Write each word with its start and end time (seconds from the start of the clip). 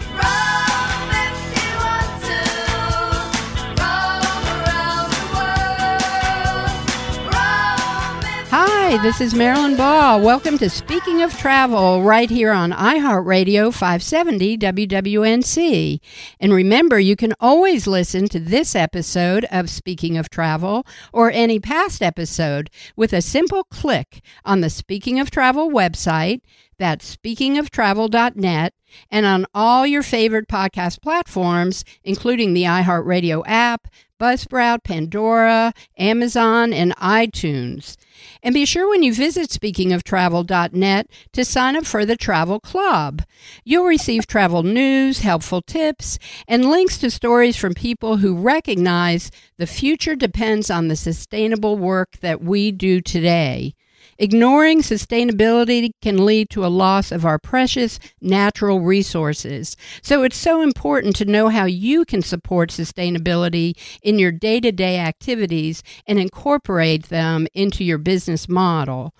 Hi, 8.85 9.01
this 9.01 9.21
is 9.21 9.33
Marilyn 9.33 9.77
Ball. 9.77 10.19
Welcome 10.19 10.57
to 10.57 10.69
Speaking 10.69 11.21
of 11.21 11.37
Travel 11.37 12.03
right 12.03 12.29
here 12.29 12.51
on 12.51 12.73
iHeartRadio 12.73 13.73
570 13.73 14.57
WWNC. 14.57 16.01
And 16.41 16.53
remember, 16.53 16.99
you 16.99 17.15
can 17.15 17.33
always 17.39 17.87
listen 17.87 18.27
to 18.27 18.41
this 18.41 18.75
episode 18.75 19.45
of 19.45 19.69
Speaking 19.69 20.17
of 20.17 20.29
Travel 20.29 20.85
or 21.13 21.31
any 21.31 21.61
past 21.61 22.01
episode 22.01 22.69
with 22.97 23.13
a 23.13 23.21
simple 23.21 23.63
click 23.63 24.21
on 24.43 24.59
the 24.59 24.69
Speaking 24.69 25.17
of 25.17 25.31
Travel 25.31 25.71
website. 25.71 26.41
That's 26.77 27.15
speakingoftravel.net 27.15 28.73
and 29.09 29.25
on 29.25 29.45
all 29.53 29.87
your 29.87 30.03
favorite 30.03 30.49
podcast 30.49 31.01
platforms, 31.01 31.85
including 32.03 32.53
the 32.53 32.63
iHeartRadio 32.63 33.43
app, 33.45 33.87
Buzzsprout, 34.19 34.83
Pandora, 34.83 35.73
Amazon, 35.97 36.73
and 36.73 36.93
iTunes. 36.97 37.95
And 38.41 38.53
be 38.53 38.65
sure 38.65 38.89
when 38.89 39.03
you 39.03 39.13
visit 39.13 39.49
speakingoftravel.net 39.49 41.07
to 41.33 41.45
sign 41.45 41.75
up 41.75 41.85
for 41.85 42.05
the 42.05 42.15
Travel 42.15 42.59
Club. 42.59 43.23
You'll 43.63 43.85
receive 43.85 44.27
travel 44.27 44.63
news, 44.63 45.19
helpful 45.19 45.61
tips, 45.61 46.19
and 46.47 46.69
links 46.69 46.97
to 46.99 47.09
stories 47.09 47.55
from 47.55 47.73
people 47.73 48.17
who 48.17 48.35
recognize 48.35 49.31
the 49.57 49.67
future 49.67 50.15
depends 50.15 50.69
on 50.69 50.87
the 50.87 50.95
sustainable 50.95 51.77
work 51.77 52.17
that 52.21 52.41
we 52.41 52.71
do 52.71 53.01
today. 53.01 53.75
Ignoring 54.23 54.83
sustainability 54.83 55.91
can 56.01 56.25
lead 56.25 56.49
to 56.51 56.65
a 56.65 56.67
loss 56.67 57.11
of 57.11 57.25
our 57.25 57.37
precious 57.37 57.99
natural 58.21 58.79
resources. 58.79 59.75
So 60.01 60.23
it's 60.23 60.37
so 60.37 60.61
important 60.61 61.17
to 61.17 61.25
know 61.25 61.49
how 61.49 61.65
you 61.65 62.05
can 62.05 62.21
support 62.21 62.69
sustainability 62.69 63.77
in 64.01 64.19
your 64.19 64.31
day 64.31 64.61
to 64.61 64.71
day 64.71 64.97
activities 64.97 65.83
and 66.07 66.19
incorporate 66.19 67.09
them 67.09 67.47
into 67.53 67.83
your 67.83 67.97
business 67.97 68.47
model. 68.47 69.13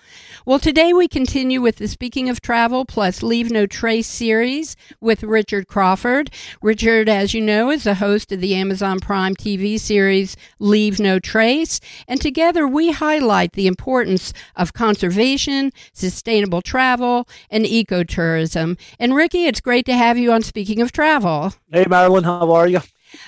Well, 0.46 0.58
today 0.58 0.94
we 0.94 1.06
continue 1.06 1.60
with 1.60 1.76
the 1.76 1.88
Speaking 1.88 2.30
of 2.30 2.40
Travel 2.40 2.86
plus 2.86 3.22
Leave 3.22 3.50
No 3.50 3.66
Trace 3.66 4.06
series 4.06 4.74
with 5.02 5.22
Richard 5.22 5.68
Crawford. 5.68 6.30
Richard, 6.62 7.10
as 7.10 7.34
you 7.34 7.42
know, 7.42 7.70
is 7.70 7.84
the 7.84 7.96
host 7.96 8.32
of 8.32 8.40
the 8.40 8.54
Amazon 8.54 9.00
Prime 9.00 9.36
TV 9.36 9.78
series 9.78 10.34
Leave 10.58 10.98
No 10.98 11.18
Trace, 11.18 11.78
and 12.08 12.22
together 12.22 12.66
we 12.66 12.92
highlight 12.92 13.52
the 13.52 13.66
importance 13.66 14.32
of 14.56 14.72
conservation, 14.94 15.72
sustainable 15.92 16.62
travel, 16.62 17.26
and 17.50 17.64
ecotourism. 17.64 18.78
And 19.00 19.12
Ricky, 19.12 19.46
it's 19.46 19.60
great 19.60 19.86
to 19.86 19.94
have 19.94 20.16
you 20.16 20.30
on 20.32 20.42
Speaking 20.42 20.80
of 20.80 20.92
Travel. 20.92 21.52
Hey, 21.72 21.84
Marilyn, 21.88 22.22
how 22.22 22.52
are 22.52 22.68
you? 22.68 22.80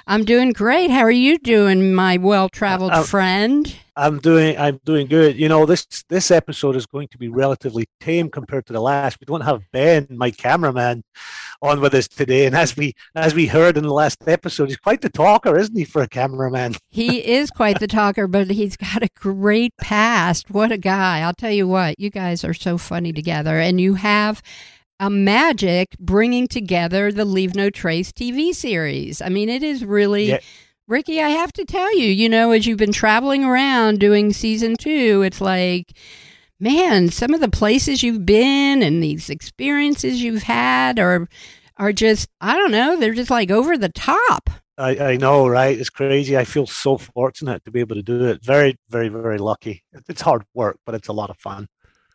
I'm 0.07 0.25
doing 0.25 0.53
great. 0.53 0.91
How 0.91 1.01
are 1.01 1.11
you 1.11 1.39
doing, 1.39 1.93
my 1.93 2.19
well-traveled 2.19 2.93
Uh, 2.93 3.03
friend? 3.03 3.75
I'm 3.97 4.19
doing 4.19 4.57
I'm 4.59 4.79
doing 4.85 5.07
good. 5.07 5.37
You 5.37 5.49
know, 5.49 5.65
this 5.65 5.87
this 6.09 6.31
episode 6.31 6.77
is 6.77 6.87
going 6.87 7.09
to 7.09 7.19
be 7.19 7.29
relatively 7.29 7.87
tame 8.01 8.29
compared 8.29 8.67
to 8.67 8.73
the 8.73 8.81
last. 8.81 9.19
We 9.21 9.25
don't 9.25 9.41
have 9.41 9.63
Ben, 9.73 10.07
my 10.11 10.31
cameraman, 10.31 11.03
on 11.63 11.81
with 11.81 11.95
us 11.95 12.09
today. 12.09 12.47
And 12.47 12.55
as 12.55 12.77
we 12.77 12.95
as 13.15 13.35
we 13.35 13.47
heard 13.47 13.77
in 13.77 13.83
the 13.83 13.93
last 13.93 14.19
episode, 14.27 14.69
he's 14.69 14.77
quite 14.77 15.01
the 15.01 15.09
talker, 15.09 15.59
isn't 15.59 15.77
he, 15.77 15.85
for 15.85 16.03
a 16.03 16.09
cameraman? 16.09 16.75
He 16.89 17.19
is 17.19 17.51
quite 17.51 17.79
the 17.79 17.87
talker, 17.87 18.27
but 18.27 18.51
he's 18.51 18.75
got 18.75 19.03
a 19.03 19.11
great 19.15 19.77
past. 19.77 20.51
What 20.51 20.73
a 20.73 20.79
guy. 20.79 21.21
I'll 21.21 21.35
tell 21.35 21.51
you 21.51 21.69
what, 21.69 22.01
you 22.01 22.09
guys 22.09 22.43
are 22.43 22.55
so 22.55 22.79
funny 22.79 23.13
together. 23.13 23.59
And 23.59 23.79
you 23.79 23.95
have 23.95 24.43
a 24.99 25.11
magic 25.11 25.89
bringing 25.99 26.49
together 26.49 27.13
the 27.13 27.27
Leave 27.27 27.55
No 27.55 27.69
Trace 27.69 28.13
TV 28.13 28.55
series. 28.55 29.21
I 29.21 29.29
mean, 29.29 29.51
it 29.51 29.63
is 29.63 29.85
really. 29.85 30.31
Yeah. 30.31 30.39
Ricky, 30.89 31.21
I 31.21 31.31
have 31.31 31.53
to 31.55 31.65
tell 31.65 31.99
you, 31.99 32.07
you 32.07 32.29
know, 32.29 32.53
as 32.53 32.65
you've 32.65 32.79
been 32.79 32.93
traveling 32.93 33.45
around 33.45 33.99
doing 33.99 34.33
season 34.33 34.77
two, 34.77 35.23
it's 35.27 35.41
like, 35.41 35.93
man, 36.59 37.11
some 37.11 37.35
of 37.35 37.41
the 37.41 37.49
places 37.49 38.03
you've 38.03 38.27
been 38.27 38.83
and 38.83 39.03
these 39.03 39.31
experiences 39.31 40.23
you've 40.23 40.43
had 40.43 40.99
are 40.99 41.29
are 41.79 41.93
just, 41.93 42.29
I 42.41 42.57
don't 42.57 42.71
know, 42.71 42.99
they're 42.99 43.13
just 43.13 43.31
like 43.31 43.51
over 43.51 43.77
the 43.77 43.91
top. 43.91 44.49
I, 44.79 44.97
I 44.97 45.17
know, 45.17 45.47
right? 45.47 45.79
It's 45.79 45.91
crazy. 45.91 46.37
I 46.37 46.45
feel 46.45 46.67
so 46.67 46.99
fortunate 46.99 47.65
to 47.65 47.71
be 47.71 47.81
able 47.81 47.97
to 47.97 48.03
do 48.03 48.27
it. 48.27 48.45
Very, 48.45 48.77
very, 48.89 49.09
very 49.09 49.39
lucky. 49.39 49.83
It's 50.09 50.21
hard 50.21 50.45
work, 50.55 50.79
but 50.85 50.95
it's 50.95 51.09
a 51.09 51.15
lot 51.15 51.31
of 51.31 51.39
fun. 51.39 51.69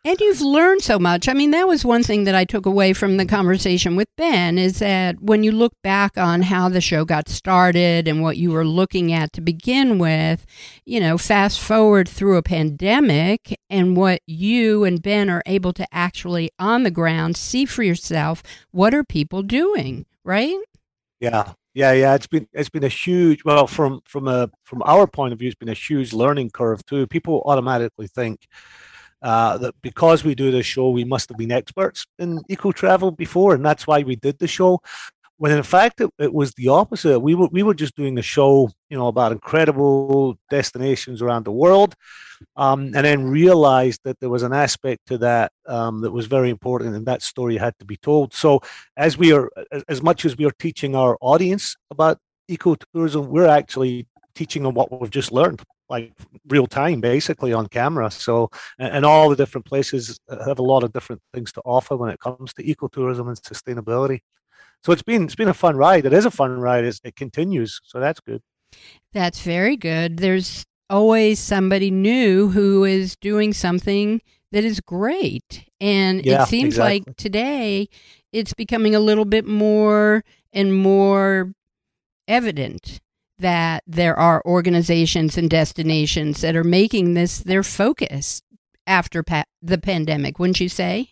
And 0.04 0.18
you've 0.18 0.40
learned 0.40 0.82
so 0.82 0.98
much. 0.98 1.28
I 1.28 1.32
mean, 1.32 1.52
that 1.52 1.68
was 1.68 1.84
one 1.84 2.02
thing 2.02 2.24
that 2.24 2.34
I 2.34 2.44
took 2.44 2.66
away 2.66 2.92
from 2.92 3.18
the 3.18 3.24
conversation 3.24 3.94
with 3.94 4.08
Ben 4.16 4.58
is 4.58 4.80
that 4.80 5.22
when 5.22 5.44
you 5.44 5.52
look 5.52 5.74
back 5.84 6.18
on 6.18 6.42
how 6.42 6.68
the 6.68 6.80
show 6.80 7.04
got 7.04 7.28
started 7.28 8.08
and 8.08 8.20
what 8.20 8.36
you 8.36 8.50
were 8.50 8.64
looking 8.64 9.12
at 9.12 9.32
to 9.34 9.40
begin 9.40 10.00
with, 10.00 10.44
you 10.84 10.98
know, 10.98 11.16
fast 11.16 11.60
forward 11.60 12.08
through 12.08 12.36
a 12.36 12.42
pandemic 12.42 13.56
and 13.70 13.96
what 13.96 14.22
you 14.26 14.82
and 14.82 15.00
Ben 15.00 15.30
are 15.30 15.42
able 15.46 15.72
to 15.74 15.86
actually 15.92 16.50
on 16.58 16.82
the 16.82 16.90
ground 16.90 17.36
see 17.36 17.64
for 17.64 17.84
yourself, 17.84 18.42
what 18.72 18.92
are 18.92 19.04
people 19.04 19.44
doing, 19.44 20.04
right? 20.24 20.58
Yeah, 21.20 21.52
yeah, 21.74 21.92
yeah. 21.92 22.16
It's 22.16 22.26
been 22.26 22.48
it's 22.52 22.68
been 22.70 22.82
a 22.82 22.88
huge 22.88 23.44
well 23.44 23.68
from 23.68 24.00
from 24.04 24.26
a 24.26 24.50
from 24.64 24.82
our 24.84 25.06
point 25.06 25.32
of 25.32 25.38
view, 25.38 25.46
it's 25.46 25.54
been 25.54 25.68
a 25.68 25.74
huge 25.74 26.12
learning 26.12 26.50
curve 26.50 26.84
too. 26.86 27.06
People 27.06 27.42
automatically 27.46 28.08
think 28.08 28.48
uh, 29.22 29.56
that 29.58 29.74
because 29.82 30.24
we 30.24 30.34
do 30.34 30.50
this 30.50 30.66
show, 30.66 30.90
we 30.90 31.04
must 31.04 31.28
have 31.28 31.38
been 31.38 31.52
experts 31.52 32.04
in 32.18 32.42
eco 32.48 32.72
travel 32.72 33.10
before, 33.10 33.54
and 33.54 33.64
that's 33.64 33.86
why 33.86 34.02
we 34.02 34.16
did 34.16 34.38
the 34.38 34.48
show. 34.48 34.80
when 35.38 35.52
in 35.52 35.62
fact 35.62 36.00
it, 36.00 36.10
it, 36.18 36.32
was 36.32 36.52
the 36.54 36.68
opposite. 36.68 37.18
We 37.18 37.34
were 37.34 37.48
we 37.52 37.62
were 37.62 37.74
just 37.74 37.96
doing 37.96 38.18
a 38.18 38.22
show, 38.22 38.70
you 38.90 38.98
know, 38.98 39.08
about 39.08 39.32
incredible 39.32 40.38
destinations 40.50 41.22
around 41.22 41.44
the 41.44 41.52
world, 41.52 41.94
um, 42.56 42.80
and 42.96 43.04
then 43.06 43.28
realized 43.28 44.00
that 44.04 44.18
there 44.20 44.30
was 44.30 44.42
an 44.42 44.52
aspect 44.52 45.06
to 45.06 45.18
that 45.18 45.52
um, 45.66 46.00
that 46.02 46.12
was 46.12 46.26
very 46.26 46.50
important, 46.50 46.94
and 46.96 47.06
that 47.06 47.22
story 47.22 47.56
had 47.56 47.78
to 47.78 47.84
be 47.84 47.96
told. 47.96 48.34
So, 48.34 48.60
as 48.96 49.16
we 49.16 49.32
are, 49.32 49.50
as 49.88 50.02
much 50.02 50.24
as 50.24 50.36
we 50.36 50.44
are 50.46 50.56
teaching 50.58 50.94
our 50.94 51.16
audience 51.20 51.76
about 51.90 52.18
ecotourism, 52.50 53.28
we're 53.28 53.46
actually 53.46 54.06
teaching 54.34 54.62
them 54.62 54.74
what 54.74 54.90
we've 54.90 55.10
just 55.10 55.32
learned 55.32 55.62
like 55.92 56.12
real 56.48 56.66
time 56.66 57.00
basically 57.00 57.52
on 57.52 57.68
camera. 57.68 58.10
So 58.10 58.50
and, 58.78 59.04
all 59.04 59.28
the 59.28 59.36
different 59.36 59.66
places 59.66 60.18
uh, 60.28 60.44
have 60.48 60.58
a 60.58 60.62
lot 60.62 60.82
of 60.82 60.92
different 60.92 61.22
things 61.34 61.52
to 61.52 61.60
offer 61.64 61.96
when 61.96 62.10
it 62.10 62.18
comes 62.18 62.52
to 62.54 62.62
ecotourism 62.64 63.28
and 63.28 63.36
sustainability. 63.36 64.20
So 64.82 64.92
it's 64.92 65.02
been 65.02 65.24
it's 65.24 65.36
been 65.36 65.48
a 65.48 65.54
fun 65.54 65.76
ride. 65.76 66.06
It 66.06 66.12
is 66.12 66.24
a 66.24 66.30
fun 66.30 66.58
ride 66.58 66.84
it's, 66.84 67.00
it 67.04 67.14
continues 67.14 67.80
so 67.84 68.00
that's 68.00 68.20
good. 68.20 68.42
That's 69.12 69.42
very 69.42 69.76
good. 69.76 70.16
There's 70.16 70.64
always 70.88 71.38
somebody 71.38 71.90
new 71.90 72.48
who 72.48 72.84
is 72.84 73.14
doing 73.16 73.52
something 73.52 74.20
that 74.50 74.64
is 74.64 74.80
great. 74.80 75.68
And 75.80 76.24
yeah, 76.24 76.42
it 76.42 76.48
seems 76.48 76.74
exactly. 76.74 77.04
like 77.06 77.16
today 77.16 77.88
it's 78.32 78.54
becoming 78.54 78.94
a 78.94 79.00
little 79.00 79.26
bit 79.26 79.46
more 79.46 80.24
and 80.52 80.74
more 80.74 81.52
evident 82.26 83.00
that 83.38 83.82
there 83.86 84.18
are 84.18 84.42
organizations 84.44 85.36
and 85.36 85.50
destinations 85.50 86.40
that 86.40 86.56
are 86.56 86.64
making 86.64 87.14
this 87.14 87.38
their 87.38 87.62
focus 87.62 88.42
after 88.86 89.22
pa- 89.22 89.44
the 89.60 89.78
pandemic, 89.78 90.38
wouldn't 90.38 90.60
you 90.60 90.68
say? 90.68 91.10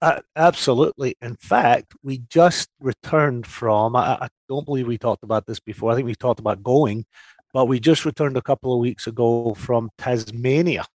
Uh, 0.00 0.20
absolutely. 0.36 1.16
In 1.20 1.34
fact, 1.36 1.94
we 2.02 2.18
just 2.28 2.68
returned 2.78 3.46
from, 3.46 3.96
I, 3.96 4.16
I, 4.20 4.28
don't 4.48 4.64
believe 4.64 4.86
we 4.86 4.96
talked 4.96 5.24
about 5.24 5.44
this 5.46 5.58
before. 5.58 5.90
I 5.90 5.96
think 5.96 6.06
we 6.06 6.14
talked 6.14 6.38
about 6.38 6.62
going, 6.62 7.04
but 7.52 7.66
we 7.66 7.80
just 7.80 8.04
returned 8.04 8.36
a 8.36 8.42
couple 8.42 8.72
of 8.72 8.78
weeks 8.78 9.08
ago 9.08 9.54
from 9.54 9.90
Tasmania 9.98 10.86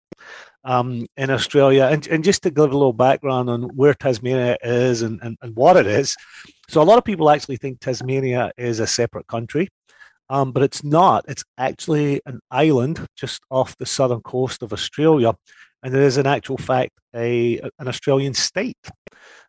um, 0.64 1.06
in 1.18 1.30
Australia. 1.30 1.90
And, 1.92 2.08
and 2.08 2.24
just 2.24 2.44
to 2.44 2.50
give 2.50 2.64
a 2.64 2.78
little 2.78 2.94
background 2.94 3.50
on 3.50 3.64
where 3.76 3.94
Tasmania 3.94 4.58
is 4.64 5.02
and, 5.02 5.20
and, 5.22 5.38
and 5.42 5.56
what 5.56 5.76
it 5.76 5.86
is. 5.86 6.16
So, 6.70 6.82
a 6.82 6.84
lot 6.84 6.98
of 6.98 7.04
people 7.04 7.30
actually 7.30 7.58
think 7.58 7.80
Tasmania 7.80 8.52
is 8.58 8.80
a 8.80 8.88
separate 8.88 9.28
country. 9.28 9.70
Um, 10.30 10.52
but 10.52 10.64
it's 10.64 10.84
not. 10.84 11.26
It's 11.28 11.44
actually 11.58 12.22
an 12.26 12.40
island 12.50 13.06
just 13.16 13.42
off 13.50 13.78
the 13.78 13.86
southern 13.86 14.22
coast 14.22 14.64
of 14.64 14.74
Australia, 14.74 15.36
and 15.84 15.94
it 15.94 16.02
is 16.02 16.18
in 16.18 16.26
actual 16.26 16.58
fact 16.58 16.92
a 17.16 17.60
an 17.80 17.88
Australian 17.88 18.34
state. 18.34 18.78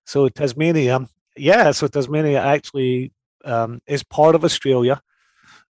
So 0.04 0.28
Tasmania, 0.28 1.06
yeah, 1.36 1.70
so 1.70 1.86
Tasmania 1.86 2.42
actually 2.42 3.12
um, 3.44 3.80
is 3.86 4.02
part 4.02 4.34
of 4.34 4.44
Australia. 4.44 5.00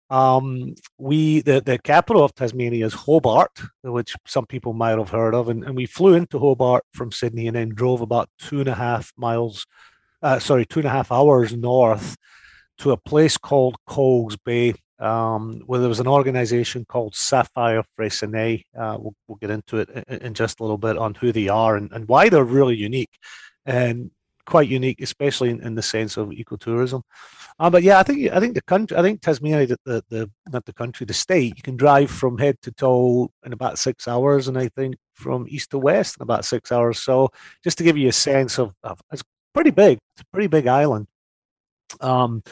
Um, 0.09 0.75
we 0.97 1.41
the, 1.41 1.61
the 1.61 1.79
capital 1.79 2.23
of 2.23 2.35
Tasmania 2.35 2.85
is 2.85 2.93
Hobart, 2.93 3.59
which 3.83 4.15
some 4.25 4.45
people 4.45 4.73
might 4.73 4.97
have 4.97 5.09
heard 5.09 5.33
of, 5.33 5.49
and, 5.49 5.63
and 5.63 5.75
we 5.75 5.85
flew 5.85 6.13
into 6.13 6.39
Hobart 6.39 6.83
from 6.93 7.11
Sydney 7.11 7.47
and 7.47 7.55
then 7.55 7.69
drove 7.69 8.01
about 8.01 8.29
two 8.37 8.59
and 8.59 8.69
a 8.69 8.75
half 8.75 9.11
miles, 9.17 9.65
uh, 10.21 10.39
sorry, 10.39 10.65
two 10.65 10.79
and 10.79 10.87
a 10.87 10.91
half 10.91 11.11
hours 11.11 11.55
north 11.55 12.17
to 12.79 12.91
a 12.91 12.97
place 12.97 13.37
called 13.37 13.77
Coles 13.87 14.37
Bay 14.37 14.75
um, 14.99 15.61
well, 15.67 15.81
there 15.81 15.89
was 15.89 15.99
an 15.99 16.07
organization 16.07 16.85
called 16.85 17.15
Sapphire 17.15 17.83
Freycinet. 17.97 18.63
Uh, 18.77 18.97
we'll, 18.99 19.15
we'll, 19.27 19.37
get 19.37 19.49
into 19.49 19.77
it 19.77 19.89
in, 20.07 20.17
in, 20.19 20.33
just 20.33 20.59
a 20.59 20.63
little 20.63 20.77
bit 20.77 20.97
on 20.97 21.13
who 21.15 21.31
they 21.31 21.49
are 21.49 21.75
and, 21.75 21.91
and 21.91 22.07
why 22.07 22.29
they're 22.29 22.45
really 22.45 22.75
unique 22.75 23.17
and 23.65 24.11
quite 24.45 24.69
unique, 24.69 25.01
especially 25.01 25.49
in, 25.49 25.61
in 25.61 25.75
the 25.75 25.81
sense 25.81 26.15
of 26.15 26.29
ecotourism. 26.29 27.01
Um, 27.59 27.71
but 27.71 27.83
yeah, 27.83 27.99
I 27.99 28.03
think 28.03 28.31
I 28.31 28.39
think 28.39 28.53
the 28.53 28.61
country, 28.61 28.97
I 28.97 29.01
think 29.01 29.21
Tasmania, 29.21 29.67
the, 29.67 29.77
the, 29.85 30.03
the 30.09 30.31
not 30.49 30.65
the 30.65 30.73
country, 30.73 31.05
the 31.05 31.13
state, 31.13 31.57
you 31.57 31.63
can 31.63 31.75
drive 31.77 32.11
from 32.11 32.37
head 32.37 32.61
to 32.61 32.71
toe 32.71 33.29
in 33.45 33.53
about 33.53 33.79
six 33.79 34.07
hours, 34.07 34.47
and 34.47 34.57
I 34.57 34.69
think 34.69 34.95
from 35.13 35.45
east 35.49 35.71
to 35.71 35.79
west 35.79 36.17
in 36.19 36.23
about 36.23 36.45
six 36.45 36.71
hours. 36.71 36.99
So 36.99 37.29
just 37.63 37.77
to 37.79 37.83
give 37.83 37.97
you 37.97 38.09
a 38.09 38.13
sense 38.13 38.59
of, 38.59 38.73
of 38.83 39.01
it's 39.11 39.23
pretty 39.53 39.71
big. 39.71 39.97
It's 40.15 40.21
a 40.21 40.31
pretty 40.31 40.47
big 40.47 40.67
island. 40.67 41.07
Um, 42.01 42.43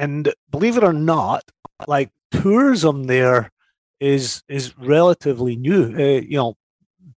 and 0.00 0.32
believe 0.50 0.78
it 0.78 0.82
or 0.82 0.94
not, 0.94 1.44
like 1.86 2.10
tourism 2.30 3.04
there 3.04 3.50
is 4.00 4.42
is 4.48 4.76
relatively 4.78 5.56
new. 5.56 5.94
Uh, 5.94 6.22
you 6.22 6.38
know, 6.38 6.54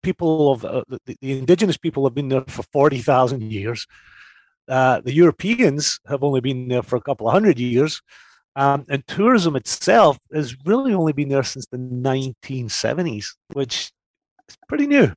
people 0.03 0.53
of 0.53 0.65
uh, 0.65 0.83
the, 0.89 0.99
the, 1.07 1.39
indigenous 1.39 1.77
people 1.77 2.05
have 2.05 2.15
been 2.15 2.29
there 2.29 2.45
for 2.49 2.65
forty 2.73 2.99
thousand 2.99 3.53
years. 3.53 3.87
Uh, 4.69 5.01
the 5.01 5.15
Europeans 5.15 6.01
have 6.09 6.25
only 6.25 6.41
been 6.41 6.69
there 6.69 6.83
for 6.83 6.97
a 6.97 7.01
couple 7.01 7.29
of 7.29 7.33
hundred 7.33 7.59
years, 7.59 8.03
um, 8.57 8.85
and 8.89 9.07
tourism 9.07 9.55
itself 9.55 10.19
has 10.33 10.57
really 10.65 10.93
only 10.93 11.13
been 11.13 11.29
there 11.29 11.43
since 11.43 11.67
the 11.67 11.79
1970s, 11.79 13.27
which 13.53 13.93
is 14.49 14.57
pretty 14.69 14.87
new. 14.87 15.13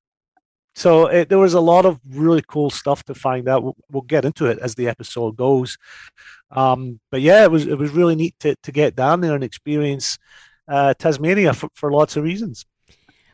So 0.76 1.06
it, 1.08 1.30
there 1.30 1.40
was 1.40 1.54
a 1.54 1.62
lot 1.62 1.86
of 1.86 2.00
really 2.10 2.44
cool 2.48 2.70
stuff 2.70 3.04
to 3.06 3.16
find 3.16 3.48
out. 3.48 3.64
We'll, 3.64 3.78
we'll 3.90 4.02
get 4.04 4.26
into 4.26 4.46
it 4.48 4.60
as 4.60 4.76
the 4.76 4.90
episode 4.90 5.38
goes. 5.38 5.78
Um, 6.52 7.00
but 7.12 7.22
yeah, 7.22 7.44
it 7.44 7.52
was 7.52 7.66
it 7.68 7.78
was 7.78 7.92
really 7.92 8.16
neat 8.16 8.36
to, 8.40 8.56
to 8.64 8.72
get 8.72 8.96
down 8.96 9.22
there 9.22 9.36
and 9.36 9.44
experience 9.44 10.18
uh, 10.68 10.94
Tasmania 10.94 11.54
for, 11.54 11.70
for 11.74 11.92
lots 11.92 12.16
of 12.16 12.24
reasons. 12.24 12.66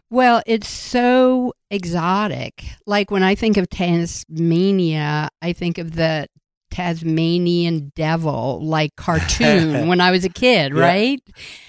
Well, 0.10 0.42
it's 0.46 0.68
so 0.68 1.54
exotic. 1.70 2.66
Like 2.86 3.12
when 3.12 3.24
I 3.24 3.36
think 3.36 3.56
of 3.58 3.70
Tasmania, 3.70 5.30
I 5.42 5.54
think 5.54 5.78
of 5.78 5.96
the 5.96 6.28
Tasmanian 6.72 7.92
devil 7.96 8.60
like 8.64 8.96
cartoon 8.96 9.88
when 9.88 10.02
I 10.02 10.12
was 10.12 10.26
a 10.26 10.30
kid, 10.30 10.74
yeah. 10.74 10.82
right? 10.82 11.22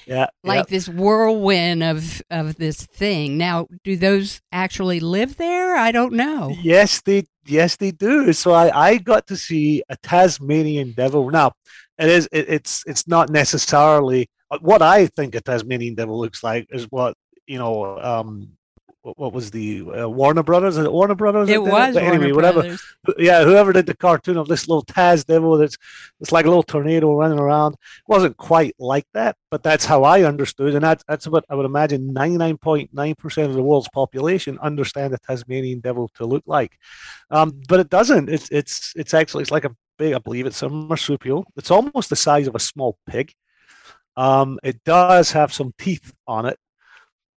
Yeah. 0.07 0.27
Like 0.43 0.69
this 0.69 0.89
whirlwind 0.89 1.83
of 1.83 2.23
of 2.31 2.57
this 2.57 2.87
thing. 2.87 3.37
Now, 3.37 3.67
do 3.85 3.97
those 3.97 4.41
actually 4.51 5.01
live 5.01 5.37
there? 5.37 5.77
I 5.77 5.93
don't 5.93 6.15
know. 6.15 6.55
Yes, 6.63 7.03
they 7.03 7.25
yes 7.47 7.77
they 7.77 7.91
do. 7.91 8.33
So 8.33 8.53
I 8.53 8.91
I 8.91 8.99
got 8.99 9.27
to 9.29 9.37
see 9.37 9.83
a 9.89 9.97
Tasmanian 9.97 10.93
devil. 10.93 11.31
Now, 11.31 11.53
it 11.99 12.09
is 12.09 12.29
it, 12.33 12.49
it's 12.49 12.85
it's 12.87 13.09
not 13.09 13.31
necessarily 13.31 14.29
what 14.61 14.83
I 14.83 15.07
think 15.07 15.35
a 15.35 15.41
Tasmanian 15.41 15.95
devil 15.95 16.19
looks 16.19 16.43
like 16.43 16.67
is 16.71 16.87
what 16.91 17.15
you 17.47 17.59
know 17.59 17.99
um 17.99 18.53
what 19.03 19.33
was 19.33 19.51
the 19.51 19.83
uh, 19.83 20.09
Warner 20.09 20.43
Brothers? 20.43 20.77
Is 20.77 20.85
it 20.85 20.93
Warner 20.93 21.15
Brothers? 21.15 21.49
It 21.49 21.63
was. 21.63 21.95
But 21.95 22.05
anyway, 22.05 22.31
Warner 22.31 22.35
whatever. 22.35 22.61
Brothers. 22.63 22.95
Yeah, 23.19 23.45
whoever 23.45 23.73
did 23.73 23.87
the 23.87 23.97
cartoon 23.97 24.37
of 24.37 24.47
this 24.47 24.69
little 24.69 24.85
Taz 24.85 25.25
devil 25.27 25.57
that's 25.57 25.77
it's 26.21 26.31
like 26.31 26.45
a 26.45 26.49
little 26.49 26.63
tornado 26.63 27.13
running 27.15 27.39
around. 27.39 27.75
It 27.75 28.09
wasn't 28.09 28.37
quite 28.37 28.75
like 28.79 29.07
that, 29.15 29.37
but 29.51 29.63
that's 29.63 29.85
how 29.85 30.05
I 30.05 30.23
understood, 30.23 30.75
and 30.75 30.85
that's 30.85 31.03
that's 31.09 31.27
what 31.27 31.45
I 31.51 31.57
would 31.57 31.67
imagine. 31.67 32.13
Ninety 32.13 32.37
nine 32.37 32.59
point 32.59 32.91
nine 32.93 33.17
percent 33.17 33.49
of 33.49 33.55
the 33.55 33.63
world's 33.63 33.89
population 33.89 34.59
understand 34.61 35.13
the 35.13 35.19
Tasmanian 35.19 35.81
devil 35.81 36.09
to 36.15 36.25
look 36.25 36.45
like, 36.47 36.79
um, 37.31 37.61
but 37.69 37.81
it 37.81 37.91
doesn't. 37.91 38.29
It's 38.29 38.49
it's 38.51 38.93
it's 38.95 39.15
actually 39.15 39.43
it's 39.43 39.51
like 39.51 39.65
a 39.65 39.75
big. 39.99 40.15
I 40.15 40.19
believe 40.19 40.47
it's 40.47 40.63
a 40.63 40.69
marsupial. 40.69 41.45
It's 41.57 41.71
almost 41.73 42.09
the 42.09 42.17
size 42.17 42.47
of 42.47 42.55
a 42.55 42.61
small 42.61 42.99
pig. 43.07 43.33
Um, 44.17 44.61
it 44.63 44.85
does 44.85 45.33
have 45.33 45.53
some 45.55 45.73
teeth 45.79 46.13
on 46.29 46.45
it, 46.47 46.59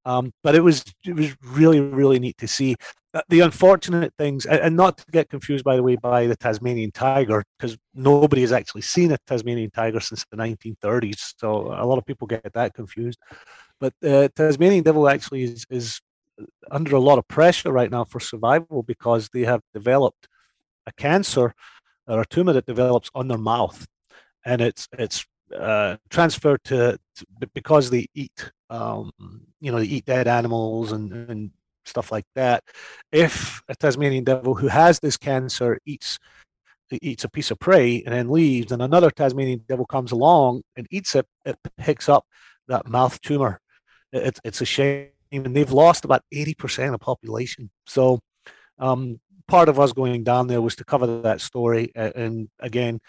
um, 0.06 0.32
but 0.44 0.56
it 0.56 0.62
was 0.62 0.84
it 1.06 1.16
was 1.16 1.36
really 1.44 1.80
really 1.80 2.20
neat 2.20 2.38
to 2.38 2.48
see 2.48 2.76
uh, 3.16 3.22
the 3.30 3.40
unfortunate 3.40 4.14
things, 4.18 4.46
and 4.46 4.76
not 4.76 4.98
to 4.98 5.06
get 5.10 5.30
confused, 5.30 5.64
by 5.64 5.78
the 5.78 5.84
way, 5.84 5.96
by 5.96 6.28
the 6.28 6.36
Tasmanian 6.36 6.92
tiger, 6.92 7.46
because 7.58 7.78
nobody 7.94 8.42
has 8.42 8.52
actually 8.52 8.82
seen 8.82 9.14
a 9.14 9.18
Tasmanian 9.26 9.72
tiger 9.72 10.02
since 10.02 10.26
the 10.30 10.36
1930s. 10.36 11.34
So 11.38 11.74
a 11.74 11.86
lot 11.86 11.98
of 11.98 12.06
people 12.06 12.28
get 12.28 12.52
that 12.54 12.74
confused. 12.74 13.18
But 13.80 13.94
the 14.02 14.26
uh, 14.26 14.28
Tasmanian 14.36 14.84
devil 14.84 15.08
actually 15.08 15.44
is, 15.44 15.66
is 15.70 16.02
under 16.70 16.96
a 16.98 17.00
lot 17.00 17.18
of 17.18 17.26
pressure 17.30 17.72
right 17.72 17.90
now 17.90 18.04
for 18.04 18.20
survival 18.20 18.84
because 18.84 19.30
they 19.34 19.46
have 19.46 19.62
developed 19.74 20.28
a 20.86 20.92
cancer 20.92 21.54
or 22.06 22.20
a 22.20 22.26
tumor 22.26 22.52
that 22.52 22.66
develops 22.66 23.10
on 23.16 23.30
their 23.30 23.38
mouth, 23.38 23.88
and 24.46 24.60
it's 24.60 24.90
it's 24.92 25.26
uh, 25.58 25.96
transferred 26.10 26.64
to, 26.66 27.00
to, 27.16 27.26
because 27.54 27.90
they 27.90 28.08
eat 28.14 28.52
um, 28.70 29.12
you 29.62 29.72
know 29.72 29.80
they 29.80 29.86
eat 29.86 30.06
dead 30.06 30.28
animals 30.28 30.92
and, 30.92 31.12
and 31.30 31.52
stuff 31.86 32.12
like 32.12 32.26
that. 32.36 32.64
If 33.12 33.62
a 33.70 33.76
tasmanian 33.76 34.24
devil 34.24 34.56
who 34.56 34.68
has 34.68 35.00
this 35.00 35.18
cancer 35.18 35.80
eats 35.86 36.20
eats 36.92 37.24
a 37.24 37.30
piece 37.30 37.50
of 37.50 37.60
prey 37.60 38.04
and 38.06 38.14
then 38.14 38.30
leaves 38.30 38.72
and 38.72 38.82
another 38.82 39.10
tasmanian 39.10 39.64
devil 39.68 39.88
comes 39.88 40.12
along 40.12 40.62
and 40.76 40.88
eats 40.92 41.16
it 41.16 41.26
it 41.44 41.58
picks 41.78 42.08
up 42.08 42.26
that 42.68 42.88
mouth 42.88 43.20
tumor. 43.22 43.60
It, 44.12 44.40
it's 44.44 44.62
a 44.62 44.66
shame 44.66 45.10
and 45.32 45.56
they've 45.56 45.72
lost 45.72 46.06
about 46.06 46.24
80% 46.34 46.86
of 46.86 46.92
the 46.94 46.98
population. 47.00 47.70
So 47.86 48.20
um, 48.80 49.20
part 49.48 49.70
of 49.70 49.80
us 49.80 49.94
going 49.94 50.24
down 50.24 50.48
there 50.48 50.62
was 50.62 50.76
to 50.78 50.86
cover 50.86 51.22
that 51.22 51.42
story 51.42 51.92
and 51.96 52.50
again 52.60 53.00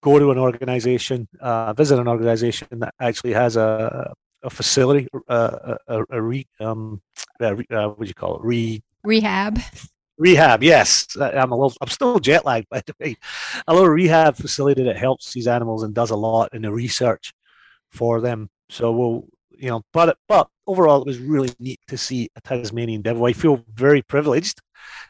go 0.00 0.18
to 0.18 0.30
an 0.30 0.38
organization, 0.38 1.28
uh, 1.40 1.72
visit 1.74 1.98
an 1.98 2.08
organization 2.08 2.66
that 2.72 2.94
actually 2.98 3.34
has 3.34 3.56
a, 3.56 4.12
a 4.42 4.50
facility, 4.50 5.08
uh, 5.28 5.76
a, 5.86 6.04
a, 6.10 6.22
re, 6.22 6.46
um, 6.60 7.00
uh, 7.40 7.54
what 7.54 8.00
do 8.00 8.06
you 8.06 8.14
call 8.14 8.36
it? 8.36 8.42
Re 8.42 8.82
rehab. 9.04 9.58
Rehab, 10.18 10.62
yes. 10.62 11.06
I'm 11.20 11.52
a 11.52 11.56
little. 11.56 11.74
I'm 11.80 11.88
still 11.88 12.18
jet 12.20 12.44
lagged, 12.44 12.68
by 12.70 12.82
the 12.86 12.94
way. 13.00 13.16
A 13.66 13.72
little 13.72 13.88
rehab 13.88 14.36
facility 14.36 14.84
that 14.84 14.96
helps 14.96 15.32
these 15.32 15.48
animals 15.48 15.82
and 15.82 15.94
does 15.94 16.10
a 16.10 16.16
lot 16.16 16.54
in 16.54 16.62
the 16.62 16.72
research 16.72 17.32
for 17.90 18.20
them. 18.20 18.50
So 18.68 18.92
we'll, 18.92 19.24
you 19.50 19.70
know, 19.70 19.82
but 19.92 20.16
but 20.28 20.48
overall, 20.66 21.00
it 21.00 21.06
was 21.06 21.18
really 21.18 21.50
neat 21.58 21.80
to 21.88 21.96
see 21.96 22.30
a 22.36 22.40
Tasmanian 22.40 23.02
devil. 23.02 23.24
I 23.24 23.32
feel 23.32 23.64
very 23.74 24.02
privileged, 24.02 24.60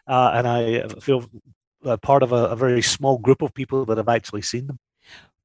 uh, 0.06 0.32
and 0.34 0.48
I 0.48 0.88
feel 1.00 1.28
part 2.02 2.22
of 2.22 2.32
a, 2.32 2.46
a 2.46 2.56
very 2.56 2.82
small 2.82 3.18
group 3.18 3.42
of 3.42 3.52
people 3.54 3.84
that 3.86 3.98
have 3.98 4.08
actually 4.08 4.42
seen 4.42 4.66
them. 4.66 4.78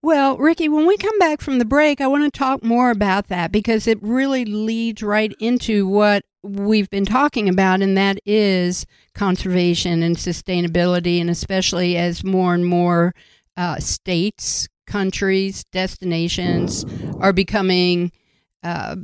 Well, 0.08 0.38
Ricky, 0.38 0.70
when 0.70 0.88
we 0.88 0.96
come 0.96 1.20
back 1.20 1.42
from 1.42 1.60
the 1.60 1.66
break, 1.66 2.00
I 2.00 2.08
want 2.08 2.24
to 2.24 2.40
talk 2.40 2.64
more 2.64 2.92
about 2.92 3.28
that 3.28 3.52
because 3.52 3.88
it 3.88 4.02
really 4.02 4.46
leads 4.46 5.04
right 5.04 5.34
into 5.38 5.86
what 5.86 6.24
we've 6.42 6.90
been 6.90 7.04
talking 7.04 7.50
about, 7.50 7.82
and 7.82 7.98
that 7.98 8.18
is 8.26 8.86
conservation 9.14 10.04
and 10.04 10.16
sustainability, 10.16 11.20
and 11.20 11.30
especially 11.30 11.98
as 11.98 12.24
more 12.24 12.54
and 12.54 12.66
more 12.66 13.14
uh, 13.58 13.82
states, 13.82 14.70
countries, 14.86 15.66
destinations 15.74 16.86
are 17.20 17.34
becoming 17.34 18.14
uh, 18.64 18.96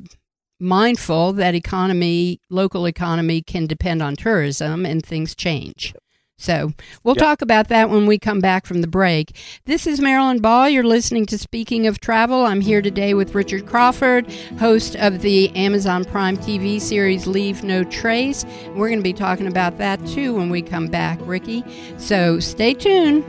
mindful 0.62 1.34
that 1.34 1.54
economy, 1.54 2.40
local 2.50 2.86
economy, 2.86 3.42
can 3.42 3.68
depend 3.68 4.02
on 4.02 4.16
tourism, 4.16 4.86
and 4.86 5.06
things 5.06 5.36
change. 5.36 5.94
So 6.38 6.74
we'll 7.04 7.16
yep. 7.16 7.24
talk 7.24 7.42
about 7.42 7.70
that 7.70 7.90
when 7.90 8.06
we 8.06 8.18
come 8.18 8.40
back 8.40 8.66
from 8.66 8.82
the 8.82 8.88
break. 8.88 9.36
This 9.66 9.88
is 9.88 10.02
Marilyn 10.02 10.42
Ball. 10.42 10.70
You're 10.70 10.84
listening 10.84 11.26
to 11.28 11.38
Speaking 11.38 11.88
of 11.88 12.00
Travel. 12.00 12.46
I'm 12.46 12.62
here 12.62 12.82
today 12.82 13.14
with 13.14 13.36
Richard 13.36 13.66
Crawford, 13.66 14.32
host 14.60 14.96
of 14.96 15.22
the 15.22 15.56
Amazon 15.56 16.04
Prime 16.06 16.38
TV 16.38 16.82
series 16.82 17.28
Leave 17.28 17.64
No 17.64 17.84
Trace. 17.84 18.46
We're 18.76 18.90
going 18.90 19.00
to 19.00 19.04
be 19.04 19.14
talking 19.14 19.48
about 19.48 19.78
that 19.78 20.06
too 20.08 20.36
when 20.36 20.50
we 20.50 20.62
come 20.62 20.88
back, 20.88 21.20
Ricky. 21.22 21.64
So 21.98 22.40
stay 22.40 22.74
tuned. 22.74 23.24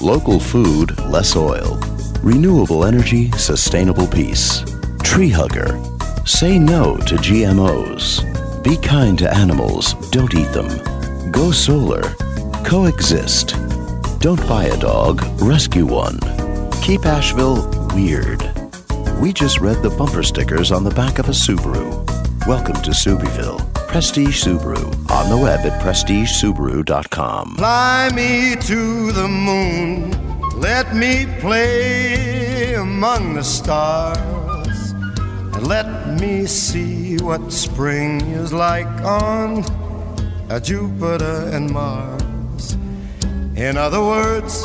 Local 0.02 0.40
food, 0.40 0.99
less 1.04 1.37
oil. 1.37 1.78
Renewable 2.25 2.85
energy, 2.85 3.30
sustainable 3.38 4.09
peace. 4.09 4.64
Tree 5.04 5.28
hugger. 5.28 5.80
Say 6.26 6.59
no 6.59 6.97
to 6.97 7.14
GMOs. 7.14 8.64
Be 8.64 8.76
kind 8.78 9.16
to 9.21 9.32
animals, 9.32 9.94
don't 10.11 10.35
eat 10.35 10.50
them. 10.52 11.30
Go 11.30 11.52
solar. 11.52 12.02
Coexist. 12.64 13.54
Don't 14.18 14.44
buy 14.49 14.64
a 14.64 14.76
dog, 14.76 15.23
rescue 15.40 15.87
one. 15.87 16.18
Keep 16.82 17.06
Asheville 17.06 17.71
weird. 17.94 18.42
We 19.21 19.32
just 19.32 19.61
read 19.61 19.85
the 19.85 19.94
bumper 19.97 20.25
stickers 20.25 20.73
on 20.73 20.82
the 20.82 20.90
back 20.90 21.21
of 21.21 21.28
a 21.28 21.32
Subaru. 21.32 22.04
Welcome 22.49 22.82
to 22.82 22.90
Subieville. 22.90 23.72
Prestige 23.92 24.42
Subaru. 24.42 24.88
On 25.11 25.28
the 25.28 25.37
web 25.37 25.61
at 25.66 25.78
prestigesubaru.com. 25.82 27.56
Fly 27.56 28.11
me 28.14 28.56
to 28.56 29.12
the 29.12 29.28
moon. 29.28 30.11
Let 30.58 30.96
me 30.96 31.26
play 31.40 32.72
among 32.72 33.34
the 33.34 33.44
stars. 33.44 34.92
And 35.54 35.66
let 35.66 36.18
me 36.18 36.46
see 36.46 37.18
what 37.18 37.52
spring 37.52 38.22
is 38.22 38.54
like 38.54 38.87
on 39.04 39.62
uh, 40.49 40.58
Jupiter 40.58 41.50
and 41.52 41.70
Mars. 41.70 42.72
In 43.56 43.76
other 43.76 44.00
words, 44.00 44.64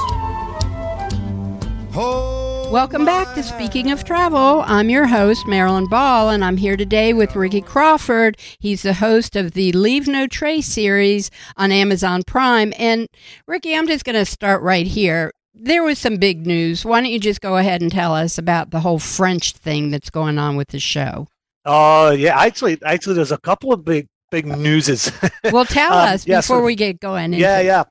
hold 1.91 2.46
Welcome 2.71 3.05
back 3.05 3.33
to 3.35 3.43
Speaking 3.43 3.91
of 3.91 4.03
Travel. 4.03 4.61
I'm 4.65 4.89
your 4.89 5.07
host, 5.07 5.47
Marilyn 5.47 5.87
Ball, 5.87 6.29
and 6.29 6.43
I'm 6.43 6.57
here 6.57 6.75
today 6.75 7.13
with 7.13 7.33
Ricky 7.33 7.61
Crawford. 7.61 8.37
He's 8.59 8.81
the 8.81 8.95
host 8.95 9.37
of 9.37 9.51
the 9.51 9.71
Leave 9.71 10.05
No 10.05 10.27
Trace 10.27 10.67
series 10.67 11.31
on 11.55 11.71
Amazon 11.71 12.23
Prime. 12.27 12.73
And 12.77 13.07
Ricky, 13.47 13.73
I'm 13.73 13.87
just 13.87 14.03
going 14.03 14.17
to 14.17 14.25
start 14.25 14.61
right 14.61 14.85
here. 14.85 15.31
There 15.53 15.81
was 15.81 15.97
some 15.97 16.17
big 16.17 16.45
news. 16.45 16.83
Why 16.83 16.99
don't 16.99 17.09
you 17.09 17.21
just 17.21 17.39
go 17.39 17.55
ahead 17.55 17.81
and 17.81 17.89
tell 17.89 18.13
us 18.13 18.37
about 18.37 18.71
the 18.71 18.81
whole 18.81 18.99
French 18.99 19.53
thing 19.53 19.89
that's 19.89 20.09
going 20.09 20.37
on 20.37 20.57
with 20.57 20.67
the 20.67 20.79
show? 20.79 21.27
Oh, 21.63 22.07
uh, 22.07 22.11
yeah. 22.11 22.37
Actually, 22.37 22.77
actually, 22.83 23.15
there's 23.15 23.31
a 23.31 23.39
couple 23.39 23.71
of 23.71 23.85
big 23.85 24.07
big 24.29 24.45
newses. 24.45 25.11
well, 25.51 25.65
tell 25.65 25.93
um, 25.93 26.09
us 26.09 26.27
yeah, 26.27 26.39
before 26.39 26.59
so, 26.59 26.63
we 26.63 26.75
get 26.75 26.99
going. 26.99 27.31
Yeah, 27.33 27.61
yeah. 27.61 27.83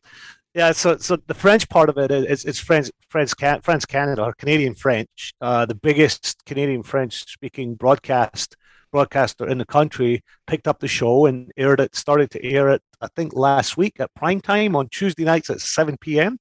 Yeah, 0.57 0.73
so 0.73 0.97
so 0.97 1.19
the 1.27 1.35
French 1.35 1.69
part 1.69 1.91
of 1.91 1.99
it 1.99 2.11
is 2.11 2.47
it's 2.47 2.59
French 2.59 2.91
French 3.11 3.33
France 3.63 3.85
Canada 3.85 4.23
or 4.23 4.33
Canadian 4.33 4.75
French, 4.75 5.35
uh, 5.43 5.67
the 5.67 5.75
biggest 5.75 6.43
Canadian 6.47 6.83
French 6.83 7.31
speaking 7.31 7.75
broadcast 7.75 8.57
broadcaster 8.91 9.47
in 9.47 9.59
the 9.59 9.67
country 9.67 10.23
picked 10.47 10.67
up 10.67 10.81
the 10.81 10.89
show 10.89 11.27
and 11.27 11.53
aired 11.59 11.81
it. 11.81 11.95
Started 11.95 12.31
to 12.31 12.43
air 12.43 12.71
it, 12.71 12.81
I 13.03 13.09
think, 13.15 13.35
last 13.35 13.77
week 13.77 14.01
at 14.01 14.15
prime 14.15 14.41
time 14.41 14.75
on 14.75 14.89
Tuesday 14.89 15.25
nights 15.25 15.51
at 15.51 15.61
7 15.61 15.99
p.m., 16.01 16.39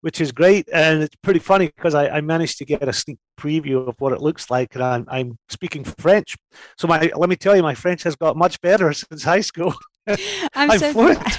which 0.00 0.22
is 0.22 0.32
great 0.32 0.66
and 0.72 1.02
it's 1.02 1.16
pretty 1.16 1.40
funny 1.40 1.66
because 1.66 1.94
I, 1.94 2.08
I 2.08 2.20
managed 2.22 2.56
to 2.56 2.64
get 2.64 2.88
a 2.88 2.92
sneak 2.94 3.18
preview 3.38 3.86
of 3.86 3.96
what 3.98 4.14
it 4.14 4.22
looks 4.22 4.50
like, 4.50 4.74
and 4.74 4.82
I'm, 4.82 5.04
I'm 5.08 5.38
speaking 5.50 5.84
French. 5.84 6.36
So 6.78 6.88
my 6.88 7.10
let 7.14 7.28
me 7.28 7.36
tell 7.36 7.54
you, 7.54 7.62
my 7.62 7.74
French 7.74 8.02
has 8.04 8.16
got 8.16 8.34
much 8.34 8.58
better 8.62 8.90
since 8.94 9.24
high 9.24 9.42
school. 9.42 9.74
I'm, 10.54 10.70
I'm 10.70 10.78
so 10.78 10.92
fluent. 10.92 11.38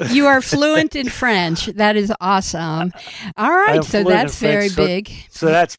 you 0.10 0.26
are 0.26 0.40
fluent 0.40 0.96
in 0.96 1.08
French. 1.08 1.66
That 1.66 1.96
is 1.96 2.12
awesome. 2.20 2.92
All 3.36 3.52
right, 3.52 3.84
so 3.84 4.02
that's 4.02 4.38
very 4.38 4.68
so, 4.68 4.84
big. 4.84 5.10
So 5.30 5.46
that's 5.46 5.78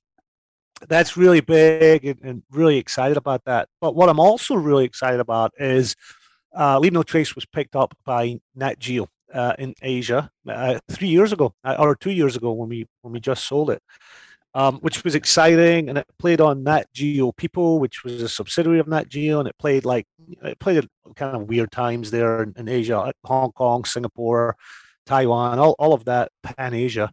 that's 0.88 1.16
really 1.16 1.42
big 1.42 2.06
and, 2.06 2.20
and, 2.24 2.44
really 2.52 2.78
excited 2.78 3.16
about 3.16 3.46
that. 3.46 3.70
But 3.80 3.96
what 3.96 4.10
I'm 4.10 4.20
also 4.20 4.56
really 4.56 4.86
excited 4.86 5.20
about 5.20 5.54
is 5.58 5.96
uh, 6.58 6.80
Leave 6.80 6.94
No 6.94 7.04
Trace 7.04 7.36
was 7.36 7.46
picked 7.46 7.76
up 7.76 7.96
by 8.06 8.40
Nat 8.56 8.80
Geo 8.80 9.08
uh, 9.34 9.54
in 9.60 9.74
Asia 9.82 10.30
uh, 10.48 10.80
three 10.90 11.08
years 11.08 11.32
ago, 11.32 11.54
uh, 11.64 11.76
or 11.80 11.96
two 11.96 12.12
years 12.12 12.36
ago 12.36 12.52
when 12.54 12.70
we 12.70 12.86
when 13.02 13.14
we 13.14 13.20
just 13.20 13.46
sold 13.48 13.70
it 13.70 13.82
um, 14.54 14.78
which 14.80 15.04
was 15.04 15.16
exciting. 15.16 15.90
And 15.90 15.98
it 15.98 16.08
played 16.20 16.42
on 16.42 16.64
Nat 16.64 16.86
Geo 16.94 17.32
People, 17.32 17.80
which 17.80 18.04
was 18.04 18.22
a 18.22 18.30
subsidiary 18.30 18.80
of 18.80 18.88
Nat 18.88 19.10
Geo, 19.10 19.40
and 19.40 19.48
it 19.48 19.58
played 19.58 19.86
like 19.86 20.06
it 20.44 20.60
played 20.60 20.78
at 20.78 20.90
kind 21.16 21.36
of 21.36 21.50
weird 21.50 21.72
times 21.72 22.12
there 22.12 22.44
in, 22.44 22.54
in 22.58 22.68
Asia, 22.68 23.12
Hong 23.24 23.52
Kong, 23.52 23.86
Singapore, 23.86 24.56
Taiwan, 25.06 25.60
all, 25.60 25.76
all 25.80 25.94
of 25.94 26.06
that 26.06 26.32
pan 26.44 26.74
Asia. 26.74 27.12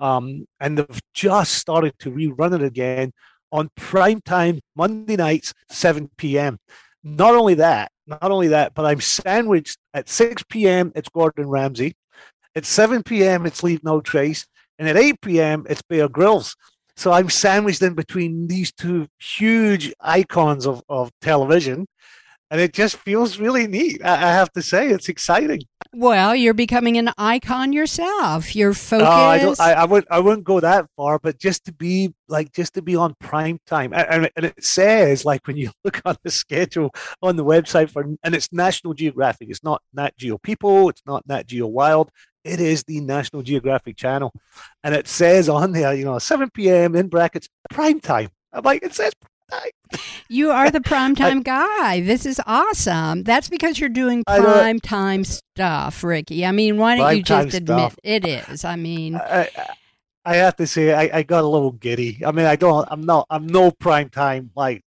Um, 0.00 0.46
and 0.60 0.78
they've 0.78 1.00
just 1.14 1.54
started 1.54 1.98
to 2.00 2.10
rerun 2.10 2.54
it 2.54 2.62
again 2.62 3.12
on 3.52 3.70
prime 3.76 4.20
time 4.20 4.60
Monday 4.74 5.16
nights, 5.16 5.54
7 5.70 6.10
p.m. 6.16 6.58
Not 7.04 7.34
only 7.34 7.54
that, 7.54 7.92
not 8.06 8.30
only 8.30 8.48
that, 8.48 8.74
but 8.74 8.84
I'm 8.84 9.00
sandwiched 9.00 9.78
at 9.92 10.08
6 10.08 10.42
p.m. 10.48 10.92
It's 10.96 11.08
Gordon 11.08 11.48
Ramsay. 11.48 11.94
At 12.56 12.64
7 12.64 13.02
p.m. 13.02 13.46
It's 13.46 13.62
Leave 13.62 13.82
No 13.84 14.00
Trace. 14.00 14.46
And 14.78 14.88
at 14.88 14.96
8 14.96 15.20
p.m., 15.20 15.66
it's 15.68 15.82
Bear 15.82 16.08
Grylls. 16.08 16.56
So 16.96 17.12
I'm 17.12 17.28
sandwiched 17.28 17.82
in 17.82 17.94
between 17.94 18.46
these 18.46 18.72
two 18.72 19.08
huge 19.18 19.92
icons 20.00 20.66
of, 20.66 20.82
of 20.88 21.10
television. 21.20 21.86
And 22.50 22.60
it 22.60 22.72
just 22.72 22.96
feels 22.96 23.38
really 23.38 23.66
neat. 23.66 24.04
I, 24.04 24.14
I 24.14 24.32
have 24.32 24.52
to 24.52 24.62
say, 24.62 24.88
it's 24.88 25.08
exciting. 25.08 25.62
Well, 25.92 26.36
you're 26.36 26.54
becoming 26.54 26.96
an 26.98 27.10
icon 27.18 27.72
yourself. 27.72 28.54
You're 28.54 28.74
focused. 28.74 29.10
Uh, 29.10 29.12
I, 29.12 29.38
don't, 29.38 29.60
I, 29.60 29.72
I, 29.72 29.84
would, 29.84 30.04
I 30.10 30.20
wouldn't 30.20 30.44
go 30.44 30.60
that 30.60 30.86
far, 30.96 31.18
but 31.18 31.38
just 31.40 31.64
to 31.64 31.72
be 31.72 32.14
like, 32.28 32.52
just 32.52 32.74
to 32.74 32.82
be 32.82 32.94
on 32.94 33.14
prime 33.18 33.58
time. 33.66 33.92
And, 33.92 34.30
and 34.36 34.46
it 34.46 34.62
says, 34.62 35.24
like, 35.24 35.46
when 35.46 35.56
you 35.56 35.70
look 35.84 36.00
on 36.04 36.16
the 36.22 36.30
schedule 36.30 36.90
on 37.22 37.36
the 37.36 37.44
website 37.44 37.90
for, 37.90 38.04
and 38.22 38.34
it's 38.34 38.52
National 38.52 38.94
Geographic. 38.94 39.48
It's 39.50 39.64
not 39.64 39.82
Nat 39.92 40.16
Geo 40.16 40.38
People. 40.38 40.90
It's 40.90 41.02
not 41.06 41.26
Nat 41.26 41.46
Geo 41.46 41.66
Wild 41.66 42.10
it 42.44 42.60
is 42.60 42.84
the 42.84 43.00
National 43.00 43.42
Geographic 43.42 43.96
Channel. 43.96 44.32
And 44.82 44.94
it 44.94 45.08
says 45.08 45.48
on 45.48 45.72
there, 45.72 45.94
you 45.94 46.04
know, 46.04 46.18
7 46.18 46.50
p.m. 46.50 46.94
in 46.94 47.08
brackets, 47.08 47.48
prime 47.70 48.00
time. 48.00 48.28
I'm 48.52 48.62
like, 48.62 48.82
it 48.82 48.94
says 48.94 49.12
you 50.28 50.50
are 50.50 50.70
the 50.70 50.80
prime 50.80 51.14
time 51.16 51.42
guy. 51.42 52.00
This 52.00 52.26
is 52.26 52.40
awesome. 52.46 53.22
That's 53.22 53.48
because 53.48 53.78
you're 53.78 53.88
doing 53.88 54.22
prime 54.26 54.80
time 54.80 55.24
stuff, 55.24 56.04
Ricky. 56.04 56.44
I 56.46 56.52
mean, 56.52 56.78
why 56.78 56.96
don't 56.96 57.16
you 57.16 57.22
just 57.22 57.54
admit 57.54 57.92
stuff. 57.92 57.96
it 58.02 58.26
is? 58.26 58.64
I 58.64 58.76
mean, 58.76 59.16
I, 59.16 59.48
I 60.24 60.36
have 60.36 60.56
to 60.56 60.66
say, 60.66 60.92
I, 60.92 61.18
I 61.18 61.22
got 61.22 61.44
a 61.44 61.48
little 61.48 61.72
giddy. 61.72 62.22
I 62.24 62.32
mean, 62.32 62.46
I 62.46 62.56
don't, 62.56 62.86
I'm 62.90 63.04
not, 63.04 63.26
I'm 63.30 63.46
no 63.46 63.70
prime 63.70 64.08
time 64.08 64.50
like 64.54 64.82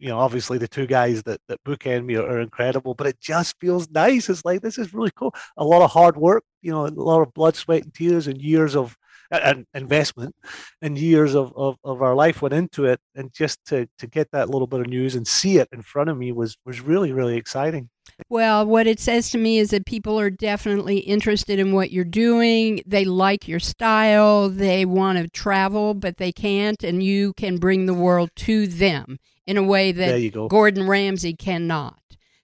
you 0.00 0.08
know, 0.08 0.18
obviously 0.18 0.56
the 0.56 0.66
two 0.66 0.86
guys 0.86 1.22
that, 1.24 1.40
that 1.46 1.62
bookend 1.62 2.06
me 2.06 2.16
are, 2.16 2.26
are, 2.26 2.40
incredible, 2.40 2.94
but 2.94 3.06
it 3.06 3.20
just 3.20 3.54
feels 3.60 3.88
nice. 3.90 4.30
It's 4.30 4.44
like, 4.46 4.62
this 4.62 4.78
is 4.78 4.94
really 4.94 5.10
cool. 5.14 5.34
A 5.58 5.64
lot 5.64 5.82
of 5.82 5.90
hard 5.90 6.16
work, 6.16 6.42
you 6.62 6.70
know, 6.70 6.86
a 6.86 6.88
lot 6.88 7.22
of 7.22 7.34
blood, 7.34 7.56
sweat, 7.56 7.84
and 7.84 7.94
tears, 7.94 8.26
and 8.26 8.40
years 8.40 8.76
of 8.76 8.96
and 9.30 9.66
investment 9.74 10.34
and 10.82 10.98
years 10.98 11.34
of, 11.34 11.52
of, 11.56 11.76
of 11.84 12.02
our 12.02 12.14
life 12.14 12.42
went 12.42 12.54
into 12.54 12.84
it. 12.86 13.00
And 13.14 13.32
just 13.32 13.64
to, 13.66 13.88
to 13.98 14.06
get 14.06 14.30
that 14.32 14.50
little 14.50 14.66
bit 14.66 14.80
of 14.80 14.86
news 14.88 15.14
and 15.14 15.26
see 15.26 15.58
it 15.58 15.68
in 15.72 15.82
front 15.82 16.10
of 16.10 16.18
me 16.18 16.32
was, 16.32 16.56
was 16.64 16.80
really, 16.80 17.12
really 17.12 17.36
exciting. 17.36 17.88
Well, 18.28 18.66
what 18.66 18.86
it 18.86 18.98
says 18.98 19.30
to 19.30 19.38
me 19.38 19.58
is 19.58 19.70
that 19.70 19.86
people 19.86 20.18
are 20.18 20.30
definitely 20.30 20.98
interested 20.98 21.58
in 21.58 21.72
what 21.72 21.92
you're 21.92 22.04
doing. 22.04 22.82
They 22.86 23.04
like 23.04 23.46
your 23.46 23.60
style. 23.60 24.48
They 24.48 24.84
want 24.84 25.18
to 25.18 25.28
travel, 25.28 25.94
but 25.94 26.16
they 26.16 26.32
can't, 26.32 26.82
and 26.82 27.02
you 27.02 27.32
can 27.34 27.58
bring 27.58 27.86
the 27.86 27.94
world 27.94 28.30
to 28.36 28.66
them 28.66 29.18
in 29.46 29.56
a 29.56 29.62
way 29.62 29.92
that 29.92 30.48
Gordon 30.48 30.88
Ramsay 30.88 31.34
cannot. 31.34 31.98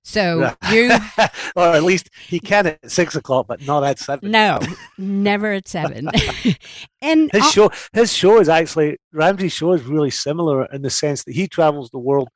So 0.06 0.52
you, 0.70 0.92
or 1.56 1.75
at 1.75 1.82
least 1.82 2.10
he 2.28 2.38
can 2.38 2.68
at 2.68 2.90
six 2.90 3.16
o'clock, 3.16 3.48
but 3.48 3.66
not 3.66 3.82
at 3.82 3.98
seven. 3.98 4.30
No, 4.30 4.60
never 4.96 5.52
at 5.52 5.66
seven. 5.66 6.08
and 7.02 7.28
his 7.32 7.50
show, 7.50 7.72
his 7.92 8.12
show 8.12 8.38
is 8.38 8.48
actually 8.48 8.98
Ramsay's 9.12 9.52
show 9.52 9.72
is 9.72 9.82
really 9.82 10.10
similar 10.10 10.66
in 10.66 10.82
the 10.82 10.90
sense 10.90 11.25
that 11.25 11.34
he 11.34 11.48
travels 11.48 11.90
the 11.90 11.98
world 11.98 12.28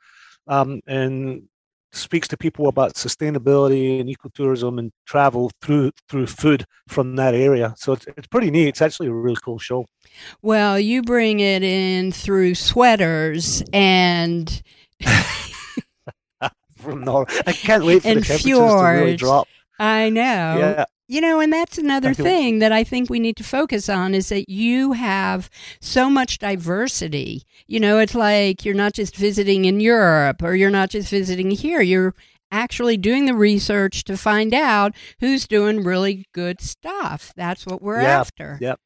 um, 0.49 0.81
and 0.89 1.45
speaks 1.93 2.27
to 2.29 2.37
people 2.37 2.67
about 2.67 2.95
sustainability 2.95 4.01
and 4.01 4.09
ecotourism 4.09 4.81
and 4.81 4.91
travel 5.07 5.53
through 5.63 5.93
through 6.09 6.27
food 6.27 6.65
from 6.89 7.15
that 7.15 7.35
area. 7.35 7.73
So 7.77 7.93
it's 7.93 8.05
it's 8.17 8.27
pretty 8.27 8.51
neat. 8.51 8.67
It's 8.67 8.83
actually 8.83 9.11
a 9.11 9.13
really 9.13 9.39
cool 9.45 9.61
show. 9.61 9.87
Well, 10.43 10.81
you 10.81 11.03
bring 11.03 11.39
it 11.39 11.63
in 11.63 12.11
through 12.11 12.57
sweaters 12.57 13.63
and 13.73 14.61
from 16.91 17.05
Norway. 17.05 17.33
I 17.47 17.53
can't 17.53 17.85
wait 17.85 18.03
for 18.03 18.09
and 18.09 18.21
the 18.21 18.25
temperatures 18.25 18.43
fjord. 18.43 18.99
to 18.99 19.01
really 19.01 19.17
drop. 19.17 19.49
I 19.79 20.11
know. 20.11 20.21
Yeah. 20.59 20.85
You 21.09 21.21
know, 21.21 21.41
and 21.41 21.53
that's 21.53 21.79
another 21.79 22.15
thing 22.29 22.61
that 22.61 22.71
I 22.71 22.85
think 22.85 23.11
we 23.11 23.19
need 23.19 23.37
to 23.39 23.45
focus 23.45 23.89
on 23.89 24.15
is 24.15 24.29
that 24.29 24.49
you 24.49 24.93
have 24.93 25.51
so 25.81 26.09
much 26.09 26.39
diversity. 26.39 27.43
You 27.67 27.81
know, 27.81 27.99
it's 27.99 28.15
like 28.15 28.65
you're 28.65 28.75
not 28.75 28.93
just 28.93 29.17
visiting 29.17 29.65
in 29.65 29.81
Europe 29.81 30.43
or 30.43 30.55
you're 30.55 30.71
not 30.71 30.91
just 30.91 31.09
visiting 31.09 31.51
here. 31.51 31.81
You're 31.81 32.15
actually 32.53 32.97
doing 32.97 33.27
the 33.27 33.35
research 33.35 34.05
to 34.05 34.17
find 34.17 34.55
out 34.55 34.95
who's 35.21 35.47
doing 35.47 35.83
really 35.83 36.27
good 36.33 36.61
stuff. 36.61 37.33
That's 37.37 37.67
what 37.67 37.83
we're 37.83 38.03
yeah, 38.03 38.21
after. 38.21 38.59
Yep. 38.61 38.81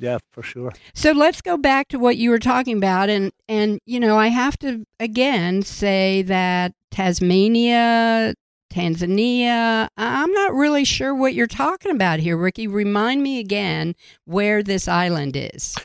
Yeah, 0.00 0.18
for 0.32 0.42
sure. 0.42 0.72
So 0.94 1.12
let's 1.12 1.40
go 1.40 1.56
back 1.56 1.88
to 1.88 1.98
what 1.98 2.16
you 2.16 2.30
were 2.30 2.38
talking 2.38 2.76
about 2.76 3.08
and 3.08 3.32
and 3.48 3.80
you 3.84 3.98
know, 4.00 4.18
I 4.18 4.28
have 4.28 4.58
to 4.60 4.84
again 5.00 5.62
say 5.62 6.22
that 6.22 6.72
Tasmania, 6.90 8.34
Tanzania, 8.72 9.88
I'm 9.96 10.32
not 10.32 10.54
really 10.54 10.84
sure 10.84 11.14
what 11.14 11.34
you're 11.34 11.46
talking 11.46 11.90
about 11.90 12.20
here, 12.20 12.36
Ricky. 12.36 12.66
Remind 12.66 13.22
me 13.22 13.38
again 13.40 13.94
where 14.24 14.62
this 14.62 14.88
island 14.88 15.36
is. 15.36 15.76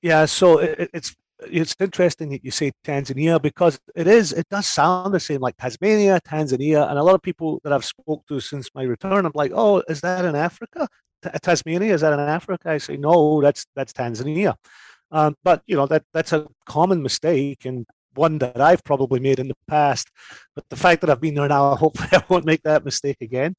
Yeah, 0.00 0.24
so 0.24 0.58
it, 0.58 0.90
it's 0.92 1.14
it's 1.50 1.76
interesting 1.80 2.30
that 2.30 2.44
you 2.44 2.50
say 2.50 2.72
Tanzania 2.84 3.40
because 3.40 3.78
it 3.94 4.06
is 4.06 4.32
it 4.32 4.48
does 4.48 4.66
sound 4.66 5.14
the 5.14 5.20
same 5.20 5.40
like 5.40 5.56
Tasmania, 5.56 6.20
Tanzania, 6.26 6.88
and 6.88 6.98
a 6.98 7.02
lot 7.02 7.14
of 7.14 7.22
people 7.22 7.60
that 7.64 7.72
I've 7.72 7.84
spoke 7.84 8.26
to 8.28 8.40
since 8.40 8.68
my 8.74 8.82
return, 8.82 9.26
I'm 9.26 9.32
like, 9.34 9.52
oh, 9.54 9.82
is 9.88 10.00
that 10.00 10.24
in 10.24 10.34
Africa? 10.34 10.88
Tasmania 11.42 11.94
is 11.94 12.00
that 12.00 12.12
in 12.12 12.20
Africa? 12.20 12.70
I 12.70 12.78
say 12.78 12.96
no, 12.96 13.40
that's 13.40 13.66
that's 13.74 13.92
Tanzania. 13.92 14.54
Um, 15.10 15.36
but 15.44 15.62
you 15.66 15.76
know 15.76 15.86
that 15.86 16.04
that's 16.12 16.32
a 16.32 16.46
common 16.66 17.02
mistake 17.02 17.64
and 17.64 17.86
one 18.14 18.38
that 18.38 18.60
I've 18.60 18.84
probably 18.84 19.20
made 19.20 19.38
in 19.38 19.48
the 19.48 19.56
past. 19.68 20.08
But 20.54 20.64
the 20.68 20.76
fact 20.76 21.00
that 21.00 21.10
I've 21.10 21.20
been 21.20 21.34
there 21.34 21.48
now, 21.48 21.74
hopefully 21.76 22.08
I 22.12 22.22
won't 22.28 22.44
make 22.44 22.62
that 22.62 22.84
mistake 22.84 23.18
again. 23.20 23.54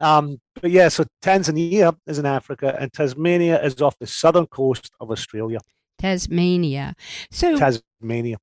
Um, 0.00 0.40
but 0.60 0.70
yeah, 0.70 0.88
so 0.88 1.04
Tanzania 1.22 1.96
is 2.06 2.18
in 2.18 2.26
Africa, 2.26 2.76
and 2.78 2.92
Tasmania 2.92 3.62
is 3.62 3.80
off 3.82 3.98
the 3.98 4.06
southern 4.06 4.46
coast 4.46 4.90
of 5.00 5.10
Australia. 5.10 5.58
Tasmania. 6.00 6.94
So 7.30 7.56
Tasmania. 7.58 8.38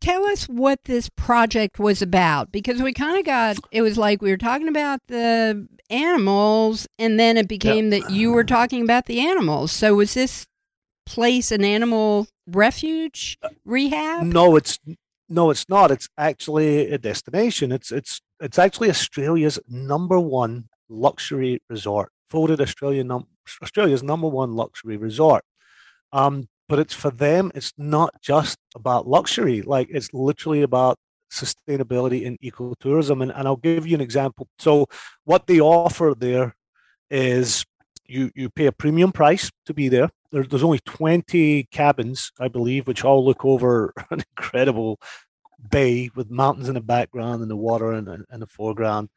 tell 0.00 0.24
us 0.24 0.48
what 0.48 0.84
this 0.84 1.08
project 1.08 1.78
was 1.78 2.02
about 2.02 2.52
because 2.52 2.82
we 2.82 2.92
kind 2.92 3.18
of 3.18 3.24
got 3.24 3.56
it 3.70 3.82
was 3.82 3.98
like 3.98 4.22
we 4.22 4.30
were 4.30 4.36
talking 4.36 4.68
about 4.68 5.00
the 5.08 5.66
animals 5.90 6.86
and 6.98 7.18
then 7.18 7.36
it 7.36 7.48
became 7.48 7.92
yep. 7.92 8.02
that 8.02 8.10
you 8.10 8.32
were 8.32 8.44
talking 8.44 8.82
about 8.82 9.06
the 9.06 9.20
animals. 9.20 9.72
So 9.72 9.94
was 9.94 10.14
this 10.14 10.46
place 11.06 11.52
an 11.52 11.64
animal 11.64 12.26
refuge 12.46 13.36
uh, 13.42 13.50
rehab? 13.64 14.24
no 14.24 14.56
it's 14.56 14.78
no 15.28 15.50
it's 15.50 15.68
not. 15.68 15.90
It's 15.90 16.08
actually 16.18 16.90
a 16.90 16.98
destination. 16.98 17.72
It's 17.72 17.90
it's 17.90 18.20
it's 18.40 18.58
actually 18.58 18.90
australia's 18.90 19.58
number 19.68 20.20
one 20.20 20.68
luxury 20.88 21.60
resort 21.68 22.10
voted 22.30 22.60
australia 22.60 23.02
num- 23.02 23.26
australia's 23.62 24.02
number 24.02 24.28
one 24.28 24.52
luxury 24.54 24.96
resort 24.96 25.44
um, 26.14 26.48
but 26.68 26.78
it's 26.78 26.94
for 26.94 27.10
them 27.10 27.52
it's 27.54 27.72
not 27.76 28.10
just 28.22 28.58
about 28.74 29.06
luxury 29.06 29.60
like 29.60 29.88
it's 29.90 30.14
literally 30.14 30.62
about 30.62 30.96
sustainability 31.30 32.26
and 32.26 32.38
ecotourism 32.40 33.22
and, 33.22 33.32
and 33.32 33.46
i'll 33.48 33.56
give 33.56 33.86
you 33.86 33.94
an 33.94 34.00
example 34.00 34.46
so 34.58 34.86
what 35.24 35.46
they 35.46 35.60
offer 35.60 36.14
there 36.16 36.54
is 37.10 37.64
you 38.06 38.30
you 38.34 38.48
pay 38.48 38.66
a 38.66 38.72
premium 38.72 39.10
price 39.10 39.50
to 39.66 39.74
be 39.74 39.88
there. 39.88 40.08
there 40.30 40.44
there's 40.44 40.62
only 40.62 40.78
20 40.86 41.64
cabins 41.64 42.30
i 42.38 42.48
believe 42.48 42.86
which 42.86 43.04
all 43.04 43.24
look 43.24 43.44
over 43.44 43.92
an 44.10 44.22
incredible 44.36 44.98
bay 45.70 46.10
with 46.14 46.30
mountains 46.30 46.68
in 46.68 46.74
the 46.74 46.80
background 46.80 47.40
and 47.40 47.50
the 47.50 47.56
water 47.56 47.94
in, 47.94 48.06
in 48.32 48.40
the 48.40 48.46
foreground 48.46 49.08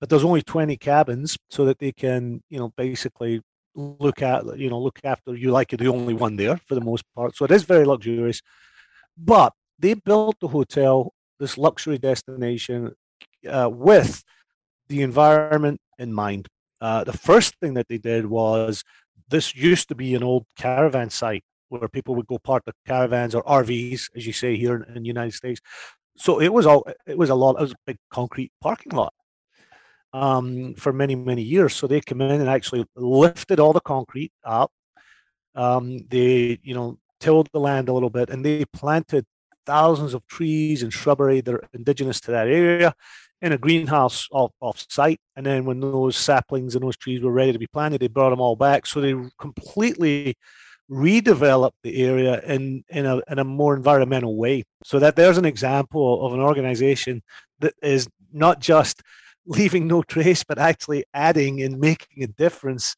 but 0.00 0.08
there's 0.08 0.24
only 0.24 0.42
20 0.42 0.76
cabins 0.76 1.38
so 1.48 1.64
that 1.64 1.78
they 1.78 1.92
can 1.92 2.42
you 2.50 2.58
know 2.58 2.72
basically 2.76 3.40
look 3.74 4.22
at 4.22 4.58
you 4.58 4.70
know 4.70 4.78
look 4.78 5.00
after 5.04 5.34
you 5.34 5.50
like 5.50 5.72
you're 5.72 5.78
the 5.78 5.88
only 5.88 6.14
one 6.14 6.36
there 6.36 6.56
for 6.66 6.74
the 6.74 6.80
most 6.80 7.04
part. 7.14 7.36
So 7.36 7.44
it 7.44 7.50
is 7.50 7.64
very 7.64 7.84
luxurious. 7.84 8.40
But 9.16 9.52
they 9.78 9.94
built 9.94 10.38
the 10.40 10.48
hotel 10.48 11.12
this 11.38 11.58
luxury 11.58 11.98
destination 11.98 12.94
uh, 13.48 13.68
with 13.72 14.24
the 14.88 15.02
environment 15.02 15.80
in 15.98 16.12
mind. 16.12 16.48
Uh, 16.80 17.04
the 17.04 17.12
first 17.12 17.56
thing 17.60 17.74
that 17.74 17.88
they 17.88 17.98
did 17.98 18.26
was 18.26 18.84
this 19.28 19.54
used 19.54 19.88
to 19.88 19.94
be 19.94 20.14
an 20.14 20.22
old 20.22 20.44
caravan 20.56 21.10
site 21.10 21.44
where 21.68 21.88
people 21.88 22.14
would 22.14 22.26
go 22.26 22.38
park 22.38 22.62
their 22.64 22.74
caravans 22.86 23.34
or 23.34 23.42
rvs 23.44 24.08
as 24.14 24.26
you 24.26 24.32
say 24.32 24.54
here 24.56 24.76
in, 24.76 24.96
in 24.96 25.02
the 25.02 25.08
united 25.08 25.32
states. 25.32 25.60
So 26.16 26.40
it 26.40 26.52
was 26.52 26.66
all 26.66 26.86
it 27.06 27.18
was 27.18 27.30
a 27.30 27.34
lot 27.34 27.56
it 27.58 27.62
was 27.62 27.72
a 27.72 27.86
big 27.86 27.98
concrete 28.10 28.52
parking 28.60 28.92
lot 28.92 29.12
um, 30.14 30.74
for 30.74 30.92
many, 30.92 31.16
many 31.16 31.42
years. 31.42 31.74
So 31.74 31.86
they 31.86 32.00
came 32.00 32.20
in 32.20 32.40
and 32.40 32.48
actually 32.48 32.86
lifted 32.96 33.58
all 33.58 33.72
the 33.72 33.80
concrete 33.80 34.32
up. 34.44 34.70
Um, 35.56 36.06
they, 36.08 36.58
you 36.62 36.74
know, 36.74 36.98
tilled 37.20 37.48
the 37.52 37.60
land 37.60 37.88
a 37.88 37.92
little 37.92 38.10
bit 38.10 38.30
and 38.30 38.44
they 38.44 38.64
planted 38.66 39.26
thousands 39.66 40.14
of 40.14 40.26
trees 40.26 40.82
and 40.82 40.92
shrubbery 40.92 41.40
that 41.40 41.54
are 41.54 41.68
indigenous 41.72 42.20
to 42.20 42.30
that 42.30 42.46
area 42.46 42.94
in 43.42 43.52
a 43.52 43.58
greenhouse 43.58 44.28
off, 44.30 44.52
off 44.60 44.84
site. 44.88 45.20
And 45.36 45.44
then 45.44 45.64
when 45.64 45.80
those 45.80 46.16
saplings 46.16 46.74
and 46.74 46.84
those 46.84 46.96
trees 46.96 47.20
were 47.20 47.32
ready 47.32 47.52
to 47.52 47.58
be 47.58 47.66
planted, 47.66 48.00
they 48.00 48.08
brought 48.08 48.30
them 48.30 48.40
all 48.40 48.56
back. 48.56 48.86
So 48.86 49.00
they 49.00 49.14
completely 49.38 50.36
redeveloped 50.90 51.72
the 51.82 52.04
area 52.04 52.40
in, 52.42 52.84
in, 52.88 53.06
a, 53.06 53.20
in 53.28 53.38
a 53.38 53.44
more 53.44 53.74
environmental 53.74 54.36
way. 54.36 54.64
So 54.84 54.98
that 55.00 55.16
there's 55.16 55.38
an 55.38 55.44
example 55.44 56.24
of 56.24 56.34
an 56.34 56.40
organization 56.40 57.22
that 57.60 57.74
is 57.82 58.06
not 58.32 58.60
just 58.60 59.02
leaving 59.46 59.86
no 59.86 60.02
trace, 60.02 60.44
but 60.44 60.58
actually 60.58 61.04
adding 61.12 61.62
and 61.62 61.78
making 61.78 62.22
a 62.22 62.26
difference 62.26 62.96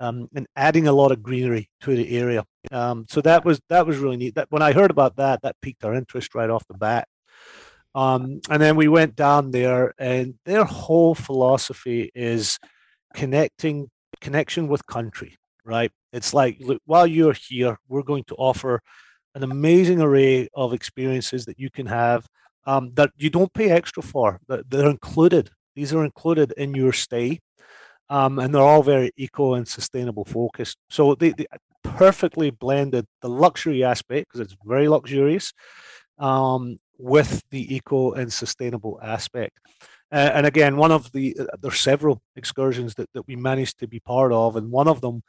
um, 0.00 0.28
and 0.34 0.46
adding 0.56 0.86
a 0.86 0.92
lot 0.92 1.12
of 1.12 1.22
greenery 1.22 1.70
to 1.80 1.94
the 1.94 2.16
area. 2.16 2.44
Um, 2.70 3.06
so 3.08 3.20
that 3.22 3.44
was 3.44 3.60
that 3.68 3.86
was 3.86 3.98
really 3.98 4.16
neat. 4.16 4.34
That 4.34 4.50
when 4.50 4.62
I 4.62 4.72
heard 4.72 4.90
about 4.90 5.16
that, 5.16 5.42
that 5.42 5.56
piqued 5.62 5.84
our 5.84 5.94
interest 5.94 6.34
right 6.34 6.50
off 6.50 6.66
the 6.66 6.74
bat. 6.74 7.08
Um, 7.94 8.40
and 8.50 8.60
then 8.60 8.74
we 8.74 8.88
went 8.88 9.14
down 9.14 9.52
there, 9.52 9.94
and 9.98 10.34
their 10.44 10.64
whole 10.64 11.14
philosophy 11.14 12.10
is 12.14 12.58
connecting 13.14 13.90
connection 14.20 14.68
with 14.68 14.86
country. 14.86 15.36
Right? 15.64 15.92
It's 16.12 16.34
like 16.34 16.58
look, 16.60 16.82
while 16.84 17.06
you're 17.06 17.34
here, 17.34 17.78
we're 17.88 18.02
going 18.02 18.24
to 18.24 18.34
offer 18.34 18.80
an 19.34 19.42
amazing 19.42 20.00
array 20.00 20.48
of 20.54 20.72
experiences 20.72 21.44
that 21.46 21.58
you 21.58 21.70
can 21.70 21.86
have 21.86 22.26
um, 22.66 22.92
that 22.94 23.10
you 23.16 23.30
don't 23.30 23.52
pay 23.52 23.70
extra 23.70 24.02
for. 24.02 24.40
That 24.48 24.68
they're 24.70 24.90
included 24.90 25.50
these 25.74 25.92
are 25.92 26.04
included 26.04 26.52
in 26.56 26.74
your 26.74 26.92
stay, 26.92 27.40
um, 28.08 28.38
and 28.38 28.54
they're 28.54 28.62
all 28.62 28.82
very 28.82 29.10
eco 29.16 29.54
and 29.54 29.66
sustainable 29.66 30.24
focused. 30.24 30.78
So 30.90 31.14
they, 31.14 31.30
they 31.30 31.46
perfectly 31.82 32.50
blended 32.50 33.06
the 33.22 33.28
luxury 33.28 33.84
aspect 33.84 34.28
because 34.28 34.40
it's 34.40 34.56
very 34.64 34.88
luxurious 34.88 35.52
um, 36.18 36.78
with 36.98 37.42
the 37.50 37.74
eco 37.74 38.12
and 38.12 38.32
sustainable 38.32 38.98
aspect. 39.02 39.58
Uh, 40.12 40.30
and 40.34 40.46
again, 40.46 40.76
one 40.76 40.92
of 40.92 41.10
the 41.12 41.36
uh, 41.38 41.44
there's 41.60 41.80
several 41.80 42.22
excursions 42.36 42.94
that, 42.94 43.08
that 43.14 43.26
we 43.26 43.36
managed 43.36 43.78
to 43.80 43.88
be 43.88 44.00
part 44.00 44.32
of, 44.32 44.56
and 44.56 44.70
one 44.70 44.86
of 44.86 45.00
them 45.00 45.22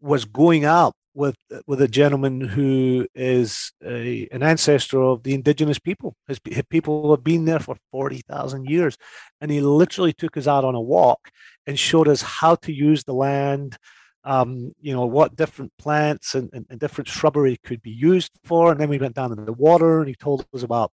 was 0.00 0.24
going 0.24 0.64
out 0.64 0.94
with 1.16 1.36
with 1.66 1.80
a 1.80 1.88
gentleman 1.88 2.40
who 2.40 3.06
is 3.14 3.72
a, 3.84 4.28
an 4.30 4.42
ancestor 4.42 5.02
of 5.02 5.22
the 5.22 5.34
indigenous 5.34 5.78
people. 5.78 6.14
His, 6.28 6.38
his 6.44 6.64
people 6.68 7.10
have 7.10 7.24
been 7.24 7.46
there 7.46 7.58
for 7.58 7.76
forty 7.90 8.20
thousand 8.28 8.66
years, 8.66 8.96
and 9.40 9.50
he 9.50 9.60
literally 9.60 10.12
took 10.12 10.36
us 10.36 10.46
out 10.46 10.64
on 10.64 10.74
a 10.74 10.80
walk 10.80 11.30
and 11.66 11.78
showed 11.78 12.06
us 12.06 12.22
how 12.22 12.54
to 12.56 12.72
use 12.72 13.04
the 13.04 13.14
land. 13.14 13.78
Um, 14.24 14.72
you 14.80 14.92
know 14.92 15.06
what 15.06 15.36
different 15.36 15.72
plants 15.78 16.34
and, 16.34 16.50
and, 16.52 16.66
and 16.68 16.80
different 16.80 17.08
shrubbery 17.08 17.56
could 17.64 17.80
be 17.80 17.92
used 17.92 18.32
for, 18.44 18.70
and 18.70 18.80
then 18.80 18.88
we 18.88 18.98
went 18.98 19.14
down 19.14 19.32
into 19.32 19.44
the 19.44 19.52
water, 19.52 20.00
and 20.00 20.08
he 20.08 20.14
told 20.14 20.46
us 20.52 20.62
about 20.62 20.92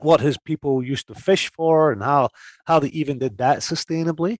what 0.00 0.20
his 0.20 0.38
people 0.38 0.82
used 0.82 1.06
to 1.06 1.14
fish 1.14 1.50
for 1.54 1.92
and 1.92 2.02
how 2.02 2.28
how 2.66 2.78
they 2.80 2.88
even 2.88 3.18
did 3.18 3.38
that 3.38 3.58
sustainably. 3.58 4.36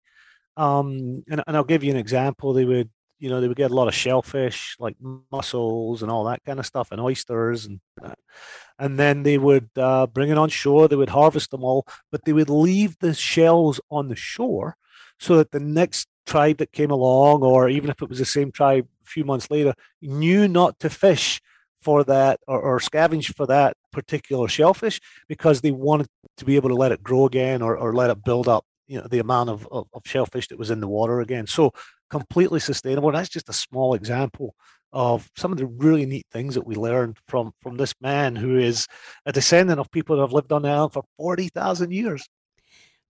Um, 0.56 1.22
and, 1.30 1.42
and 1.46 1.56
I'll 1.56 1.64
give 1.64 1.84
you 1.84 1.90
an 1.90 1.98
example. 1.98 2.52
They 2.52 2.64
would 2.64 2.90
you 3.18 3.30
know, 3.30 3.40
they 3.40 3.48
would 3.48 3.56
get 3.56 3.70
a 3.70 3.74
lot 3.74 3.88
of 3.88 3.94
shellfish, 3.94 4.76
like 4.78 4.96
mussels 5.32 6.02
and 6.02 6.10
all 6.10 6.24
that 6.24 6.44
kind 6.44 6.58
of 6.58 6.66
stuff, 6.66 6.92
and 6.92 7.00
oysters, 7.00 7.66
and 7.66 7.80
and 8.78 8.98
then 8.98 9.22
they 9.22 9.38
would 9.38 9.70
uh, 9.76 10.06
bring 10.06 10.30
it 10.30 10.38
on 10.38 10.48
shore. 10.48 10.88
They 10.88 10.96
would 10.96 11.08
harvest 11.08 11.50
them 11.50 11.64
all, 11.64 11.86
but 12.10 12.24
they 12.24 12.32
would 12.32 12.50
leave 12.50 12.98
the 12.98 13.14
shells 13.14 13.80
on 13.90 14.08
the 14.08 14.16
shore 14.16 14.76
so 15.18 15.36
that 15.36 15.50
the 15.50 15.60
next 15.60 16.08
tribe 16.26 16.58
that 16.58 16.72
came 16.72 16.90
along, 16.90 17.42
or 17.42 17.68
even 17.68 17.90
if 17.90 18.02
it 18.02 18.08
was 18.08 18.18
the 18.18 18.24
same 18.24 18.52
tribe 18.52 18.86
a 19.04 19.08
few 19.08 19.24
months 19.24 19.50
later, 19.50 19.74
knew 20.02 20.46
not 20.46 20.78
to 20.80 20.90
fish 20.90 21.40
for 21.80 22.04
that 22.04 22.40
or, 22.46 22.60
or 22.60 22.78
scavenge 22.80 23.34
for 23.34 23.46
that 23.46 23.76
particular 23.92 24.48
shellfish 24.48 25.00
because 25.28 25.60
they 25.60 25.70
wanted 25.70 26.08
to 26.36 26.44
be 26.44 26.56
able 26.56 26.68
to 26.68 26.74
let 26.74 26.92
it 26.92 27.02
grow 27.02 27.24
again 27.24 27.62
or, 27.62 27.76
or 27.76 27.94
let 27.94 28.10
it 28.10 28.24
build 28.24 28.48
up 28.48 28.66
you 28.86 29.00
know 29.00 29.06
the 29.08 29.18
amount 29.18 29.50
of, 29.50 29.66
of, 29.70 29.86
of, 29.92 30.02
shellfish 30.04 30.48
that 30.48 30.58
was 30.58 30.70
in 30.70 30.80
the 30.80 30.88
water 30.88 31.20
again 31.20 31.46
so 31.46 31.72
completely 32.10 32.60
sustainable. 32.60 33.08
And 33.08 33.18
that's 33.18 33.28
just 33.28 33.48
a 33.48 33.52
small 33.52 33.94
example 33.94 34.54
of 34.92 35.28
some 35.36 35.52
of 35.52 35.58
the 35.58 35.66
really 35.66 36.06
neat 36.06 36.26
things 36.30 36.54
that 36.54 36.66
we 36.66 36.74
learned 36.74 37.18
from 37.26 37.52
from 37.60 37.76
this 37.76 37.94
man 38.00 38.36
who 38.36 38.56
is 38.56 38.86
a 39.24 39.32
descendant 39.32 39.80
of 39.80 39.90
people 39.90 40.16
that 40.16 40.22
have 40.22 40.32
lived 40.32 40.52
on 40.52 40.62
the 40.62 40.68
island 40.68 40.92
for 40.92 41.02
40,000 41.18 41.92
years. 41.92 42.28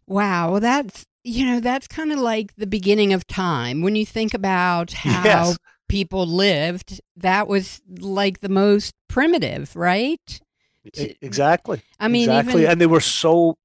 Wow, 0.06 0.52
well 0.52 0.60
that's 0.60 1.06
you 1.26 1.44
know, 1.44 1.58
that's 1.58 1.88
kind 1.88 2.12
of 2.12 2.20
like 2.20 2.54
the 2.54 2.68
beginning 2.68 3.12
of 3.12 3.26
time. 3.26 3.82
When 3.82 3.96
you 3.96 4.06
think 4.06 4.32
about 4.32 4.92
how 4.92 5.48
yes. 5.48 5.58
people 5.88 6.24
lived, 6.26 7.00
that 7.16 7.48
was 7.48 7.82
like 7.98 8.40
the 8.40 8.48
most 8.48 8.94
primitive, 9.08 9.74
right? 9.74 10.40
Exactly. 11.20 11.82
I 11.98 12.06
mean, 12.06 12.30
exactly. 12.30 12.62
Even, 12.62 12.72
and 12.72 12.80
they 12.80 12.86
were 12.86 13.00
so 13.00 13.58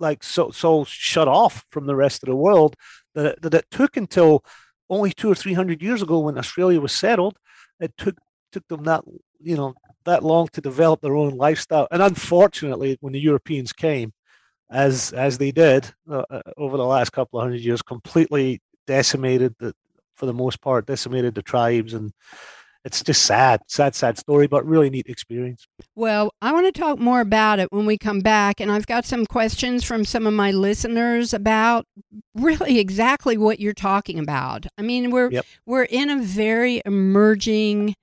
like 0.00 0.24
so 0.24 0.50
so 0.50 0.84
shut 0.84 1.28
off 1.28 1.64
from 1.70 1.86
the 1.86 1.94
rest 1.94 2.22
of 2.22 2.28
the 2.28 2.36
world 2.36 2.74
that 3.14 3.26
it, 3.26 3.42
that 3.42 3.54
it 3.54 3.66
took 3.70 3.96
until 3.96 4.44
only 4.88 5.12
two 5.12 5.30
or 5.30 5.34
three 5.34 5.52
hundred 5.52 5.82
years 5.82 6.02
ago 6.02 6.18
when 6.18 6.38
Australia 6.38 6.80
was 6.80 6.92
settled. 6.92 7.36
It 7.78 7.96
took 7.96 8.16
took 8.52 8.66
them 8.68 8.84
that 8.84 9.04
you 9.40 9.56
know 9.56 9.74
that 10.04 10.24
long 10.24 10.48
to 10.48 10.60
develop 10.60 11.00
their 11.00 11.16
own 11.16 11.36
lifestyle. 11.36 11.86
And 11.90 12.02
unfortunately, 12.02 12.98
when 13.00 13.12
the 13.12 13.20
Europeans 13.20 13.72
came, 13.72 14.12
as 14.70 15.12
as 15.12 15.38
they 15.38 15.52
did 15.52 15.92
uh, 16.10 16.24
uh 16.30 16.42
over 16.56 16.76
the 16.76 16.84
last 16.84 17.10
couple 17.12 17.38
of 17.38 17.44
hundred 17.44 17.60
years, 17.60 17.82
completely 17.82 18.60
decimated 18.86 19.54
the 19.58 19.74
for 20.16 20.26
the 20.26 20.34
most 20.34 20.60
part 20.60 20.86
decimated 20.86 21.34
the 21.34 21.42
tribes 21.42 21.94
and 21.94 22.12
it's 22.84 23.02
just 23.02 23.22
sad, 23.26 23.60
sad, 23.66 23.94
sad 23.94 24.16
story, 24.16 24.46
but 24.46 24.64
really 24.66 24.88
neat 24.88 25.06
experience. 25.06 25.66
Well, 25.94 26.32
I 26.40 26.52
want 26.52 26.72
to 26.72 26.78
talk 26.78 26.98
more 26.98 27.20
about 27.20 27.58
it 27.58 27.70
when 27.70 27.84
we 27.84 27.98
come 27.98 28.20
back. 28.20 28.60
And 28.60 28.72
I've 28.72 28.86
got 28.86 29.04
some 29.04 29.26
questions 29.26 29.84
from 29.84 30.04
some 30.04 30.26
of 30.26 30.32
my 30.32 30.50
listeners 30.50 31.34
about 31.34 31.86
really 32.34 32.78
exactly 32.78 33.36
what 33.36 33.60
you're 33.60 33.74
talking 33.74 34.18
about. 34.18 34.66
I 34.78 34.82
mean, 34.82 35.10
we're 35.10 35.30
yep. 35.30 35.46
we're 35.66 35.84
in 35.84 36.08
a 36.08 36.22
very 36.22 36.80
emerging 36.86 37.94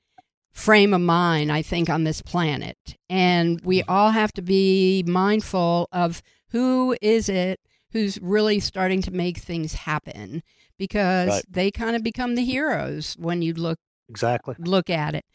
frame 0.52 0.94
of 0.94 1.02
mind, 1.02 1.52
I 1.52 1.62
think, 1.62 1.90
on 1.90 2.04
this 2.04 2.22
planet. 2.22 2.78
And 3.10 3.60
we 3.64 3.80
mm-hmm. 3.80 3.92
all 3.92 4.12
have 4.12 4.32
to 4.34 4.42
be 4.42 5.04
mindful 5.08 5.88
of 5.92 6.22
who 6.50 6.96
is 7.02 7.30
it 7.30 7.60
who's 7.92 8.20
really 8.22 8.60
starting 8.60 9.02
to 9.02 9.12
make 9.12 9.38
things 9.38 9.74
happen 9.74 10.44
because 10.78 11.30
right. 11.30 11.44
they 11.50 11.72
kind 11.72 11.96
of 11.96 12.04
become 12.04 12.36
the 12.36 12.44
heroes 12.44 13.16
when 13.18 13.42
you 13.42 13.54
look 13.54 13.80
Exactly. 14.10 14.56
Look 14.58 14.90
at 14.90 15.16
it. 15.16 15.26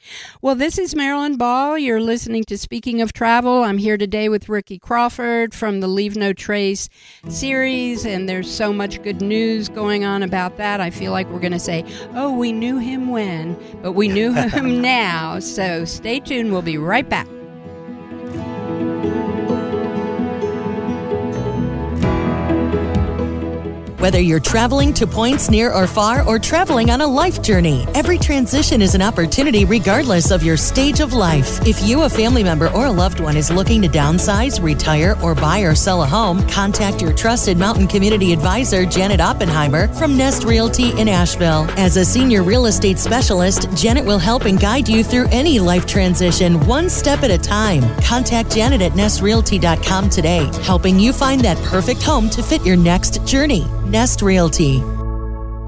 Well, 0.41 0.55
this 0.55 0.79
is 0.79 0.95
Marilyn 0.95 1.37
Ball. 1.37 1.77
You're 1.77 2.01
listening 2.01 2.45
to 2.45 2.57
Speaking 2.57 3.03
of 3.03 3.13
Travel. 3.13 3.63
I'm 3.63 3.77
here 3.77 3.99
today 3.99 4.31
with 4.31 4.49
Ricky 4.49 4.79
Crawford 4.79 5.55
from 5.55 5.81
the 5.81 5.89
Leave 5.89 6.17
No 6.17 6.33
Trace 6.33 6.89
series, 7.29 8.07
and 8.07 8.29
there's 8.29 8.51
so 8.51 8.73
much 8.73 9.03
good 9.03 9.21
news 9.21 9.69
going 9.69 10.05
on 10.05 10.23
about 10.23 10.57
that. 10.57 10.81
I 10.81 10.89
feel 10.89 11.13
like 11.13 11.29
we're 11.29 11.41
going 11.41 11.53
to 11.53 11.59
say, 11.59 11.85
oh, 12.15 12.33
we 12.35 12.51
knew 12.51 12.79
him 12.79 13.09
when, 13.09 13.59
but 13.83 13.93
we 13.93 14.09
knew 14.09 14.33
him 14.49 14.81
now. 14.81 15.39
So 15.39 15.85
stay 15.85 16.19
tuned. 16.21 16.51
We'll 16.51 16.63
be 16.63 16.79
right 16.79 17.09
back. 17.09 17.29
Whether 24.03 24.19
you're 24.19 24.41
traveling 24.41 24.93
to 24.95 25.07
points 25.07 25.49
near 25.49 25.73
or 25.73 25.87
far 25.87 26.27
or 26.27 26.37
traveling 26.37 26.91
on 26.91 27.03
a 27.03 27.07
life 27.07 27.41
journey, 27.41 27.87
every 27.95 28.19
transition 28.19 28.83
is 28.83 28.97
an 28.97 29.01
opportunity 29.01 29.65
regardless 29.65 30.33
of 30.33 30.43
your 30.43 30.57
stage 30.57 30.99
of 30.99 31.13
life. 31.13 31.65
If 31.65 31.81
you, 31.87 32.03
a 32.03 32.09
family 32.09 32.43
member, 32.43 32.67
or 32.71 32.87
a 32.87 32.91
loved 32.91 33.21
one 33.21 33.37
is 33.37 33.49
looking 33.49 33.81
to 33.83 33.89
downsize, 33.89 34.61
retire, 34.61 35.17
or 35.23 35.37
buy 35.37 35.61
or 35.61 35.77
sell 35.77 36.03
a 36.03 36.07
home, 36.07 36.45
contact 36.49 37.01
your 37.01 37.13
trusted 37.13 37.57
mountain 37.57 37.87
community 37.87 38.33
advisor, 38.33 38.85
Janet 38.85 39.21
Oppenheimer 39.21 39.87
from 39.95 40.17
Nest 40.17 40.43
Realty 40.43 40.91
in 41.01 41.09
Asheville. 41.09 41.71
As 41.79 41.97
a 41.97 42.05
senior 42.05 42.43
real 42.43 42.67
estate 42.67 42.99
specialist, 42.99 43.71
Janet 43.77 44.05
will 44.05 44.19
help 44.19 44.47
and 44.47 44.59
guide 44.59 44.89
you 44.89 45.05
through 45.05 45.29
any 45.31 45.61
life 45.61 45.87
transition 45.87 46.59
one 46.67 46.91
step 46.91 47.23
at 47.23 47.31
a 47.31 47.39
time. 47.39 47.83
Contact 48.03 48.51
Janet 48.51 48.83
at 48.83 48.95
nestrealty.com 48.95 50.11
today, 50.11 50.51
helping 50.65 50.99
you 50.99 51.13
find 51.13 51.41
that 51.43 51.57
perfect 51.59 52.03
home 52.03 52.29
to 52.31 52.43
fit 52.43 52.67
your 52.67 52.77
next 52.77 53.25
journey. 53.25 53.65
Nest 53.93 54.23
Realty. 54.23 54.81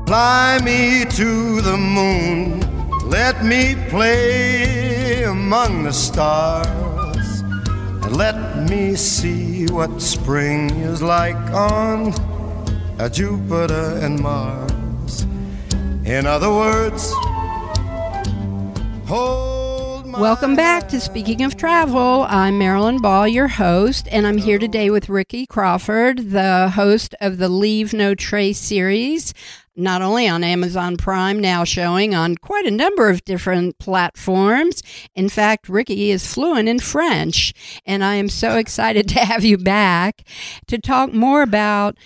Fly 0.06 0.58
me 0.64 1.04
to 1.10 1.60
the 1.60 1.76
moon, 1.76 2.58
let 3.10 3.44
me 3.44 3.76
play 3.90 5.24
among 5.24 5.82
the 5.82 5.92
stars, 5.92 7.42
let 8.08 8.66
me 8.70 8.96
see 8.96 9.66
what 9.66 10.00
spring 10.00 10.70
is 10.70 11.02
like 11.02 11.36
on 11.52 12.14
a 12.98 13.10
Jupiter 13.10 13.98
and 14.00 14.18
Mars. 14.18 15.26
In 16.06 16.24
other 16.24 16.48
words, 16.48 17.12
hold. 19.06 19.53
Welcome 20.18 20.54
back 20.54 20.88
to 20.90 21.00
Speaking 21.00 21.42
of 21.42 21.56
Travel. 21.56 22.24
I'm 22.28 22.56
Marilyn 22.56 22.98
Ball, 22.98 23.26
your 23.26 23.48
host, 23.48 24.06
and 24.12 24.28
I'm 24.28 24.38
here 24.38 24.60
today 24.60 24.88
with 24.88 25.08
Ricky 25.08 25.44
Crawford, 25.44 26.30
the 26.30 26.70
host 26.70 27.16
of 27.20 27.38
the 27.38 27.48
Leave 27.48 27.92
No 27.92 28.14
Trace 28.14 28.60
series, 28.60 29.34
not 29.74 30.02
only 30.02 30.28
on 30.28 30.44
Amazon 30.44 30.96
Prime, 30.96 31.40
now 31.40 31.64
showing 31.64 32.14
on 32.14 32.36
quite 32.36 32.64
a 32.64 32.70
number 32.70 33.10
of 33.10 33.24
different 33.24 33.80
platforms. 33.80 34.84
In 35.16 35.28
fact, 35.28 35.68
Ricky 35.68 36.12
is 36.12 36.32
fluent 36.32 36.68
in 36.68 36.78
French, 36.78 37.52
and 37.84 38.04
I 38.04 38.14
am 38.14 38.28
so 38.28 38.56
excited 38.56 39.08
to 39.10 39.18
have 39.18 39.44
you 39.44 39.58
back 39.58 40.22
to 40.68 40.78
talk 40.78 41.12
more 41.12 41.42
about 41.42 41.98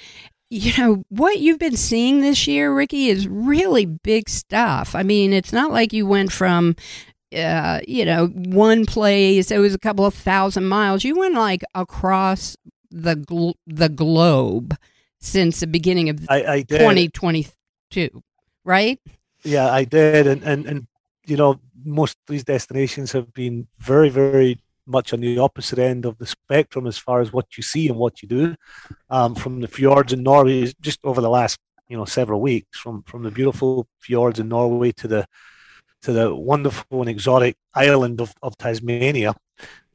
you 0.50 0.72
know, 0.78 1.04
what 1.10 1.40
you've 1.40 1.58
been 1.58 1.76
seeing 1.76 2.22
this 2.22 2.46
year, 2.46 2.74
Ricky, 2.74 3.08
is 3.08 3.28
really 3.28 3.84
big 3.84 4.30
stuff. 4.30 4.94
I 4.94 5.02
mean, 5.02 5.34
it's 5.34 5.52
not 5.52 5.72
like 5.72 5.92
you 5.92 6.06
went 6.06 6.32
from 6.32 6.74
uh, 7.34 7.80
you 7.86 8.04
know, 8.04 8.26
one 8.28 8.86
place. 8.86 9.50
It 9.50 9.58
was 9.58 9.74
a 9.74 9.78
couple 9.78 10.06
of 10.06 10.14
thousand 10.14 10.66
miles. 10.66 11.04
You 11.04 11.18
went 11.18 11.34
like 11.34 11.62
across 11.74 12.56
the 12.90 13.16
gl- 13.16 13.54
the 13.66 13.88
globe 13.88 14.76
since 15.20 15.60
the 15.60 15.66
beginning 15.66 16.08
of 16.08 16.26
I, 16.28 16.52
I 16.52 16.62
2022, 16.62 18.22
right? 18.64 18.98
Yeah, 19.44 19.70
I 19.70 19.84
did, 19.84 20.26
and 20.26 20.42
and 20.42 20.66
and 20.66 20.86
you 21.26 21.36
know, 21.36 21.60
most 21.84 22.16
of 22.16 22.32
these 22.32 22.44
destinations 22.44 23.12
have 23.12 23.32
been 23.34 23.66
very, 23.78 24.08
very 24.08 24.58
much 24.86 25.12
on 25.12 25.20
the 25.20 25.38
opposite 25.38 25.78
end 25.78 26.06
of 26.06 26.16
the 26.18 26.26
spectrum 26.26 26.86
as 26.86 26.96
far 26.96 27.20
as 27.20 27.32
what 27.32 27.56
you 27.56 27.62
see 27.62 27.88
and 27.88 27.98
what 27.98 28.22
you 28.22 28.28
do. 28.28 28.56
Um, 29.10 29.34
from 29.34 29.60
the 29.60 29.68
fjords 29.68 30.12
in 30.12 30.22
Norway, 30.22 30.72
just 30.80 31.00
over 31.04 31.20
the 31.20 31.28
last 31.28 31.58
you 31.88 31.96
know 31.96 32.04
several 32.04 32.40
weeks, 32.40 32.78
from 32.78 33.02
from 33.02 33.22
the 33.22 33.30
beautiful 33.30 33.86
fjords 33.98 34.38
in 34.38 34.48
Norway 34.48 34.92
to 34.92 35.08
the 35.08 35.26
to 36.02 36.12
the 36.12 36.34
wonderful 36.34 37.00
and 37.00 37.08
exotic 37.08 37.56
island 37.74 38.20
of, 38.20 38.32
of 38.42 38.56
Tasmania. 38.56 39.34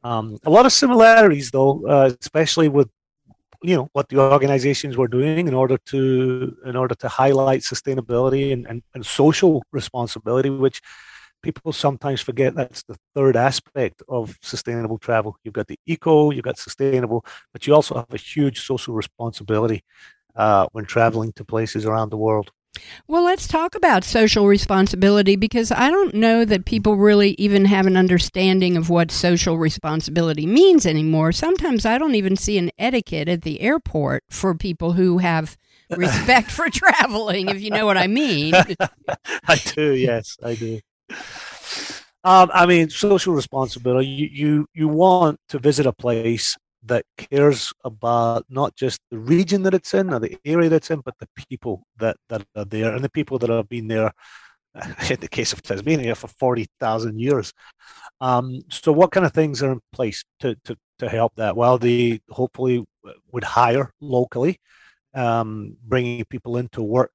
Um, 0.02 0.38
a 0.44 0.50
lot 0.50 0.66
of 0.66 0.72
similarities, 0.72 1.50
though, 1.50 1.86
uh, 1.86 2.10
especially 2.20 2.68
with 2.68 2.88
you 3.62 3.74
know 3.74 3.88
what 3.94 4.10
the 4.10 4.18
organizations 4.18 4.96
were 4.96 5.08
doing 5.08 5.48
in 5.48 5.54
order 5.54 5.78
to 5.86 6.54
in 6.66 6.76
order 6.76 6.94
to 6.96 7.08
highlight 7.08 7.60
sustainability 7.60 8.52
and, 8.52 8.66
and, 8.66 8.82
and 8.94 9.06
social 9.06 9.62
responsibility, 9.72 10.50
which 10.50 10.82
people 11.42 11.72
sometimes 11.72 12.20
forget 12.20 12.54
that's 12.54 12.82
the 12.84 12.96
third 13.14 13.36
aspect 13.36 14.02
of 14.08 14.36
sustainable 14.42 14.98
travel. 14.98 15.36
You've 15.44 15.54
got 15.54 15.68
the 15.68 15.78
eco, 15.86 16.30
you've 16.30 16.44
got 16.44 16.58
sustainable, 16.58 17.24
but 17.52 17.66
you 17.66 17.74
also 17.74 17.94
have 17.94 18.12
a 18.12 18.18
huge 18.18 18.60
social 18.60 18.94
responsibility 18.94 19.82
uh, 20.36 20.66
when 20.72 20.84
traveling 20.84 21.32
to 21.34 21.44
places 21.44 21.86
around 21.86 22.10
the 22.10 22.16
world. 22.16 22.50
Well, 23.06 23.24
let's 23.24 23.46
talk 23.46 23.74
about 23.74 24.04
social 24.04 24.46
responsibility 24.46 25.36
because 25.36 25.70
I 25.70 25.90
don't 25.90 26.14
know 26.14 26.44
that 26.44 26.64
people 26.64 26.96
really 26.96 27.30
even 27.38 27.66
have 27.66 27.86
an 27.86 27.96
understanding 27.96 28.76
of 28.76 28.90
what 28.90 29.10
social 29.10 29.58
responsibility 29.58 30.46
means 30.46 30.86
anymore. 30.86 31.32
Sometimes 31.32 31.84
I 31.84 31.98
don't 31.98 32.14
even 32.14 32.36
see 32.36 32.58
an 32.58 32.70
etiquette 32.78 33.28
at 33.28 33.42
the 33.42 33.60
airport 33.60 34.24
for 34.30 34.54
people 34.54 34.92
who 34.92 35.18
have 35.18 35.56
respect 35.96 36.50
for 36.50 36.70
traveling, 36.70 37.48
if 37.48 37.60
you 37.60 37.70
know 37.70 37.86
what 37.86 37.98
I 37.98 38.06
mean. 38.06 38.54
I 39.48 39.56
do, 39.74 39.92
yes, 39.92 40.36
I 40.42 40.54
do. 40.54 40.80
Um, 42.24 42.50
I 42.54 42.64
mean, 42.64 42.88
social 42.88 43.34
responsibility. 43.34 44.08
You, 44.08 44.28
you 44.32 44.66
you 44.72 44.88
want 44.88 45.38
to 45.50 45.58
visit 45.58 45.84
a 45.84 45.92
place 45.92 46.56
that 46.86 47.04
cares 47.16 47.72
about 47.84 48.44
not 48.48 48.74
just 48.76 49.00
the 49.10 49.18
region 49.18 49.62
that 49.62 49.74
it's 49.74 49.94
in 49.94 50.12
or 50.12 50.18
the 50.18 50.36
area 50.44 50.68
that's 50.68 50.90
in, 50.90 51.00
but 51.00 51.18
the 51.18 51.28
people 51.36 51.86
that, 51.98 52.16
that 52.28 52.44
are 52.56 52.64
there 52.64 52.94
and 52.94 53.04
the 53.04 53.10
people 53.10 53.38
that 53.38 53.50
have 53.50 53.68
been 53.68 53.88
there, 53.88 54.12
in 55.10 55.20
the 55.20 55.28
case 55.28 55.52
of 55.52 55.62
Tasmania, 55.62 56.14
for 56.14 56.28
40,000 56.28 57.18
years. 57.18 57.52
Um, 58.20 58.60
so, 58.70 58.92
what 58.92 59.12
kind 59.12 59.26
of 59.26 59.32
things 59.32 59.62
are 59.62 59.72
in 59.72 59.80
place 59.92 60.24
to, 60.40 60.56
to, 60.64 60.76
to 60.98 61.08
help 61.08 61.34
that? 61.36 61.56
Well, 61.56 61.78
they 61.78 62.20
hopefully 62.30 62.84
would 63.32 63.44
hire 63.44 63.92
locally, 64.00 64.58
um, 65.14 65.76
bringing 65.84 66.24
people 66.24 66.56
into 66.56 66.82
work 66.82 67.12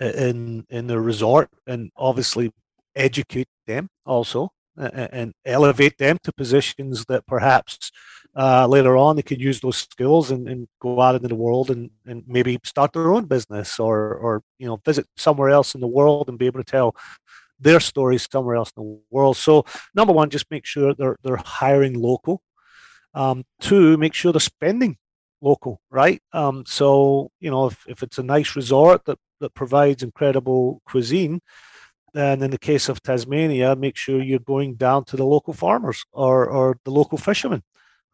in 0.00 0.66
in 0.70 0.86
the 0.86 1.00
resort 1.00 1.48
and 1.66 1.90
obviously 1.96 2.52
educate 2.96 3.48
them 3.66 3.88
also 4.04 4.50
and 4.76 5.32
elevate 5.44 5.98
them 5.98 6.18
to 6.24 6.32
positions 6.32 7.04
that 7.06 7.26
perhaps 7.26 7.92
uh, 8.36 8.66
later 8.66 8.96
on 8.96 9.16
they 9.16 9.22
could 9.22 9.40
use 9.40 9.60
those 9.60 9.76
skills 9.76 10.30
and, 10.30 10.48
and, 10.48 10.68
go 10.80 11.00
out 11.00 11.14
into 11.14 11.28
the 11.28 11.34
world 11.34 11.70
and, 11.70 11.90
and 12.06 12.24
maybe 12.26 12.58
start 12.64 12.92
their 12.92 13.14
own 13.14 13.24
business 13.24 13.78
or 13.78 14.14
or 14.14 14.42
you 14.58 14.66
know 14.66 14.76
visit 14.84 15.06
somewhere 15.16 15.50
else 15.50 15.74
in 15.74 15.80
the 15.80 15.86
world 15.86 16.28
and 16.28 16.38
be 16.38 16.46
able 16.46 16.60
to 16.60 16.70
tell 16.70 16.94
their 17.60 17.80
stories 17.80 18.28
somewhere 18.30 18.56
else 18.56 18.72
in 18.76 18.82
the 18.82 19.00
world. 19.10 19.36
So 19.36 19.64
number 19.94 20.12
one, 20.12 20.30
just 20.30 20.50
make 20.50 20.66
sure 20.66 20.94
they're 20.94 21.16
they're 21.22 21.40
hiring 21.44 21.94
local. 21.94 22.42
Um, 23.14 23.44
two, 23.60 23.96
make 23.96 24.14
sure 24.14 24.32
they're 24.32 24.40
spending 24.40 24.96
local, 25.40 25.80
right? 25.90 26.20
Um, 26.32 26.64
so 26.66 27.30
you 27.40 27.50
know 27.50 27.66
if, 27.66 27.84
if 27.86 28.02
it's 28.02 28.18
a 28.18 28.22
nice 28.22 28.56
resort 28.56 29.04
that 29.04 29.18
that 29.40 29.54
provides 29.54 30.02
incredible 30.02 30.82
cuisine, 30.84 31.40
and 32.14 32.42
in 32.42 32.50
the 32.50 32.58
case 32.58 32.88
of 32.88 33.02
Tasmania, 33.02 33.76
make 33.76 33.96
sure 33.96 34.22
you're 34.22 34.38
going 34.38 34.74
down 34.74 35.04
to 35.06 35.16
the 35.16 35.24
local 35.24 35.52
farmers 35.52 36.04
or, 36.12 36.48
or 36.48 36.78
the 36.84 36.90
local 36.90 37.18
fishermen 37.18 37.62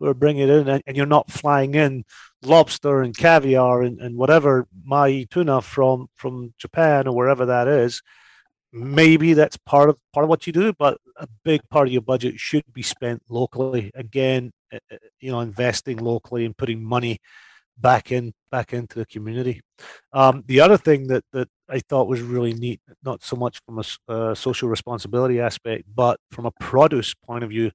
who 0.00 0.06
are 0.06 0.14
bringing 0.14 0.48
it 0.48 0.50
in, 0.50 0.68
and, 0.68 0.82
and 0.86 0.96
you're 0.96 1.06
not 1.06 1.30
flying 1.30 1.74
in 1.74 2.04
lobster 2.42 3.02
and 3.02 3.16
caviar 3.16 3.82
and, 3.82 4.00
and 4.00 4.16
whatever 4.16 4.66
mai 4.82 5.26
tuna 5.30 5.60
from 5.60 6.08
from 6.16 6.54
Japan 6.58 7.06
or 7.06 7.14
wherever 7.14 7.46
that 7.46 7.68
is. 7.68 8.02
Maybe 8.72 9.34
that's 9.34 9.56
part 9.58 9.90
of 9.90 9.98
part 10.12 10.24
of 10.24 10.30
what 10.30 10.46
you 10.46 10.52
do, 10.52 10.72
but 10.72 10.98
a 11.16 11.28
big 11.44 11.60
part 11.70 11.86
of 11.86 11.92
your 11.92 12.02
budget 12.02 12.40
should 12.40 12.64
be 12.72 12.82
spent 12.82 13.22
locally. 13.28 13.90
Again, 13.94 14.52
eh, 14.72 14.78
eh, 14.90 14.96
you 15.20 15.30
know, 15.30 15.40
investing 15.40 15.98
locally 15.98 16.46
and 16.46 16.56
putting 16.56 16.82
money 16.82 17.18
back 17.76 18.12
in 18.12 18.32
back 18.50 18.72
into 18.72 18.98
the 18.98 19.06
community. 19.06 19.60
Um, 20.12 20.44
the 20.46 20.60
other 20.60 20.76
thing 20.76 21.08
that 21.08 21.24
that 21.32 21.48
I 21.68 21.80
thought 21.80 22.08
was 22.08 22.20
really 22.20 22.54
neat, 22.54 22.80
not 23.02 23.22
so 23.22 23.36
much 23.36 23.60
from 23.66 23.78
a 23.78 24.12
uh, 24.12 24.34
social 24.34 24.68
responsibility 24.68 25.40
aspect, 25.40 25.84
but 25.94 26.18
from 26.30 26.46
a 26.46 26.52
produce 26.52 27.14
point 27.14 27.44
of 27.44 27.50
view, 27.50 27.70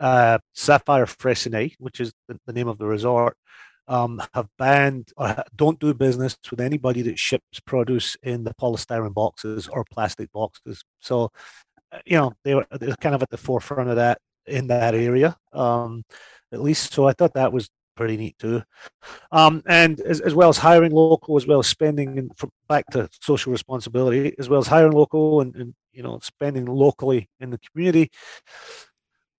uh, 0.00 0.38
Sapphire 0.54 1.06
Freycinet, 1.06 1.74
which 1.78 2.00
is 2.00 2.12
the, 2.28 2.38
the, 2.46 2.52
name 2.52 2.68
of 2.68 2.78
the 2.78 2.86
resort, 2.86 3.36
um, 3.88 4.22
have 4.34 4.48
banned 4.58 5.12
or 5.16 5.44
don't 5.54 5.78
do 5.78 5.92
business 5.94 6.36
with 6.50 6.60
anybody 6.60 7.02
that 7.02 7.18
ships 7.18 7.60
produce 7.60 8.16
in 8.22 8.44
the 8.44 8.54
polystyrene 8.54 9.14
boxes 9.14 9.68
or 9.68 9.84
plastic 9.90 10.32
boxes. 10.32 10.82
So, 11.00 11.30
uh, 11.92 11.98
you 12.04 12.16
know, 12.16 12.32
they 12.44 12.54
were 12.54 12.66
they're 12.70 12.96
kind 12.96 13.14
of 13.14 13.22
at 13.22 13.30
the 13.30 13.36
forefront 13.36 13.90
of 13.90 13.96
that 13.96 14.18
in 14.46 14.66
that 14.68 14.94
area, 14.94 15.36
um, 15.52 16.04
at 16.52 16.60
least. 16.60 16.92
So 16.92 17.06
I 17.06 17.12
thought 17.12 17.34
that 17.34 17.52
was 17.52 17.68
pretty 17.96 18.16
neat 18.16 18.38
too. 18.38 18.62
Um, 19.30 19.62
and 19.66 20.00
as, 20.00 20.20
as 20.20 20.34
well 20.34 20.48
as 20.48 20.58
hiring 20.58 20.92
local, 20.92 21.36
as 21.36 21.46
well 21.46 21.60
as 21.60 21.66
spending 21.66 22.18
and 22.18 22.30
back 22.68 22.86
to 22.92 23.08
social 23.20 23.52
responsibility, 23.52 24.34
as 24.38 24.48
well 24.48 24.60
as 24.60 24.66
hiring 24.66 24.92
local 24.92 25.40
and, 25.40 25.54
and 25.56 25.74
you 25.92 26.02
know 26.02 26.18
spending 26.22 26.66
locally 26.66 27.28
in 27.40 27.50
the 27.50 27.58
community. 27.58 28.10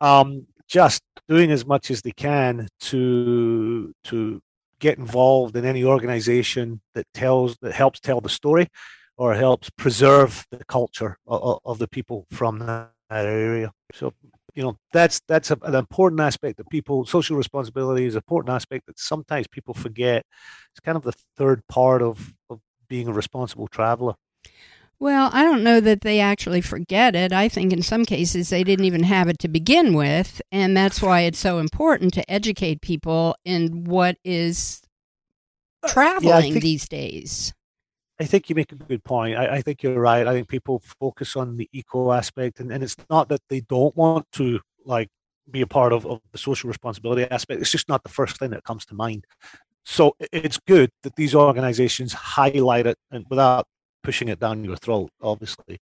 Um, 0.01 0.47
just 0.67 1.01
doing 1.27 1.51
as 1.51 1.65
much 1.65 1.91
as 1.91 2.01
they 2.01 2.11
can 2.11 2.67
to 2.79 3.93
to 4.05 4.41
get 4.79 4.97
involved 4.97 5.55
in 5.55 5.65
any 5.65 5.83
organization 5.83 6.81
that 6.93 7.05
tells 7.13 7.57
that 7.57 7.73
helps 7.73 7.99
tell 7.99 8.21
the 8.21 8.29
story 8.29 8.67
or 9.17 9.33
helps 9.33 9.69
preserve 9.69 10.45
the 10.51 10.65
culture 10.65 11.17
of, 11.25 11.59
of 11.63 11.79
the 11.79 11.87
people 11.87 12.25
from 12.31 12.59
that 12.59 12.91
area. 13.09 13.71
So 13.93 14.13
you 14.55 14.63
know 14.63 14.77
that's 14.91 15.21
that's 15.27 15.51
a, 15.51 15.57
an 15.63 15.75
important 15.75 16.21
aspect 16.21 16.57
that 16.57 16.69
people 16.69 17.05
social 17.05 17.37
responsibility 17.37 18.05
is 18.05 18.15
an 18.15 18.19
important 18.19 18.53
aspect 18.53 18.85
that 18.87 18.97
sometimes 18.97 19.47
people 19.47 19.73
forget 19.73 20.25
it's 20.71 20.79
kind 20.79 20.95
of 20.95 21.03
the 21.03 21.13
third 21.37 21.61
part 21.67 22.01
of, 22.01 22.33
of 22.49 22.59
being 22.87 23.07
a 23.07 23.13
responsible 23.13 23.67
traveler 23.67 24.13
well 24.99 25.29
i 25.33 25.43
don't 25.43 25.63
know 25.63 25.79
that 25.79 26.01
they 26.01 26.19
actually 26.19 26.61
forget 26.61 27.15
it 27.15 27.31
i 27.31 27.47
think 27.47 27.71
in 27.71 27.81
some 27.81 28.05
cases 28.05 28.49
they 28.49 28.63
didn't 28.63 28.85
even 28.85 29.03
have 29.03 29.27
it 29.27 29.39
to 29.39 29.47
begin 29.47 29.93
with 29.93 30.41
and 30.51 30.75
that's 30.75 31.01
why 31.01 31.21
it's 31.21 31.39
so 31.39 31.59
important 31.59 32.13
to 32.13 32.29
educate 32.31 32.81
people 32.81 33.35
in 33.45 33.83
what 33.83 34.17
is 34.23 34.81
traveling 35.87 36.31
uh, 36.31 36.37
yeah, 36.37 36.41
think, 36.41 36.61
these 36.61 36.87
days 36.87 37.53
I 38.19 38.23
think 38.23 38.49
you 38.49 38.55
make 38.55 38.71
a 38.71 38.75
good 38.75 39.03
point. 39.03 39.37
I, 39.37 39.55
I, 39.55 39.61
think 39.61 39.83
you're 39.83 39.99
right. 39.99 40.25
I 40.25 40.31
think 40.31 40.47
people 40.47 40.81
focus 41.01 41.35
on 41.35 41.57
the 41.57 41.67
eco 41.73 42.13
aspect, 42.13 42.61
and, 42.61 42.71
and 42.71 42.81
it's 42.81 42.95
not 43.09 43.27
that 43.27 43.41
they 43.49 43.59
don't 43.59 43.93
want 43.97 44.25
to 44.33 44.61
like 44.85 45.09
be 45.51 45.61
a 45.61 45.67
part 45.67 45.93
of, 45.93 46.05
of 46.05 46.21
the 46.31 46.37
social 46.37 46.67
responsibility 46.67 47.29
aspect. 47.29 47.61
It's 47.61 47.71
just 47.71 47.89
not 47.89 48.03
the 48.03 48.09
first 48.09 48.37
thing 48.39 48.51
that 48.51 48.63
comes 48.63 48.85
to 48.87 48.95
mind. 48.95 49.25
So 49.83 50.15
it's 50.31 50.59
good 50.65 50.89
that 51.03 51.15
these 51.15 51.35
organizations 51.35 52.13
highlight 52.13 52.87
it 52.87 52.97
and 53.11 53.25
without 53.29 53.67
pushing 54.05 54.29
it 54.29 54.39
down 54.39 54.63
your 54.63 54.77
throat, 54.77 55.11
obviously. 55.21 55.81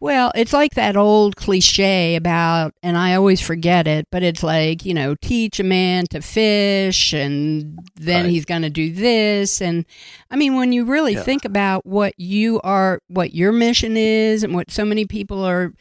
Well, 0.00 0.30
it's 0.36 0.52
like 0.52 0.74
that 0.74 0.96
old 0.96 1.34
cliche 1.34 2.14
about, 2.14 2.72
and 2.84 2.96
I 2.96 3.14
always 3.14 3.40
forget 3.40 3.88
it, 3.88 4.06
but 4.12 4.22
it's 4.22 4.44
like, 4.44 4.84
you 4.84 4.94
know, 4.94 5.16
teach 5.20 5.58
a 5.58 5.64
man 5.64 6.06
to 6.10 6.20
fish 6.20 7.12
and 7.12 7.80
then 7.96 8.24
right. 8.24 8.30
he's 8.30 8.44
going 8.44 8.62
to 8.62 8.70
do 8.70 8.92
this. 8.92 9.60
And 9.60 9.84
I 10.30 10.36
mean, 10.36 10.54
when 10.54 10.72
you 10.72 10.84
really 10.84 11.14
yeah. 11.14 11.22
think 11.24 11.44
about 11.44 11.84
what 11.84 12.14
you 12.16 12.60
are, 12.60 13.00
what 13.08 13.34
your 13.34 13.50
mission 13.50 13.96
is, 13.96 14.44
and 14.44 14.54
what 14.54 14.70
so 14.70 14.84
many 14.84 15.04
people 15.04 15.44
are 15.44 15.72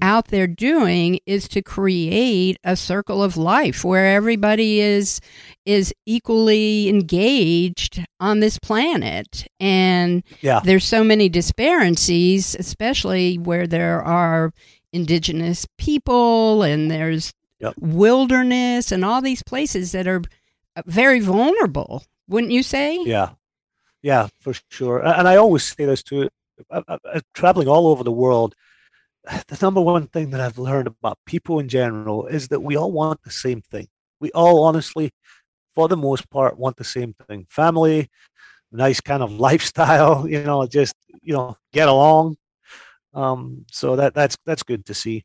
out 0.00 0.28
there 0.28 0.46
doing 0.46 1.18
is 1.26 1.48
to 1.48 1.60
create 1.60 2.58
a 2.62 2.76
circle 2.76 3.24
of 3.24 3.36
life 3.36 3.84
where 3.84 4.14
everybody 4.14 4.80
is, 4.80 5.20
is 5.66 5.92
equally 6.06 6.88
engaged 6.88 8.04
on 8.20 8.38
this 8.38 8.58
planet. 8.58 9.48
And 9.58 10.22
yeah. 10.42 10.60
there's 10.62 10.84
so 10.84 11.02
many 11.02 11.28
disparities, 11.28 12.54
especially 12.54 13.36
where 13.36 13.63
there 13.66 14.02
are 14.02 14.52
indigenous 14.92 15.66
people 15.78 16.62
and 16.62 16.90
there's 16.90 17.32
yep. 17.58 17.74
wilderness 17.78 18.92
and 18.92 19.04
all 19.04 19.20
these 19.20 19.42
places 19.42 19.92
that 19.92 20.06
are 20.06 20.22
uh, 20.76 20.82
very 20.86 21.20
vulnerable, 21.20 22.04
wouldn't 22.28 22.52
you 22.52 22.62
say? 22.62 23.02
Yeah. 23.04 23.30
Yeah, 24.02 24.28
for 24.40 24.54
sure. 24.68 24.98
And 24.98 25.26
I 25.26 25.36
always 25.36 25.64
say 25.64 25.86
this 25.86 26.02
too. 26.02 26.28
I, 26.70 26.82
I, 26.86 26.98
I, 27.14 27.20
traveling 27.32 27.68
all 27.68 27.86
over 27.86 28.04
the 28.04 28.12
world, 28.12 28.54
the 29.48 29.58
number 29.62 29.80
one 29.80 30.06
thing 30.08 30.30
that 30.30 30.40
I've 30.40 30.58
learned 30.58 30.88
about 30.88 31.18
people 31.26 31.58
in 31.58 31.68
general 31.68 32.26
is 32.26 32.48
that 32.48 32.60
we 32.60 32.76
all 32.76 32.92
want 32.92 33.22
the 33.22 33.30
same 33.30 33.62
thing. 33.62 33.88
We 34.20 34.30
all 34.32 34.64
honestly 34.64 35.10
for 35.74 35.88
the 35.88 35.96
most 35.96 36.30
part, 36.30 36.58
want 36.58 36.76
the 36.76 36.84
same 36.84 37.14
thing 37.26 37.46
family, 37.48 38.08
nice 38.72 39.00
kind 39.00 39.22
of 39.22 39.32
lifestyle, 39.40 40.28
you 40.28 40.42
know, 40.42 40.66
just, 40.66 40.94
you 41.22 41.32
know, 41.32 41.56
get 41.72 41.88
along. 41.88 42.36
Um, 43.14 43.64
so 43.70 43.96
that 43.96 44.14
that's 44.14 44.36
that's 44.44 44.62
good 44.62 44.86
to 44.86 44.94
see. 44.94 45.24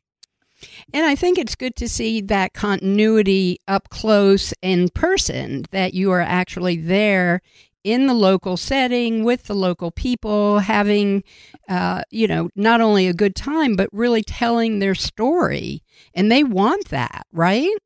And 0.92 1.06
I 1.06 1.14
think 1.14 1.38
it's 1.38 1.54
good 1.54 1.74
to 1.76 1.88
see 1.88 2.20
that 2.22 2.52
continuity 2.52 3.58
up 3.66 3.88
close 3.88 4.52
in 4.62 4.90
person, 4.90 5.64
that 5.70 5.94
you 5.94 6.10
are 6.10 6.20
actually 6.20 6.76
there 6.76 7.40
in 7.82 8.06
the 8.06 8.14
local 8.14 8.56
setting 8.58 9.24
with 9.24 9.44
the 9.44 9.54
local 9.54 9.90
people, 9.90 10.58
having, 10.58 11.24
uh, 11.68 12.02
you 12.10 12.26
know, 12.26 12.50
not 12.54 12.80
only 12.80 13.06
a 13.06 13.14
good 13.14 13.34
time, 13.34 13.74
but 13.74 13.88
really 13.90 14.22
telling 14.22 14.78
their 14.78 14.94
story. 14.94 15.82
And 16.14 16.30
they 16.30 16.44
want 16.44 16.88
that, 16.88 17.26
right? 17.32 17.76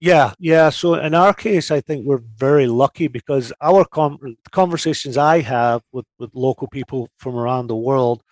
Yeah, 0.00 0.32
yeah. 0.38 0.70
So 0.70 0.94
in 0.94 1.14
our 1.14 1.34
case, 1.34 1.70
I 1.70 1.80
think 1.80 2.06
we're 2.06 2.22
very 2.36 2.68
lucky 2.68 3.08
because 3.08 3.52
our 3.60 3.84
com- 3.84 4.36
conversations 4.52 5.16
I 5.16 5.40
have 5.40 5.82
with, 5.92 6.06
with 6.18 6.30
local 6.34 6.68
people 6.68 7.08
from 7.16 7.36
around 7.36 7.66
the 7.66 7.76
world 7.76 8.22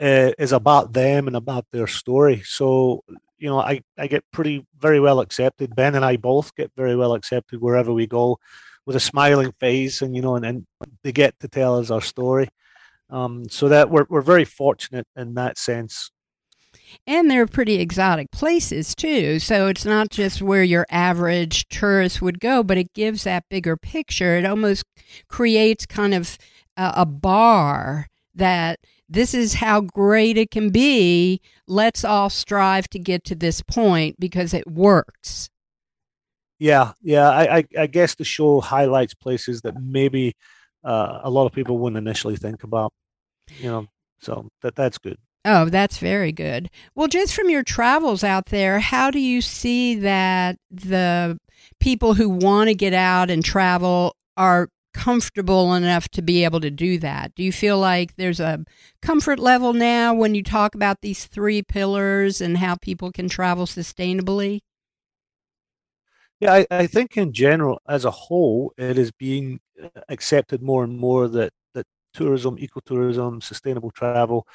uh, 0.00 0.32
is 0.38 0.52
about 0.52 0.92
them 0.92 1.26
and 1.26 1.36
about 1.36 1.66
their 1.72 1.86
story. 1.86 2.42
So, 2.44 3.02
you 3.38 3.48
know, 3.48 3.58
I, 3.58 3.82
I 3.96 4.06
get 4.06 4.24
pretty 4.32 4.66
very 4.78 5.00
well 5.00 5.20
accepted. 5.20 5.74
Ben 5.76 5.94
and 5.94 6.04
I 6.04 6.16
both 6.16 6.54
get 6.54 6.72
very 6.76 6.96
well 6.96 7.14
accepted 7.14 7.60
wherever 7.60 7.92
we 7.92 8.06
go 8.06 8.38
with 8.86 8.96
a 8.96 9.00
smiling 9.00 9.52
face 9.60 10.02
and, 10.02 10.14
you 10.16 10.22
know, 10.22 10.36
and, 10.36 10.46
and 10.46 10.66
they 11.02 11.12
get 11.12 11.38
to 11.40 11.48
tell 11.48 11.78
us 11.78 11.90
our 11.90 12.00
story. 12.00 12.48
Um, 13.10 13.48
so 13.48 13.68
that 13.70 13.88
we're 13.88 14.04
we're 14.10 14.20
very 14.20 14.44
fortunate 14.44 15.06
in 15.16 15.34
that 15.34 15.56
sense. 15.56 16.10
And 17.06 17.30
they're 17.30 17.46
pretty 17.46 17.80
exotic 17.80 18.30
places 18.30 18.94
too. 18.94 19.38
So 19.38 19.68
it's 19.68 19.84
not 19.84 20.10
just 20.10 20.42
where 20.42 20.62
your 20.62 20.86
average 20.90 21.68
tourist 21.68 22.20
would 22.22 22.40
go, 22.40 22.62
but 22.62 22.78
it 22.78 22.92
gives 22.94 23.24
that 23.24 23.48
bigger 23.48 23.76
picture. 23.76 24.36
It 24.36 24.44
almost 24.44 24.84
creates 25.28 25.86
kind 25.86 26.14
of 26.14 26.38
a, 26.76 26.92
a 26.96 27.06
bar 27.06 28.08
that 28.34 28.80
this 29.08 29.34
is 29.34 29.54
how 29.54 29.80
great 29.80 30.36
it 30.36 30.50
can 30.50 30.70
be. 30.70 31.40
Let's 31.66 32.04
all 32.04 32.30
strive 32.30 32.88
to 32.90 32.98
get 32.98 33.24
to 33.24 33.34
this 33.34 33.62
point 33.62 34.16
because 34.18 34.52
it 34.52 34.66
works. 34.66 35.48
Yeah, 36.58 36.92
yeah. 37.02 37.30
I, 37.30 37.58
I, 37.58 37.64
I 37.78 37.86
guess 37.86 38.14
the 38.14 38.24
show 38.24 38.60
highlights 38.60 39.14
places 39.14 39.62
that 39.62 39.80
maybe 39.80 40.34
uh, 40.84 41.20
a 41.22 41.30
lot 41.30 41.46
of 41.46 41.52
people 41.52 41.78
wouldn't 41.78 41.98
initially 41.98 42.36
think 42.36 42.64
about. 42.64 42.92
You 43.58 43.70
know, 43.70 43.86
so 44.20 44.48
that 44.62 44.74
that's 44.74 44.98
good. 44.98 45.18
Oh, 45.44 45.66
that's 45.66 45.98
very 45.98 46.32
good. 46.32 46.68
Well, 46.94 47.08
just 47.08 47.34
from 47.34 47.48
your 47.48 47.62
travels 47.62 48.22
out 48.22 48.46
there, 48.46 48.80
how 48.80 49.10
do 49.10 49.20
you 49.20 49.40
see 49.40 49.94
that 49.96 50.58
the 50.70 51.38
people 51.80 52.14
who 52.14 52.28
want 52.28 52.68
to 52.68 52.74
get 52.74 52.92
out 52.92 53.30
and 53.30 53.44
travel 53.44 54.14
are 54.36 54.68
comfortable 54.98 55.74
enough 55.74 56.08
to 56.08 56.20
be 56.20 56.42
able 56.42 56.60
to 56.60 56.70
do 56.70 56.98
that? 56.98 57.32
Do 57.36 57.44
you 57.44 57.52
feel 57.52 57.78
like 57.78 58.16
there's 58.16 58.40
a 58.40 58.64
comfort 59.00 59.38
level 59.38 59.72
now 59.72 60.12
when 60.12 60.34
you 60.34 60.42
talk 60.42 60.74
about 60.74 61.02
these 61.02 61.26
three 61.26 61.62
pillars 61.62 62.40
and 62.40 62.58
how 62.58 62.74
people 62.74 63.12
can 63.12 63.28
travel 63.28 63.64
sustainably? 63.66 64.60
Yeah, 66.40 66.52
I, 66.52 66.66
I 66.70 66.86
think 66.88 67.16
in 67.16 67.32
general, 67.32 67.80
as 67.88 68.04
a 68.04 68.10
whole, 68.10 68.72
it 68.76 68.98
is 68.98 69.12
being 69.12 69.60
uh, 69.80 70.00
accepted 70.08 70.62
more 70.62 70.82
and 70.82 70.98
more 70.98 71.28
that, 71.28 71.52
that 71.74 71.86
tourism, 72.12 72.56
ecotourism, 72.56 73.40
sustainable 73.40 73.92
travel 73.92 74.48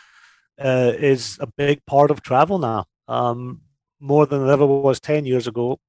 uh, 0.59 0.91
is 0.97 1.37
a 1.39 1.47
big 1.47 1.85
part 1.85 2.11
of 2.11 2.21
travel 2.21 2.59
now. 2.59 2.83
Um, 3.07 3.61
more 4.01 4.25
than 4.25 4.45
it 4.45 4.51
ever 4.51 4.65
was 4.65 4.99
10 4.99 5.25
years 5.25 5.47
ago 5.47 5.79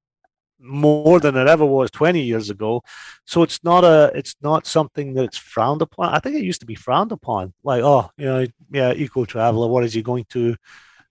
more 0.60 1.20
than 1.20 1.36
it 1.36 1.46
ever 1.46 1.64
was 1.64 1.90
20 1.90 2.22
years 2.22 2.50
ago. 2.50 2.82
So 3.26 3.42
it's 3.42 3.62
not 3.62 3.84
a 3.84 4.10
it's 4.14 4.34
not 4.42 4.66
something 4.66 5.14
that's 5.14 5.36
frowned 5.36 5.82
upon. 5.82 6.14
I 6.14 6.18
think 6.18 6.36
it 6.36 6.44
used 6.44 6.60
to 6.60 6.66
be 6.66 6.74
frowned 6.74 7.12
upon. 7.12 7.52
Like 7.62 7.82
oh 7.82 8.10
you 8.16 8.26
know 8.26 8.46
yeah 8.70 8.92
eco 8.92 9.24
traveler 9.24 9.68
what 9.68 9.84
is 9.84 9.94
he 9.94 10.02
going 10.02 10.26
to 10.30 10.56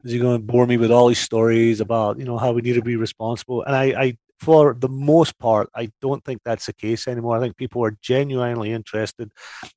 is 0.03 0.11
he 0.11 0.19
going 0.19 0.39
to 0.39 0.45
bore 0.45 0.67
me 0.67 0.77
with 0.77 0.91
all 0.91 1.07
these 1.07 1.19
stories 1.19 1.79
about 1.79 2.19
you 2.19 2.25
know 2.25 2.37
how 2.37 2.51
we 2.51 2.61
need 2.61 2.73
to 2.73 2.81
be 2.81 2.95
responsible? 2.95 3.63
And 3.63 3.75
i 3.75 3.85
i 4.03 4.17
for 4.39 4.73
the 4.77 4.89
most 4.89 5.39
part 5.39 5.69
i 5.73 5.89
don't 6.01 6.21
think 6.25 6.41
that's 6.43 6.65
the 6.65 6.73
case 6.73 7.07
anymore. 7.07 7.37
I 7.37 7.39
think 7.39 7.55
people 7.55 7.83
are 7.85 7.97
genuinely 8.01 8.71
interested 8.71 9.31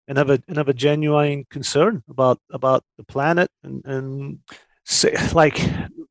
and 0.09 0.18
have 0.18 0.31
a 0.31 0.42
and 0.48 0.57
have 0.57 0.68
a 0.68 0.74
genuine 0.74 1.44
concern 1.50 2.02
about 2.09 2.40
about 2.50 2.83
the 2.98 3.05
planet 3.05 3.48
and 3.62 3.85
and 3.85 4.38
say, 4.85 5.14
like 5.33 5.61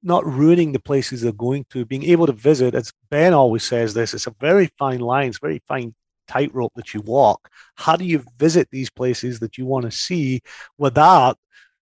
not 0.06 0.26
ruining 0.26 0.72
the 0.72 0.80
places 0.80 1.22
they're 1.22 1.32
going 1.32 1.66
to, 1.72 1.84
being 1.84 2.04
able 2.04 2.28
to 2.28 2.34
visit. 2.34 2.76
As 2.76 2.94
Ben 3.10 3.34
always 3.34 3.64
says, 3.64 3.94
this 3.94 4.14
it's 4.14 4.28
a 4.28 4.36
very 4.40 4.68
fine 4.78 5.00
line, 5.00 5.30
it's 5.30 5.40
very 5.40 5.62
fine 5.68 5.94
tightrope 6.28 6.74
that 6.76 6.94
you 6.94 7.02
walk. 7.02 7.50
How 7.76 7.96
do 7.96 8.06
you 8.06 8.24
visit 8.38 8.70
these 8.72 8.90
places 8.90 9.40
that 9.40 9.58
you 9.58 9.66
want 9.66 9.86
to 9.86 9.92
see 9.92 10.42
without 10.78 11.38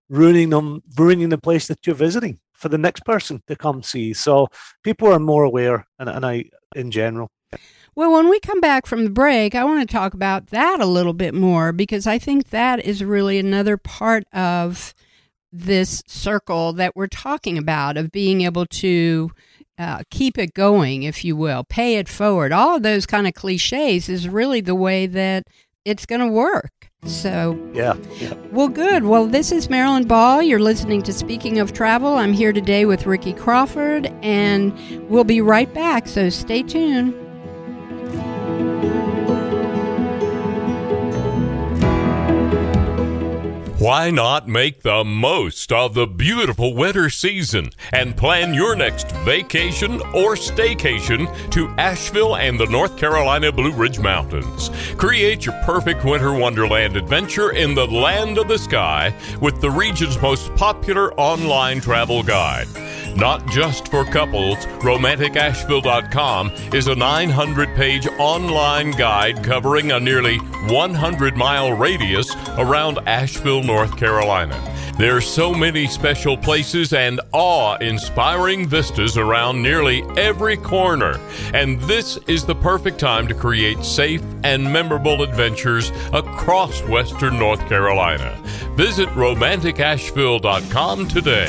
ruining 0.08 0.50
them, 0.50 0.82
ruining 0.96 1.28
the 1.28 1.38
place 1.38 1.66
that 1.68 1.86
you're 1.86 1.96
visiting 1.96 2.38
for 2.52 2.68
the 2.68 2.78
next 2.78 3.04
person 3.04 3.42
to 3.48 3.56
come 3.56 3.82
see? 3.82 4.12
So 4.12 4.48
people 4.82 5.08
are 5.08 5.18
more 5.18 5.44
aware, 5.44 5.86
and, 5.98 6.08
and 6.08 6.24
I, 6.24 6.44
in 6.74 6.90
general. 6.90 7.30
Well, 7.94 8.12
when 8.12 8.30
we 8.30 8.40
come 8.40 8.60
back 8.60 8.86
from 8.86 9.04
the 9.04 9.10
break, 9.10 9.54
I 9.54 9.64
want 9.64 9.86
to 9.86 9.92
talk 9.92 10.14
about 10.14 10.46
that 10.46 10.80
a 10.80 10.86
little 10.86 11.12
bit 11.12 11.34
more 11.34 11.72
because 11.72 12.06
I 12.06 12.18
think 12.18 12.48
that 12.48 12.82
is 12.84 13.04
really 13.04 13.38
another 13.38 13.76
part 13.76 14.24
of 14.32 14.94
this 15.52 16.02
circle 16.06 16.72
that 16.72 16.96
we're 16.96 17.06
talking 17.06 17.58
about 17.58 17.96
of 17.96 18.10
being 18.10 18.40
able 18.40 18.66
to 18.66 19.30
uh, 19.78 20.02
keep 20.10 20.38
it 20.38 20.54
going, 20.54 21.02
if 21.02 21.24
you 21.24 21.36
will, 21.36 21.64
pay 21.64 21.96
it 21.96 22.08
forward. 22.08 22.52
All 22.52 22.76
of 22.76 22.82
those 22.82 23.06
kind 23.06 23.26
of 23.26 23.34
cliches 23.34 24.08
is 24.08 24.28
really 24.28 24.60
the 24.60 24.74
way 24.74 25.06
that 25.06 25.46
it's 25.84 26.06
going 26.06 26.20
to 26.20 26.28
work. 26.28 26.90
So, 27.04 27.58
yeah, 27.74 27.96
yeah. 28.18 28.34
Well, 28.52 28.68
good. 28.68 29.04
Well, 29.04 29.26
this 29.26 29.50
is 29.50 29.68
Marilyn 29.68 30.06
Ball. 30.06 30.40
You're 30.40 30.60
listening 30.60 31.02
to 31.02 31.12
Speaking 31.12 31.58
of 31.58 31.72
Travel. 31.72 32.14
I'm 32.14 32.32
here 32.32 32.52
today 32.52 32.84
with 32.84 33.06
Ricky 33.06 33.32
Crawford, 33.32 34.06
and 34.22 34.72
we'll 35.10 35.24
be 35.24 35.40
right 35.40 35.72
back. 35.74 36.06
So 36.06 36.30
stay 36.30 36.62
tuned. 36.62 37.12
Why 43.82 44.12
not 44.12 44.46
make 44.46 44.82
the 44.82 45.02
most 45.02 45.72
of 45.72 45.94
the 45.94 46.06
beautiful 46.06 46.72
winter 46.72 47.10
season 47.10 47.70
and 47.90 48.16
plan 48.16 48.54
your 48.54 48.76
next 48.76 49.10
vacation 49.24 49.94
or 50.14 50.36
staycation 50.36 51.26
to 51.50 51.66
Asheville 51.78 52.36
and 52.36 52.60
the 52.60 52.66
North 52.66 52.96
Carolina 52.96 53.50
Blue 53.50 53.72
Ridge 53.72 53.98
Mountains? 53.98 54.70
Create 54.98 55.46
your 55.46 55.60
perfect 55.64 56.04
winter 56.04 56.32
wonderland 56.32 56.96
adventure 56.96 57.50
in 57.50 57.74
the 57.74 57.88
land 57.88 58.38
of 58.38 58.46
the 58.46 58.56
sky 58.56 59.12
with 59.40 59.60
the 59.60 59.70
region's 59.72 60.22
most 60.22 60.54
popular 60.54 61.12
online 61.14 61.80
travel 61.80 62.22
guide. 62.22 62.68
Not 63.16 63.46
just 63.48 63.88
for 63.88 64.04
couples, 64.04 64.56
RomanticAsheville.com 64.80 66.50
is 66.72 66.86
a 66.86 66.94
900 66.94 67.76
page 67.76 68.06
online 68.18 68.92
guide 68.92 69.44
covering 69.44 69.92
a 69.92 70.00
nearly 70.00 70.38
100 70.38 71.36
mile 71.36 71.72
radius 71.72 72.34
around 72.56 72.98
Asheville, 73.06 73.62
North 73.72 73.96
Carolina. 73.96 74.54
There 74.98 75.16
are 75.16 75.22
so 75.22 75.54
many 75.54 75.86
special 75.86 76.36
places 76.36 76.92
and 76.92 77.22
awe 77.32 77.76
inspiring 77.78 78.68
vistas 78.68 79.16
around 79.16 79.62
nearly 79.62 80.02
every 80.18 80.58
corner, 80.58 81.18
and 81.54 81.80
this 81.80 82.18
is 82.28 82.44
the 82.44 82.54
perfect 82.54 82.98
time 83.00 83.26
to 83.28 83.34
create 83.34 83.82
safe 83.82 84.22
and 84.44 84.70
memorable 84.70 85.22
adventures 85.22 85.90
across 86.12 86.82
Western 86.82 87.38
North 87.38 87.66
Carolina. 87.66 88.38
Visit 88.76 89.08
RomanticAsheville.com 89.10 91.08
today. 91.08 91.48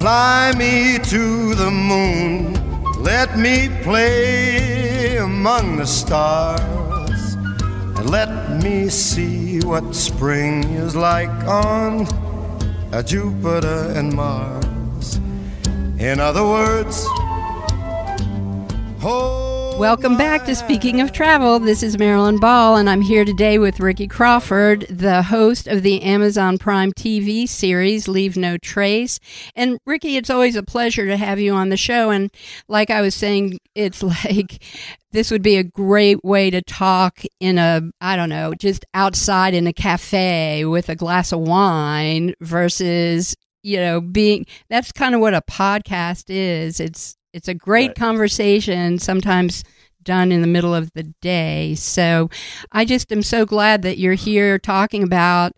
Fly 0.00 0.52
me 0.56 0.98
to 1.04 1.54
the 1.54 1.70
moon, 1.70 2.54
let 3.02 3.38
me 3.38 3.68
play 3.82 5.18
among 5.18 5.76
the 5.76 5.86
stars, 5.86 6.85
and 7.98 8.10
let 8.10 8.62
me 8.62 8.88
see 8.88 9.60
what 9.60 9.94
spring 9.94 10.62
is 10.74 10.94
like 10.94 11.30
on 11.46 12.06
a 12.92 13.02
Jupiter 13.02 13.92
and 13.96 14.12
Mars. 14.12 15.16
In 15.98 16.20
other 16.20 16.44
words, 16.44 17.06
hold. 19.00 19.45
Welcome 19.78 20.16
back 20.16 20.46
to 20.46 20.54
Speaking 20.54 21.02
of 21.02 21.12
Travel. 21.12 21.58
This 21.58 21.82
is 21.82 21.98
Marilyn 21.98 22.40
Ball, 22.40 22.76
and 22.76 22.88
I'm 22.88 23.02
here 23.02 23.26
today 23.26 23.58
with 23.58 23.78
Ricky 23.78 24.08
Crawford, 24.08 24.86
the 24.88 25.22
host 25.22 25.66
of 25.66 25.82
the 25.82 26.02
Amazon 26.02 26.56
Prime 26.56 26.92
TV 26.92 27.46
series 27.46 28.08
Leave 28.08 28.38
No 28.38 28.56
Trace. 28.56 29.20
And 29.54 29.78
Ricky, 29.84 30.16
it's 30.16 30.30
always 30.30 30.56
a 30.56 30.62
pleasure 30.62 31.06
to 31.06 31.18
have 31.18 31.38
you 31.38 31.52
on 31.52 31.68
the 31.68 31.76
show. 31.76 32.08
And 32.08 32.32
like 32.68 32.88
I 32.88 33.02
was 33.02 33.14
saying, 33.14 33.58
it's 33.74 34.02
like 34.24 34.64
this 35.12 35.30
would 35.30 35.42
be 35.42 35.56
a 35.56 35.62
great 35.62 36.24
way 36.24 36.48
to 36.48 36.62
talk 36.62 37.20
in 37.38 37.58
a, 37.58 37.82
I 38.00 38.16
don't 38.16 38.30
know, 38.30 38.54
just 38.54 38.82
outside 38.94 39.52
in 39.52 39.66
a 39.66 39.74
cafe 39.74 40.64
with 40.64 40.88
a 40.88 40.96
glass 40.96 41.32
of 41.32 41.40
wine 41.40 42.32
versus 42.40 43.36
you 43.62 43.78
know 43.78 44.00
being 44.00 44.46
that's 44.70 44.92
kind 44.92 45.12
of 45.12 45.20
what 45.20 45.34
a 45.34 45.42
podcast 45.42 46.26
is 46.28 46.78
it's 46.78 47.16
it's 47.36 47.48
a 47.48 47.54
great 47.54 47.88
right. 47.88 47.96
conversation, 47.96 48.98
sometimes 48.98 49.62
done 50.02 50.32
in 50.32 50.40
the 50.40 50.46
middle 50.46 50.74
of 50.74 50.90
the 50.94 51.02
day. 51.20 51.74
So 51.74 52.30
I 52.72 52.86
just 52.86 53.12
am 53.12 53.22
so 53.22 53.44
glad 53.44 53.82
that 53.82 53.98
you're 53.98 54.14
here 54.14 54.58
talking 54.58 55.02
about 55.02 55.52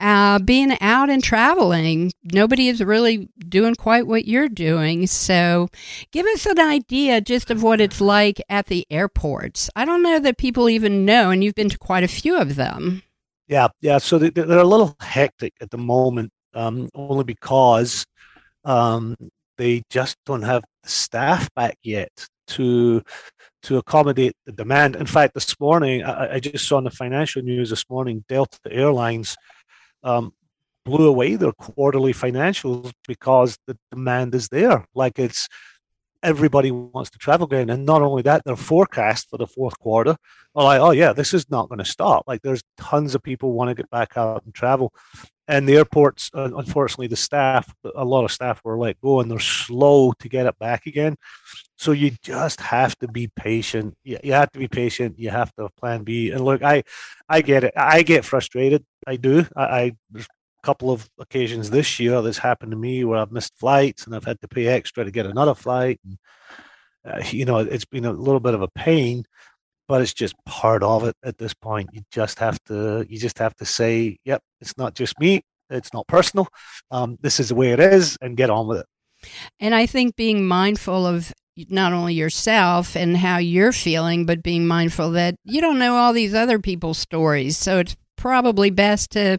uh, 0.00 0.38
being 0.38 0.74
out 0.80 1.10
and 1.10 1.22
traveling. 1.22 2.12
Nobody 2.32 2.68
is 2.68 2.82
really 2.82 3.28
doing 3.46 3.74
quite 3.74 4.06
what 4.06 4.24
you're 4.24 4.48
doing. 4.48 5.06
So 5.06 5.68
give 6.12 6.24
us 6.26 6.46
an 6.46 6.60
idea 6.60 7.20
just 7.20 7.50
of 7.50 7.62
what 7.62 7.80
it's 7.80 8.00
like 8.00 8.40
at 8.48 8.66
the 8.66 8.86
airports. 8.88 9.68
I 9.76 9.84
don't 9.84 10.02
know 10.02 10.20
that 10.20 10.38
people 10.38 10.70
even 10.70 11.04
know, 11.04 11.30
and 11.30 11.44
you've 11.44 11.56
been 11.56 11.68
to 11.68 11.78
quite 11.78 12.04
a 12.04 12.08
few 12.08 12.38
of 12.38 12.56
them. 12.56 13.02
Yeah, 13.48 13.68
yeah. 13.82 13.98
So 13.98 14.18
they're 14.18 14.58
a 14.58 14.64
little 14.64 14.96
hectic 15.00 15.52
at 15.60 15.70
the 15.70 15.78
moment, 15.78 16.32
um, 16.54 16.88
only 16.94 17.24
because 17.24 18.06
um, 18.64 19.16
they 19.58 19.82
just 19.90 20.16
don't 20.24 20.42
have 20.42 20.62
the 20.82 20.88
staff 20.88 21.52
back 21.54 21.76
yet 21.82 22.10
to 22.48 23.02
to 23.64 23.76
accommodate 23.76 24.34
the 24.46 24.52
demand. 24.52 24.96
In 24.96 25.06
fact, 25.06 25.34
this 25.34 25.58
morning 25.60 26.02
I, 26.02 26.34
I 26.34 26.40
just 26.40 26.66
saw 26.66 26.78
in 26.78 26.84
the 26.84 26.90
financial 26.90 27.42
news 27.42 27.70
this 27.70 27.84
morning 27.90 28.24
Delta 28.28 28.58
Airlines 28.70 29.36
um, 30.02 30.32
blew 30.84 31.08
away 31.08 31.36
their 31.36 31.52
quarterly 31.52 32.14
financials 32.14 32.92
because 33.06 33.58
the 33.66 33.76
demand 33.90 34.34
is 34.34 34.48
there. 34.48 34.86
Like 34.94 35.18
it's 35.18 35.48
everybody 36.22 36.70
wants 36.70 37.10
to 37.10 37.18
travel 37.18 37.46
again. 37.46 37.70
And 37.70 37.84
not 37.84 38.02
only 38.02 38.22
that, 38.22 38.44
their 38.44 38.56
forecast 38.56 39.28
for 39.30 39.36
the 39.36 39.46
fourth 39.46 39.78
quarter 39.78 40.16
are 40.54 40.64
like, 40.64 40.80
oh 40.80 40.90
yeah, 40.90 41.12
this 41.12 41.34
is 41.34 41.48
not 41.50 41.68
going 41.68 41.78
to 41.78 41.84
stop. 41.84 42.24
Like 42.26 42.42
there's 42.42 42.62
tons 42.78 43.14
of 43.14 43.22
people 43.22 43.52
want 43.52 43.68
to 43.68 43.74
get 43.74 43.90
back 43.90 44.16
out 44.16 44.44
and 44.44 44.54
travel. 44.54 44.92
And 45.48 45.66
the 45.66 45.76
airports, 45.76 46.30
uh, 46.34 46.50
unfortunately, 46.56 47.06
the 47.06 47.16
staff, 47.16 47.74
a 47.96 48.04
lot 48.04 48.24
of 48.24 48.30
staff 48.30 48.60
were 48.62 48.76
let 48.76 49.00
go 49.00 49.20
and 49.20 49.30
they're 49.30 49.38
slow 49.38 50.12
to 50.20 50.28
get 50.28 50.44
it 50.44 50.58
back 50.58 50.84
again. 50.84 51.16
So 51.78 51.92
you 51.92 52.10
just 52.22 52.60
have 52.60 52.96
to 52.98 53.08
be 53.08 53.28
patient. 53.34 53.96
You, 54.04 54.34
have 54.34 54.52
to 54.52 54.58
be 54.58 54.68
patient. 54.68 55.18
You 55.18 55.30
have 55.30 55.54
to 55.54 55.62
have 55.62 55.76
plan 55.76 56.04
B. 56.04 56.30
And 56.30 56.44
look, 56.44 56.62
I, 56.62 56.82
I 57.28 57.40
get 57.40 57.64
it. 57.64 57.72
I 57.76 58.02
get 58.02 58.26
frustrated. 58.26 58.84
I 59.06 59.16
do. 59.16 59.46
I, 59.56 59.62
I 59.62 59.92
there's 60.10 60.26
a 60.26 60.66
couple 60.66 60.90
of 60.90 61.08
occasions 61.18 61.70
this 61.70 61.98
year 61.98 62.20
that's 62.20 62.38
happened 62.38 62.72
to 62.72 62.76
me 62.76 63.04
where 63.04 63.18
I've 63.18 63.32
missed 63.32 63.56
flights 63.56 64.04
and 64.04 64.14
I've 64.14 64.24
had 64.24 64.40
to 64.42 64.48
pay 64.48 64.66
extra 64.66 65.04
to 65.04 65.10
get 65.10 65.24
another 65.24 65.54
flight. 65.54 65.98
And, 66.04 66.18
uh, 67.06 67.24
you 67.30 67.46
know, 67.46 67.58
it's 67.58 67.86
been 67.86 68.04
a 68.04 68.12
little 68.12 68.40
bit 68.40 68.54
of 68.54 68.60
a 68.60 68.68
pain, 68.68 69.24
but 69.88 70.02
it's 70.02 70.14
just 70.14 70.34
part 70.44 70.82
of 70.82 71.04
it 71.04 71.16
at 71.24 71.38
this 71.38 71.54
point. 71.54 71.88
You 71.92 72.02
just 72.12 72.38
have 72.38 72.62
to, 72.64 73.06
you 73.08 73.18
just 73.18 73.38
have 73.38 73.56
to 73.56 73.64
say, 73.64 74.18
yep, 74.24 74.42
it's 74.60 74.76
not 74.76 74.94
just 74.94 75.18
me. 75.18 75.42
It's 75.70 75.92
not 75.92 76.06
personal. 76.06 76.48
Um, 76.90 77.18
this 77.20 77.40
is 77.40 77.48
the 77.48 77.54
way 77.54 77.72
it 77.72 77.80
is, 77.80 78.16
and 78.22 78.36
get 78.36 78.50
on 78.50 78.68
with 78.68 78.80
it. 78.80 78.86
And 79.58 79.74
I 79.74 79.86
think 79.86 80.16
being 80.16 80.46
mindful 80.46 81.06
of 81.06 81.32
not 81.68 81.92
only 81.92 82.14
yourself 82.14 82.96
and 82.96 83.16
how 83.16 83.38
you're 83.38 83.72
feeling, 83.72 84.24
but 84.24 84.42
being 84.42 84.66
mindful 84.66 85.10
that 85.12 85.34
you 85.44 85.60
don't 85.60 85.78
know 85.78 85.96
all 85.96 86.12
these 86.12 86.34
other 86.34 86.58
people's 86.58 86.98
stories. 86.98 87.56
So 87.56 87.80
it's 87.80 87.96
probably 88.16 88.70
best 88.70 89.10
to, 89.12 89.38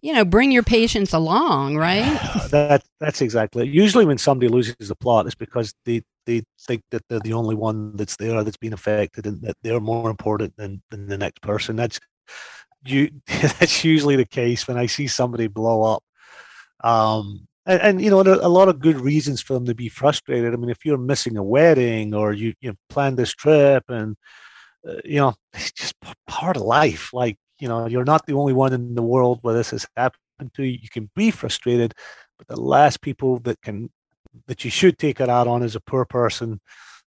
you 0.00 0.12
know, 0.12 0.24
bring 0.24 0.50
your 0.50 0.62
patience 0.62 1.12
along, 1.12 1.76
right? 1.76 2.04
that 2.50 2.84
that's 3.00 3.20
exactly. 3.20 3.68
It. 3.68 3.74
Usually, 3.74 4.06
when 4.06 4.18
somebody 4.18 4.48
loses 4.48 4.76
the 4.78 4.94
plot, 4.94 5.26
it's 5.26 5.34
because 5.34 5.74
they 5.84 6.02
they 6.28 6.42
think 6.60 6.82
that 6.90 7.02
they're 7.08 7.20
the 7.20 7.32
only 7.32 7.54
one 7.54 7.96
that's 7.96 8.16
there 8.16 8.44
that's 8.44 8.58
been 8.58 8.74
affected, 8.74 9.26
and 9.26 9.40
that 9.42 9.56
they're 9.62 9.80
more 9.80 10.10
important 10.10 10.54
than 10.56 10.82
than 10.90 11.08
the 11.08 11.18
next 11.18 11.40
person. 11.40 11.74
That's 11.74 11.98
you. 12.84 13.10
That's 13.26 13.82
usually 13.82 14.16
the 14.16 14.26
case 14.26 14.68
when 14.68 14.76
I 14.76 14.86
see 14.86 15.06
somebody 15.06 15.48
blow 15.48 15.82
up. 15.82 16.04
Um, 16.84 17.48
and, 17.66 17.80
and, 17.82 18.00
you 18.00 18.10
know, 18.10 18.20
a 18.20 18.48
lot 18.48 18.68
of 18.68 18.78
good 18.78 19.00
reasons 19.00 19.42
for 19.42 19.54
them 19.54 19.66
to 19.66 19.74
be 19.74 19.88
frustrated. 19.88 20.54
I 20.54 20.56
mean, 20.56 20.70
if 20.70 20.84
you're 20.84 20.98
missing 20.98 21.36
a 21.36 21.42
wedding 21.42 22.14
or 22.14 22.32
you 22.32 22.54
you 22.60 22.74
plan 22.90 23.16
this 23.16 23.32
trip, 23.32 23.84
and 23.88 24.16
uh, 24.86 24.96
you 25.04 25.16
know, 25.16 25.34
it's 25.54 25.72
just 25.72 25.94
part 26.26 26.56
of 26.56 26.62
life. 26.62 27.12
Like 27.12 27.36
you 27.60 27.68
know, 27.68 27.86
you're 27.86 28.04
not 28.04 28.26
the 28.26 28.34
only 28.34 28.52
one 28.52 28.72
in 28.72 28.94
the 28.94 29.02
world 29.02 29.38
where 29.42 29.54
this 29.54 29.70
has 29.70 29.86
happened 29.96 30.52
to 30.54 30.62
you. 30.62 30.78
You 30.82 30.88
can 30.90 31.10
be 31.16 31.30
frustrated, 31.30 31.94
but 32.38 32.48
the 32.48 32.60
last 32.60 33.00
people 33.00 33.38
that 33.40 33.60
can 33.62 33.90
that 34.46 34.64
you 34.64 34.70
should 34.70 34.98
take 34.98 35.20
it 35.20 35.28
out 35.28 35.46
on 35.46 35.62
is 35.62 35.76
a 35.76 35.80
poor 35.80 36.04
person 36.04 36.60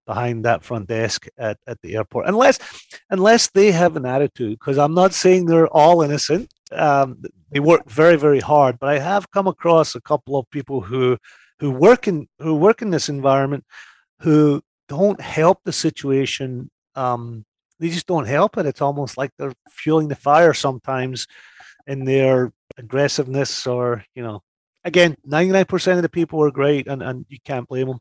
behind 0.05 0.43
that 0.43 0.63
front 0.63 0.87
desk 0.87 1.27
at, 1.37 1.57
at 1.67 1.79
the 1.81 1.95
airport 1.95 2.27
unless 2.27 2.59
unless 3.11 3.49
they 3.49 3.71
have 3.71 3.95
an 3.95 4.05
attitude 4.05 4.57
because 4.59 4.77
i'm 4.77 4.93
not 4.93 5.13
saying 5.13 5.45
they're 5.45 5.67
all 5.67 6.01
innocent 6.01 6.51
um, 6.71 7.21
they 7.51 7.59
work 7.59 7.87
very 7.89 8.15
very 8.15 8.39
hard 8.39 8.79
but 8.79 8.89
i 8.89 8.97
have 8.97 9.29
come 9.31 9.47
across 9.47 9.93
a 9.93 10.01
couple 10.01 10.37
of 10.37 10.49
people 10.49 10.81
who 10.81 11.17
who 11.59 11.69
work 11.69 12.07
in 12.07 12.27
who 12.39 12.55
work 12.55 12.81
in 12.81 12.89
this 12.89 13.09
environment 13.09 13.63
who 14.19 14.61
don't 14.89 15.21
help 15.21 15.59
the 15.63 15.71
situation 15.71 16.69
um, 16.95 17.45
they 17.81 17.89
just 17.89 18.05
don't 18.05 18.27
help 18.27 18.57
it. 18.57 18.67
It's 18.67 18.81
almost 18.81 19.17
like 19.17 19.31
they're 19.37 19.53
fueling 19.69 20.07
the 20.07 20.15
fire 20.15 20.53
sometimes 20.53 21.27
in 21.87 22.05
their 22.05 22.53
aggressiveness 22.77 23.65
or, 23.65 24.05
you 24.13 24.21
know, 24.21 24.43
again, 24.83 25.15
99% 25.27 25.97
of 25.97 26.01
the 26.01 26.09
people 26.09 26.43
are 26.43 26.51
great 26.51 26.87
and, 26.87 27.01
and 27.01 27.25
you 27.29 27.37
can't 27.43 27.67
blame 27.67 27.87
them. 27.87 27.99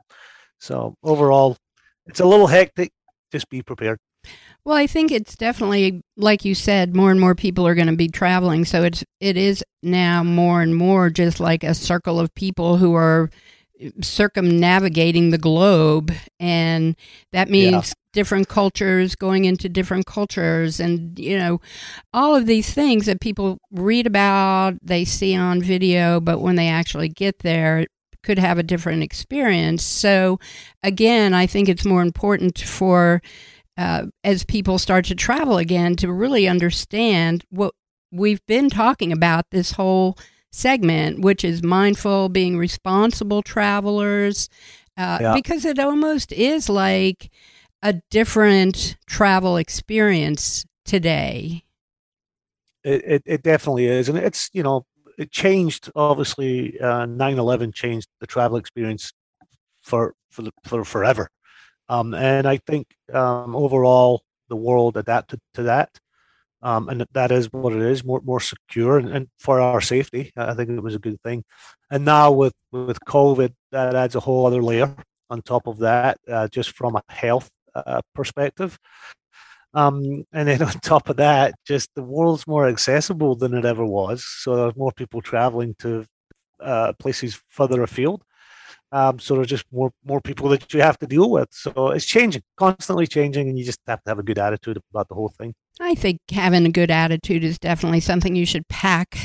So 0.58 0.94
overall, 1.02 1.56
it's 2.06 2.20
a 2.20 2.26
little 2.26 2.46
hectic. 2.46 2.92
Just 3.32 3.48
be 3.48 3.62
prepared. 3.62 3.98
Well, 4.64 4.76
I 4.76 4.86
think 4.86 5.10
it's 5.10 5.36
definitely 5.36 6.02
like 6.16 6.44
you 6.44 6.54
said, 6.54 6.94
more 6.94 7.10
and 7.10 7.20
more 7.20 7.34
people 7.34 7.66
are 7.66 7.74
going 7.74 7.86
to 7.86 7.96
be 7.96 8.08
traveling, 8.08 8.66
so 8.66 8.82
it's 8.82 9.02
it 9.18 9.36
is 9.38 9.64
now 9.82 10.22
more 10.22 10.60
and 10.60 10.76
more 10.76 11.08
just 11.08 11.40
like 11.40 11.64
a 11.64 11.74
circle 11.74 12.20
of 12.20 12.34
people 12.34 12.76
who 12.76 12.94
are 12.94 13.30
circumnavigating 14.00 15.30
the 15.30 15.38
globe 15.38 16.12
and 16.38 16.96
that 17.32 17.48
means 17.48 17.88
yeah. 17.88 17.92
different 18.12 18.48
cultures 18.48 19.14
going 19.14 19.44
into 19.44 19.68
different 19.68 20.06
cultures 20.06 20.80
and 20.80 21.18
you 21.18 21.38
know 21.38 21.60
all 22.12 22.34
of 22.34 22.46
these 22.46 22.72
things 22.72 23.06
that 23.06 23.20
people 23.20 23.58
read 23.70 24.06
about 24.06 24.74
they 24.82 25.04
see 25.04 25.34
on 25.34 25.62
video 25.62 26.20
but 26.20 26.40
when 26.40 26.56
they 26.56 26.68
actually 26.68 27.08
get 27.08 27.38
there 27.40 27.86
could 28.22 28.38
have 28.38 28.58
a 28.58 28.62
different 28.62 29.02
experience 29.02 29.82
so 29.82 30.38
again 30.82 31.32
i 31.32 31.46
think 31.46 31.68
it's 31.68 31.84
more 31.84 32.02
important 32.02 32.58
for 32.58 33.22
uh, 33.78 34.04
as 34.24 34.44
people 34.44 34.78
start 34.78 35.06
to 35.06 35.14
travel 35.14 35.56
again 35.56 35.96
to 35.96 36.12
really 36.12 36.46
understand 36.46 37.44
what 37.48 37.72
we've 38.12 38.44
been 38.46 38.68
talking 38.68 39.10
about 39.10 39.46
this 39.50 39.72
whole 39.72 40.18
segment, 40.50 41.20
which 41.20 41.44
is 41.44 41.62
mindful, 41.62 42.28
being 42.28 42.56
responsible 42.56 43.42
travelers, 43.42 44.48
uh, 44.96 45.18
yeah. 45.20 45.34
because 45.34 45.64
it 45.64 45.78
almost 45.78 46.32
is 46.32 46.68
like 46.68 47.30
a 47.82 47.94
different 48.10 48.96
travel 49.06 49.56
experience 49.56 50.66
today. 50.84 51.64
It, 52.82 53.02
it, 53.04 53.22
it 53.26 53.42
definitely 53.42 53.86
is. 53.86 54.08
And 54.08 54.18
it's, 54.18 54.50
you 54.52 54.62
know, 54.62 54.86
it 55.18 55.30
changed, 55.30 55.90
obviously, 55.94 56.78
uh, 56.80 57.06
9 57.06 57.38
11 57.38 57.72
changed 57.72 58.08
the 58.20 58.26
travel 58.26 58.56
experience 58.56 59.12
for, 59.82 60.14
for, 60.30 60.42
the, 60.42 60.52
for 60.64 60.84
forever. 60.84 61.30
Um, 61.88 62.14
and 62.14 62.46
I 62.46 62.56
think 62.58 62.86
um, 63.12 63.54
overall, 63.54 64.22
the 64.48 64.56
world 64.56 64.96
adapted 64.96 65.40
to 65.54 65.62
that 65.64 65.90
um, 66.62 66.88
and 66.88 67.06
that 67.12 67.32
is 67.32 67.52
what 67.52 67.72
it 67.72 67.82
is, 67.82 68.04
more 68.04 68.20
more 68.22 68.40
secure 68.40 68.98
and, 68.98 69.08
and, 69.08 69.28
for 69.38 69.60
our 69.60 69.80
safety. 69.80 70.30
I 70.36 70.54
think 70.54 70.70
it 70.70 70.82
was 70.82 70.94
a 70.94 70.98
good 70.98 71.20
thing. 71.22 71.44
And 71.90 72.04
now 72.04 72.32
with 72.32 72.54
with 72.72 73.00
COVID, 73.00 73.54
that 73.72 73.94
adds 73.94 74.14
a 74.14 74.20
whole 74.20 74.46
other 74.46 74.62
layer 74.62 74.94
on 75.30 75.42
top 75.42 75.66
of 75.66 75.78
that, 75.78 76.18
uh, 76.28 76.48
just 76.48 76.76
from 76.76 76.96
a 76.96 77.02
health 77.08 77.48
uh, 77.74 78.00
perspective. 78.14 78.78
Um, 79.72 80.24
and 80.32 80.48
then 80.48 80.62
on 80.70 80.72
top 80.80 81.08
of 81.08 81.16
that, 81.16 81.54
just 81.66 81.88
the 81.94 82.02
world's 82.02 82.46
more 82.46 82.68
accessible 82.68 83.36
than 83.36 83.54
it 83.54 83.64
ever 83.64 83.84
was. 83.84 84.24
So 84.24 84.56
there's 84.56 84.76
more 84.76 84.92
people 84.92 85.22
traveling 85.22 85.74
to 85.80 86.04
uh, 86.60 86.92
places 86.98 87.40
further 87.48 87.82
afield. 87.82 88.22
Um, 88.92 89.18
so 89.18 89.36
there's 89.36 89.46
just 89.46 89.66
more 89.72 89.92
more 90.04 90.20
people 90.20 90.48
that 90.48 90.72
you 90.74 90.80
have 90.80 90.98
to 90.98 91.06
deal 91.06 91.30
with. 91.30 91.48
So 91.52 91.90
it's 91.90 92.04
changing, 92.04 92.42
constantly 92.56 93.06
changing, 93.06 93.48
and 93.48 93.58
you 93.58 93.64
just 93.64 93.80
have 93.86 94.02
to 94.04 94.10
have 94.10 94.18
a 94.18 94.22
good 94.22 94.38
attitude 94.38 94.78
about 94.92 95.08
the 95.08 95.14
whole 95.14 95.28
thing. 95.28 95.54
I 95.80 95.94
think 95.94 96.20
having 96.30 96.66
a 96.66 96.70
good 96.70 96.90
attitude 96.90 97.44
is 97.44 97.58
definitely 97.58 98.00
something 98.00 98.34
you 98.34 98.46
should 98.46 98.68
pack 98.68 99.16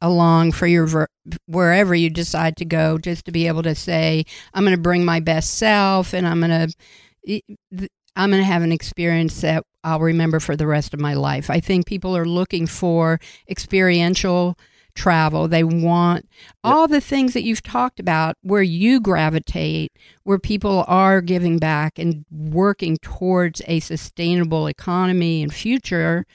along 0.00 0.52
for 0.52 0.66
your 0.66 0.86
ver- 0.86 1.08
wherever 1.46 1.94
you 1.94 2.10
decide 2.10 2.56
to 2.56 2.64
go 2.64 2.98
just 2.98 3.24
to 3.24 3.32
be 3.32 3.46
able 3.46 3.62
to 3.62 3.74
say 3.74 4.24
I'm 4.52 4.64
going 4.64 4.76
to 4.76 4.82
bring 4.82 5.04
my 5.04 5.20
best 5.20 5.54
self 5.54 6.12
and 6.12 6.26
I'm 6.26 6.40
going 6.40 6.68
to 6.68 7.88
I'm 8.16 8.30
going 8.30 8.42
to 8.42 8.46
have 8.46 8.62
an 8.62 8.72
experience 8.72 9.40
that 9.40 9.64
I'll 9.82 10.00
remember 10.00 10.40
for 10.40 10.56
the 10.56 10.66
rest 10.66 10.94
of 10.94 11.00
my 11.00 11.14
life. 11.14 11.50
I 11.50 11.60
think 11.60 11.86
people 11.86 12.16
are 12.16 12.26
looking 12.26 12.66
for 12.66 13.18
experiential 13.48 14.56
travel. 14.94 15.48
They 15.48 15.64
want 15.64 16.28
all 16.62 16.88
the 16.88 17.00
things 17.00 17.34
that 17.34 17.42
you've 17.42 17.62
talked 17.62 18.00
about 18.00 18.36
where 18.42 18.62
you 18.62 19.00
gravitate, 19.00 19.92
where 20.22 20.38
people 20.38 20.84
are 20.86 21.20
giving 21.20 21.58
back 21.58 21.98
and 21.98 22.24
working 22.30 22.96
towards 22.98 23.60
a 23.66 23.80
sustainable 23.80 24.66
economy 24.66 25.42
and 25.42 25.52
future. 25.52 26.26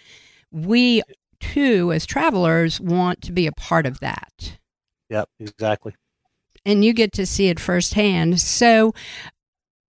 We 0.52 1.02
too, 1.40 1.92
as 1.92 2.06
travelers, 2.06 2.80
want 2.80 3.22
to 3.24 3.32
be 3.32 3.48
a 3.48 3.52
part 3.52 3.86
of 3.86 4.00
that. 4.02 4.58
Yep, 5.10 5.30
exactly. 5.40 5.96
And 6.66 6.84
you 6.84 6.94
get 6.94 7.14
to 7.14 7.26
see 7.26 7.48
it 7.48 7.60
firsthand. 7.60 8.40
So 8.42 8.94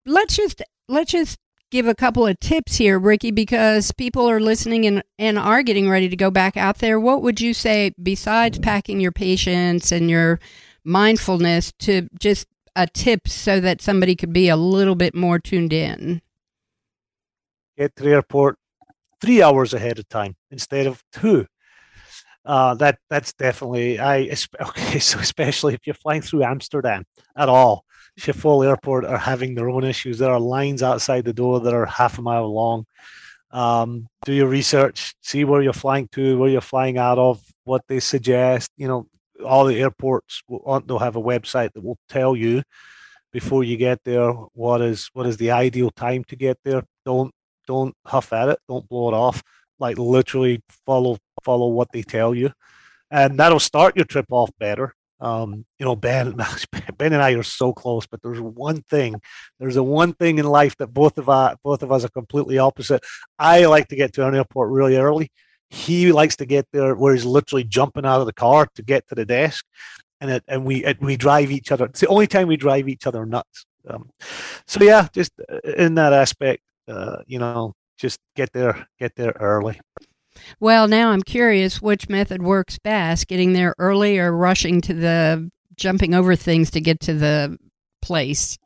let's 0.06 0.36
just 0.36 0.62
let's 0.88 1.12
just 1.12 1.40
give 1.72 1.88
a 1.88 1.96
couple 1.96 2.26
of 2.26 2.40
tips 2.40 2.78
here, 2.78 2.98
Ricky, 3.00 3.32
because 3.32 3.92
people 3.92 4.30
are 4.30 4.40
listening 4.40 4.86
and, 4.86 5.04
and 5.20 5.38
are 5.38 5.64
getting 5.64 5.90
ready 5.90 6.10
to 6.10 6.16
go 6.16 6.32
back 6.32 6.58
out 6.58 6.80
there. 6.80 7.00
What 7.00 7.22
would 7.22 7.42
you 7.42 7.54
say, 7.54 7.94
besides 8.02 8.60
packing 8.60 9.00
your 9.00 9.12
patience 9.12 9.92
and 9.92 10.10
your 10.10 10.40
mindfulness, 10.84 11.74
to 11.80 12.08
just 12.20 12.48
a 12.76 12.88
tip 12.88 13.28
so 13.28 13.60
that 13.60 13.82
somebody 13.82 14.16
could 14.16 14.32
be 14.32 14.50
a 14.50 14.56
little 14.56 14.96
bit 14.96 15.16
more 15.16 15.40
tuned 15.40 15.74
in? 15.74 16.22
Get 17.78 17.96
to 17.98 18.04
the 18.04 18.12
airport 18.12 18.58
three 19.22 19.42
hours 19.42 19.74
ahead 19.74 20.00
of 20.00 20.08
time 20.10 20.36
instead 20.52 20.88
of 20.88 21.04
two. 21.12 21.46
Uh, 22.46 22.74
that 22.76 22.98
that's 23.10 23.34
definitely 23.34 24.00
I 24.00 24.30
okay. 24.62 25.00
So 25.00 25.20
especially 25.20 25.74
if 25.74 25.82
you're 25.86 25.94
flying 25.96 26.22
through 26.22 26.44
Amsterdam 26.44 27.06
at 27.36 27.50
all, 27.50 27.84
Schiphol 28.20 28.66
Airport 28.66 29.06
are 29.06 29.18
having 29.18 29.56
their 29.56 29.70
own 29.70 29.84
issues. 29.84 30.18
There 30.18 30.32
are 30.32 30.40
lines 30.40 30.82
outside 30.82 31.26
the 31.26 31.34
door 31.34 31.60
that 31.62 31.74
are 31.74 31.86
half 31.86 32.18
a 32.18 32.22
mile 32.22 32.54
long. 32.54 32.86
Um, 33.52 34.08
do 34.26 34.34
your 34.34 34.48
research, 34.48 35.14
see 35.22 35.44
where 35.46 35.62
you're 35.62 35.74
flying 35.74 36.08
to, 36.10 36.38
where 36.38 36.50
you're 36.50 36.62
flying 36.62 36.98
out 36.98 37.18
of, 37.18 37.42
what 37.64 37.82
they 37.88 38.00
suggest. 38.00 38.72
You 38.76 38.88
know, 38.88 39.08
all 39.46 39.66
the 39.66 39.80
airports 39.80 40.42
will, 40.48 40.82
they'll 40.82 41.00
have 41.00 41.16
a 41.16 41.22
website 41.22 41.72
that 41.74 41.84
will 41.84 42.00
tell 42.10 42.36
you 42.36 42.64
before 43.32 43.64
you 43.64 43.78
get 43.78 44.00
there. 44.04 44.32
What 44.32 44.82
is 44.82 45.10
what 45.14 45.28
is 45.28 45.38
the 45.38 45.52
ideal 45.52 45.92
time 45.92 46.24
to 46.26 46.36
get 46.36 46.58
there? 46.64 46.84
Don't 47.06 47.32
don't 47.68 47.94
huff 48.06 48.34
at 48.34 48.50
it. 48.50 48.60
Don't 48.68 48.88
blow 48.90 49.10
it 49.10 49.14
off. 49.14 49.44
Like 49.80 49.98
literally 49.98 50.62
follow 50.86 51.18
follow 51.44 51.68
what 51.68 51.92
they 51.92 52.02
tell 52.02 52.34
you, 52.34 52.52
and 53.12 53.40
that'll 53.40 53.60
start 53.60 53.96
your 53.96 54.06
trip 54.06 54.26
off 54.32 54.50
better. 54.60 54.94
Um, 55.20 55.66
you 55.80 55.86
know, 55.86 55.96
Ben, 55.96 56.36
Ben 56.98 57.14
and 57.14 57.22
I 57.22 57.32
are 57.34 57.44
so 57.44 57.74
close, 57.74 58.06
but 58.06 58.22
there's 58.22 58.40
one 58.40 58.84
thing. 58.90 59.20
There's 59.60 59.76
a 59.76 59.84
one 59.84 60.14
thing 60.14 60.38
in 60.38 60.46
life 60.46 60.76
that 60.78 60.94
both 60.94 61.18
of 61.18 61.30
us, 61.30 61.58
both 61.64 61.84
of 61.84 61.92
us 61.92 62.04
are 62.04 62.10
completely 62.10 62.60
opposite. 62.60 63.04
I 63.40 63.66
like 63.66 63.88
to 63.90 63.96
get 63.96 64.14
to 64.14 64.28
an 64.28 64.36
airport 64.36 64.72
really 64.72 64.98
early. 64.98 65.32
He 65.70 66.12
likes 66.12 66.36
to 66.38 66.46
get 66.46 66.68
there 66.72 66.96
where 66.96 67.14
he's 67.14 67.26
literally 67.26 67.64
jumping 67.64 68.06
out 68.06 68.22
of 68.22 68.26
the 68.26 68.34
car 68.34 68.68
to 68.76 68.82
get 68.82 69.08
to 69.10 69.16
the 69.16 69.26
desk, 69.26 69.66
and 70.22 70.32
it, 70.32 70.44
and 70.48 70.66
we 70.66 70.86
it, 70.86 71.02
we 71.02 71.18
drive 71.18 71.52
each 71.52 71.72
other. 71.72 71.86
It's 71.86 72.00
the 72.00 72.08
only 72.08 72.28
time 72.28 72.48
we 72.48 72.56
drive 72.56 72.88
each 72.88 73.06
other 73.06 73.26
nuts. 73.26 73.66
Um, 73.88 74.10
so 74.66 74.84
yeah, 74.84 75.08
just 75.12 75.32
uh, 75.52 75.60
in 75.78 75.96
that 75.96 76.14
aspect, 76.14 76.62
uh, 76.88 77.18
you 77.26 77.40
know, 77.40 77.74
just 77.98 78.20
get 78.36 78.54
there, 78.54 78.88
get 79.00 79.16
there 79.16 79.36
early. 79.40 79.80
Well, 80.60 80.88
now 80.88 81.12
I'm 81.12 81.22
curious 81.22 81.82
which 81.82 82.10
method 82.10 82.42
works 82.42 82.78
best: 82.80 83.28
getting 83.28 83.54
there 83.54 83.76
early 83.78 84.20
or 84.20 84.32
rushing 84.32 84.82
to 84.82 84.94
the 84.94 85.52
jumping 85.76 86.14
over 86.14 86.36
things 86.36 86.72
to 86.72 86.82
get 86.82 87.00
to 87.02 87.14
the 87.14 87.58
place. 88.02 88.58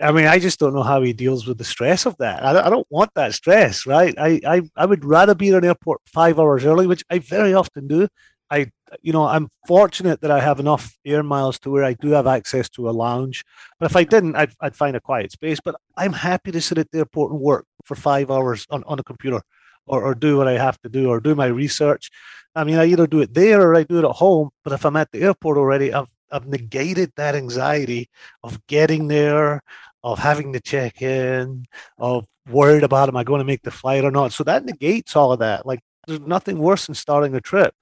I 0.00 0.10
mean, 0.10 0.26
I 0.26 0.38
just 0.38 0.58
don't 0.58 0.74
know 0.74 0.82
how 0.82 1.02
he 1.02 1.12
deals 1.12 1.46
with 1.46 1.58
the 1.58 1.64
stress 1.64 2.06
of 2.06 2.16
that. 2.18 2.44
I, 2.44 2.68
don't 2.70 2.86
want 2.90 3.10
that 3.14 3.34
stress, 3.34 3.86
right? 3.86 4.14
I, 4.18 4.40
I, 4.44 4.62
I 4.76 4.86
would 4.86 5.04
rather 5.04 5.34
be 5.34 5.50
at 5.50 5.54
an 5.54 5.64
airport 5.64 6.00
five 6.06 6.40
hours 6.40 6.64
early, 6.64 6.86
which 6.86 7.04
I 7.10 7.18
very 7.20 7.54
often 7.54 7.86
do. 7.86 8.08
I, 8.50 8.70
you 9.00 9.12
know, 9.12 9.24
I'm 9.24 9.48
fortunate 9.66 10.20
that 10.20 10.30
I 10.30 10.40
have 10.40 10.60
enough 10.60 10.98
air 11.06 11.22
miles 11.22 11.58
to 11.60 11.70
where 11.70 11.84
I 11.84 11.94
do 11.94 12.10
have 12.10 12.26
access 12.26 12.68
to 12.70 12.88
a 12.88 12.92
lounge. 12.92 13.44
But 13.78 13.90
if 13.90 13.96
I 13.96 14.04
didn't, 14.04 14.34
I'd, 14.34 14.52
I'd 14.60 14.76
find 14.76 14.96
a 14.96 15.00
quiet 15.00 15.32
space. 15.32 15.58
But 15.64 15.76
I'm 15.96 16.12
happy 16.12 16.50
to 16.50 16.60
sit 16.60 16.78
at 16.78 16.90
the 16.90 16.98
airport 16.98 17.32
and 17.32 17.40
work 17.40 17.66
for 17.84 17.94
five 17.94 18.30
hours 18.30 18.66
on, 18.70 18.82
on 18.86 18.98
a 18.98 19.04
computer 19.04 19.42
or, 19.86 20.02
or 20.02 20.14
do 20.14 20.36
what 20.38 20.48
I 20.48 20.52
have 20.52 20.80
to 20.82 20.88
do 20.88 21.08
or 21.08 21.20
do 21.20 21.34
my 21.34 21.46
research. 21.46 22.10
I 22.54 22.64
mean, 22.64 22.76
I 22.78 22.86
either 22.86 23.06
do 23.06 23.20
it 23.20 23.34
there 23.34 23.62
or 23.62 23.74
I 23.74 23.82
do 23.84 23.98
it 23.98 24.04
at 24.04 24.16
home. 24.16 24.50
But 24.64 24.72
if 24.72 24.84
I'm 24.84 24.96
at 24.96 25.10
the 25.12 25.22
airport 25.22 25.58
already, 25.58 25.92
I've 25.92 26.08
I've 26.30 26.46
negated 26.46 27.12
that 27.16 27.34
anxiety 27.34 28.08
of 28.42 28.66
getting 28.66 29.08
there, 29.08 29.62
of 30.02 30.18
having 30.18 30.54
to 30.54 30.60
check 30.60 31.02
in, 31.02 31.66
of 31.98 32.26
worried 32.48 32.82
about 32.82 33.08
am 33.08 33.16
I 33.16 33.24
going 33.24 33.40
to 33.40 33.44
make 33.44 33.62
the 33.62 33.70
flight 33.70 34.04
or 34.04 34.10
not. 34.10 34.32
So 34.32 34.42
that 34.44 34.64
negates 34.64 35.14
all 35.14 35.32
of 35.32 35.40
that. 35.40 35.66
Like 35.66 35.80
there's 36.06 36.20
nothing 36.20 36.58
worse 36.58 36.86
than 36.86 36.94
starting 36.94 37.34
a 37.34 37.40
trip, 37.40 37.74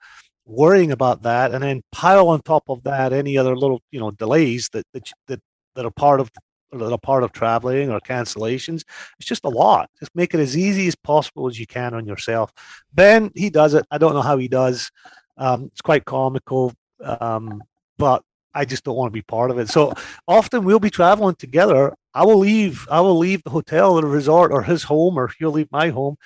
worrying 0.45 0.93
about 0.93 1.23
that, 1.23 1.53
and 1.55 1.63
then 1.63 1.83
pile 1.93 2.29
on 2.29 2.43
top 2.43 2.65
of 2.69 2.83
that 2.83 3.13
any 3.13 3.39
other 3.39 3.57
little 3.57 3.83
you 3.91 4.01
know 4.01 4.11
delays 4.11 4.69
that 4.73 4.85
that 4.93 5.11
that, 5.29 5.41
that 5.77 5.87
are 5.87 5.91
part 5.93 6.21
of 6.21 6.31
that 6.73 6.93
are 6.93 6.99
part 6.99 7.23
of 7.23 7.33
traveling 7.33 7.91
or 7.91 8.01
cancellations. 8.01 8.83
It's 9.19 9.29
just 9.29 9.45
a 9.45 9.49
lot. 9.49 9.91
Just 9.99 10.15
make 10.15 10.35
it 10.35 10.41
as 10.41 10.57
easy 10.57 10.87
as 10.87 10.95
possible 10.95 11.49
as 11.49 11.59
you 11.59 11.67
can 11.67 11.95
on 11.95 12.07
yourself. 12.07 12.53
Ben, 12.93 13.31
he 13.35 13.51
does 13.51 13.75
it. 13.75 13.87
I 13.91 13.99
don't 13.99 14.15
know 14.15 14.23
how 14.23 14.39
he 14.39 14.49
does. 14.49 14.91
Um, 15.37 15.65
it's 15.73 15.81
quite 15.81 16.05
comical, 16.05 16.73
um, 17.03 17.63
but 17.99 18.23
I 18.55 18.65
just 18.65 18.85
don't 18.85 18.97
want 18.97 19.09
to 19.11 19.17
be 19.17 19.23
part 19.23 19.51
of 19.51 19.59
it. 19.59 19.69
So 19.69 19.95
often 20.27 20.65
we'll 20.65 20.81
be 20.81 20.91
traveling 20.91 21.37
together. 21.37 21.95
I 22.15 22.25
will 22.25 22.39
leave. 22.39 22.87
I 22.91 23.01
will 23.01 23.17
leave 23.17 23.43
the 23.45 23.51
hotel 23.51 23.93
or 23.93 24.03
the 24.03 24.09
resort 24.09 24.53
or 24.53 24.63
his 24.63 24.83
home, 24.83 25.19
or 25.19 25.31
he'll 25.39 25.53
leave 25.53 25.71
my 25.71 25.91
home 25.91 26.17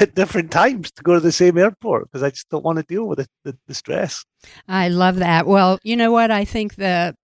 at 0.00 0.14
different 0.14 0.50
times 0.50 0.90
to 0.92 1.02
go 1.02 1.14
to 1.14 1.20
the 1.20 1.32
same 1.32 1.58
airport 1.58 2.04
because 2.04 2.22
I 2.22 2.30
just 2.30 2.48
don't 2.50 2.64
want 2.64 2.78
to 2.78 2.84
deal 2.84 3.06
with 3.06 3.20
it, 3.20 3.28
the, 3.44 3.56
the 3.66 3.74
stress. 3.74 4.24
I 4.68 4.88
love 4.88 5.16
that. 5.16 5.46
Well, 5.46 5.78
you 5.82 5.96
know 5.96 6.12
what? 6.12 6.30
I 6.30 6.44
think 6.44 6.76
that 6.76 7.14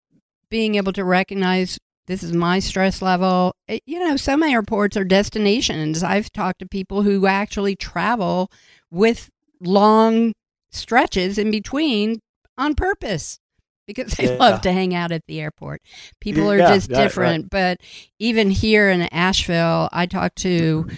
being 0.48 0.74
able 0.74 0.92
to 0.92 1.04
recognize 1.04 1.78
this 2.06 2.22
is 2.22 2.32
my 2.32 2.58
stress 2.58 3.00
level. 3.00 3.54
It, 3.68 3.82
you 3.86 4.00
know, 4.00 4.16
some 4.16 4.42
airports 4.42 4.96
are 4.96 5.04
destinations. 5.04 6.02
I've 6.02 6.32
talked 6.32 6.58
to 6.60 6.66
people 6.66 7.02
who 7.02 7.26
actually 7.26 7.76
travel 7.76 8.50
with 8.90 9.30
long 9.60 10.32
stretches 10.70 11.38
in 11.38 11.50
between 11.50 12.20
on 12.58 12.74
purpose 12.74 13.38
because 13.86 14.12
they 14.12 14.26
yeah. 14.26 14.36
love 14.36 14.60
to 14.62 14.72
hang 14.72 14.94
out 14.94 15.12
at 15.12 15.26
the 15.26 15.40
airport. 15.40 15.82
People 16.20 16.50
are 16.50 16.58
yeah, 16.58 16.74
just 16.74 16.88
different. 16.88 17.44
Right. 17.44 17.78
But 17.78 17.80
even 18.18 18.50
here 18.50 18.88
in 18.88 19.02
Asheville, 19.02 19.88
I 19.92 20.06
talked 20.06 20.36
to 20.38 20.88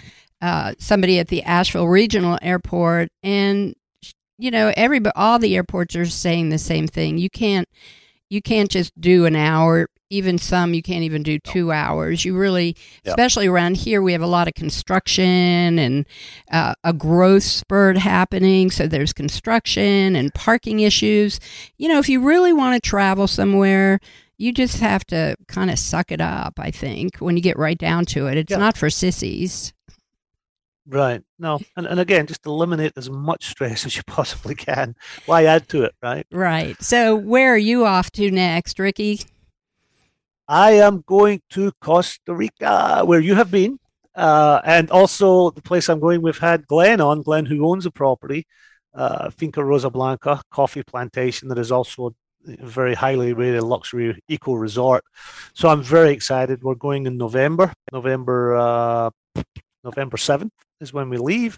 uh, 0.41 0.73
somebody 0.79 1.19
at 1.19 1.27
the 1.27 1.43
Asheville 1.43 1.87
Regional 1.87 2.37
Airport, 2.41 3.09
and 3.23 3.75
you 4.37 4.51
know, 4.51 4.73
every 4.75 5.01
all 5.15 5.39
the 5.39 5.55
airports 5.55 5.95
are 5.95 6.05
saying 6.05 6.49
the 6.49 6.57
same 6.57 6.87
thing. 6.87 7.17
You 7.17 7.29
can't 7.29 7.67
you 8.29 8.41
can't 8.41 8.69
just 8.69 8.99
do 8.99 9.25
an 9.25 9.35
hour 9.35 9.87
even 10.15 10.37
some 10.37 10.73
you 10.73 10.81
can't 10.81 11.03
even 11.03 11.23
do 11.23 11.39
two 11.39 11.71
hours. 11.71 12.25
You 12.25 12.35
really, 12.37 12.75
especially 13.05 13.47
around 13.47 13.77
here, 13.77 14.01
we 14.01 14.13
have 14.13 14.21
a 14.21 14.27
lot 14.27 14.47
of 14.47 14.53
construction 14.53 15.77
and 15.79 16.05
uh, 16.51 16.73
a 16.83 16.93
growth 16.93 17.43
spurt 17.43 17.97
happening. 17.97 18.71
So 18.71 18.87
there's 18.87 19.13
construction 19.13 20.15
and 20.15 20.33
parking 20.33 20.79
issues. 20.79 21.39
You 21.77 21.89
know, 21.89 21.99
if 21.99 22.09
you 22.09 22.21
really 22.21 22.53
want 22.53 22.81
to 22.81 22.89
travel 22.89 23.27
somewhere, 23.27 23.99
you 24.37 24.51
just 24.51 24.79
have 24.79 25.05
to 25.05 25.35
kind 25.47 25.69
of 25.69 25.79
suck 25.79 26.11
it 26.11 26.21
up, 26.21 26.59
I 26.59 26.71
think, 26.71 27.17
when 27.17 27.37
you 27.37 27.41
get 27.41 27.57
right 27.57 27.77
down 27.77 28.05
to 28.05 28.27
it. 28.27 28.37
It's 28.37 28.51
not 28.51 28.77
for 28.77 28.89
sissies. 28.89 29.73
Right. 30.87 31.23
No. 31.39 31.59
And, 31.75 31.87
and 31.87 31.99
again, 31.99 32.27
just 32.27 32.45
eliminate 32.45 32.93
as 32.95 33.09
much 33.09 33.47
stress 33.47 33.85
as 33.85 33.95
you 33.95 34.03
possibly 34.03 34.55
can. 34.55 34.95
Why 35.25 35.45
add 35.45 35.67
to 35.69 35.83
it, 35.83 35.95
right? 36.01 36.25
Right. 36.31 36.81
So, 36.81 37.15
where 37.15 37.53
are 37.53 37.57
you 37.57 37.85
off 37.85 38.11
to 38.11 38.29
next, 38.29 38.79
Ricky? 38.79 39.21
I 40.47 40.73
am 40.73 41.03
going 41.07 41.41
to 41.51 41.71
Costa 41.81 42.33
Rica, 42.33 43.03
where 43.03 43.19
you 43.19 43.35
have 43.35 43.51
been. 43.51 43.79
Uh, 44.15 44.61
and 44.63 44.89
also 44.91 45.49
the 45.51 45.61
place 45.61 45.89
I'm 45.89 45.99
going, 45.99 46.21
we've 46.21 46.37
had 46.37 46.67
Glenn 46.67 47.01
on, 47.01 47.21
Glenn 47.21 47.45
who 47.45 47.67
owns 47.67 47.85
a 47.85 47.91
property, 47.91 48.45
uh, 48.93 49.29
Finca 49.29 49.63
Rosa 49.63 49.89
Blanca 49.89 50.41
coffee 50.51 50.83
plantation 50.83 51.49
that 51.49 51.57
is 51.57 51.71
also 51.71 52.07
a 52.07 52.11
very 52.65 52.93
highly 52.93 53.33
rated 53.33 53.63
luxury 53.63 54.17
eco 54.29 54.53
resort. 54.53 55.03
So 55.53 55.67
I'm 55.67 55.81
very 55.81 56.11
excited. 56.11 56.63
We're 56.63 56.75
going 56.75 57.07
in 57.07 57.17
November, 57.17 57.73
November, 57.91 58.55
uh, 58.55 59.09
November 59.83 60.17
7th 60.17 60.51
is 60.79 60.93
when 60.93 61.09
we 61.09 61.17
leave. 61.17 61.57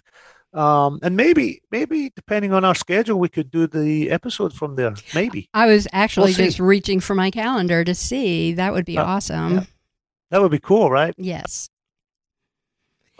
Um, 0.58 0.98
and 1.02 1.16
maybe, 1.16 1.62
maybe 1.70 2.10
depending 2.16 2.52
on 2.52 2.64
our 2.64 2.74
schedule, 2.74 3.20
we 3.20 3.28
could 3.28 3.48
do 3.48 3.68
the 3.68 4.10
episode 4.10 4.52
from 4.52 4.74
there. 4.74 4.92
Maybe. 5.14 5.48
I 5.54 5.66
was 5.66 5.86
actually 5.92 6.32
we'll 6.32 6.46
just 6.46 6.58
reaching 6.58 6.98
for 6.98 7.14
my 7.14 7.30
calendar 7.30 7.84
to 7.84 7.94
see. 7.94 8.54
That 8.54 8.72
would 8.72 8.84
be 8.84 8.98
uh, 8.98 9.04
awesome. 9.04 9.54
Yeah. 9.54 9.64
That 10.32 10.42
would 10.42 10.50
be 10.50 10.58
cool, 10.58 10.90
right? 10.90 11.14
Yes. 11.16 11.70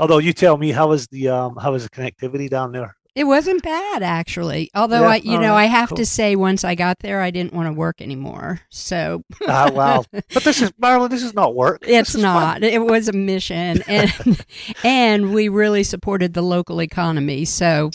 Although 0.00 0.18
you 0.18 0.32
tell 0.32 0.56
me, 0.56 0.72
how 0.72 0.90
is 0.90 1.06
the 1.08 1.28
um, 1.28 1.56
how 1.56 1.74
is 1.74 1.84
the 1.84 1.90
connectivity 1.90 2.50
down 2.50 2.72
there? 2.72 2.96
It 3.18 3.24
wasn't 3.24 3.64
bad 3.64 4.04
actually. 4.04 4.70
Although 4.76 5.00
yeah, 5.00 5.08
I, 5.08 5.16
you 5.16 5.40
know, 5.40 5.54
right, 5.54 5.62
I 5.62 5.64
have 5.64 5.88
cool. 5.88 5.96
to 5.96 6.06
say, 6.06 6.36
once 6.36 6.62
I 6.62 6.76
got 6.76 7.00
there, 7.00 7.20
I 7.20 7.32
didn't 7.32 7.52
want 7.52 7.66
to 7.66 7.72
work 7.72 8.00
anymore. 8.00 8.60
So. 8.70 9.24
ah, 9.48 9.72
well, 9.74 10.06
but 10.12 10.44
this 10.44 10.62
is 10.62 10.70
Marilyn. 10.78 11.10
This 11.10 11.24
is 11.24 11.34
not 11.34 11.56
work. 11.56 11.82
It's 11.82 12.14
not. 12.14 12.60
Fun. 12.60 12.62
It 12.62 12.80
was 12.80 13.08
a 13.08 13.12
mission, 13.12 13.82
and 13.88 14.44
and 14.84 15.34
we 15.34 15.48
really 15.48 15.82
supported 15.82 16.34
the 16.34 16.42
local 16.42 16.80
economy. 16.80 17.44
So. 17.44 17.90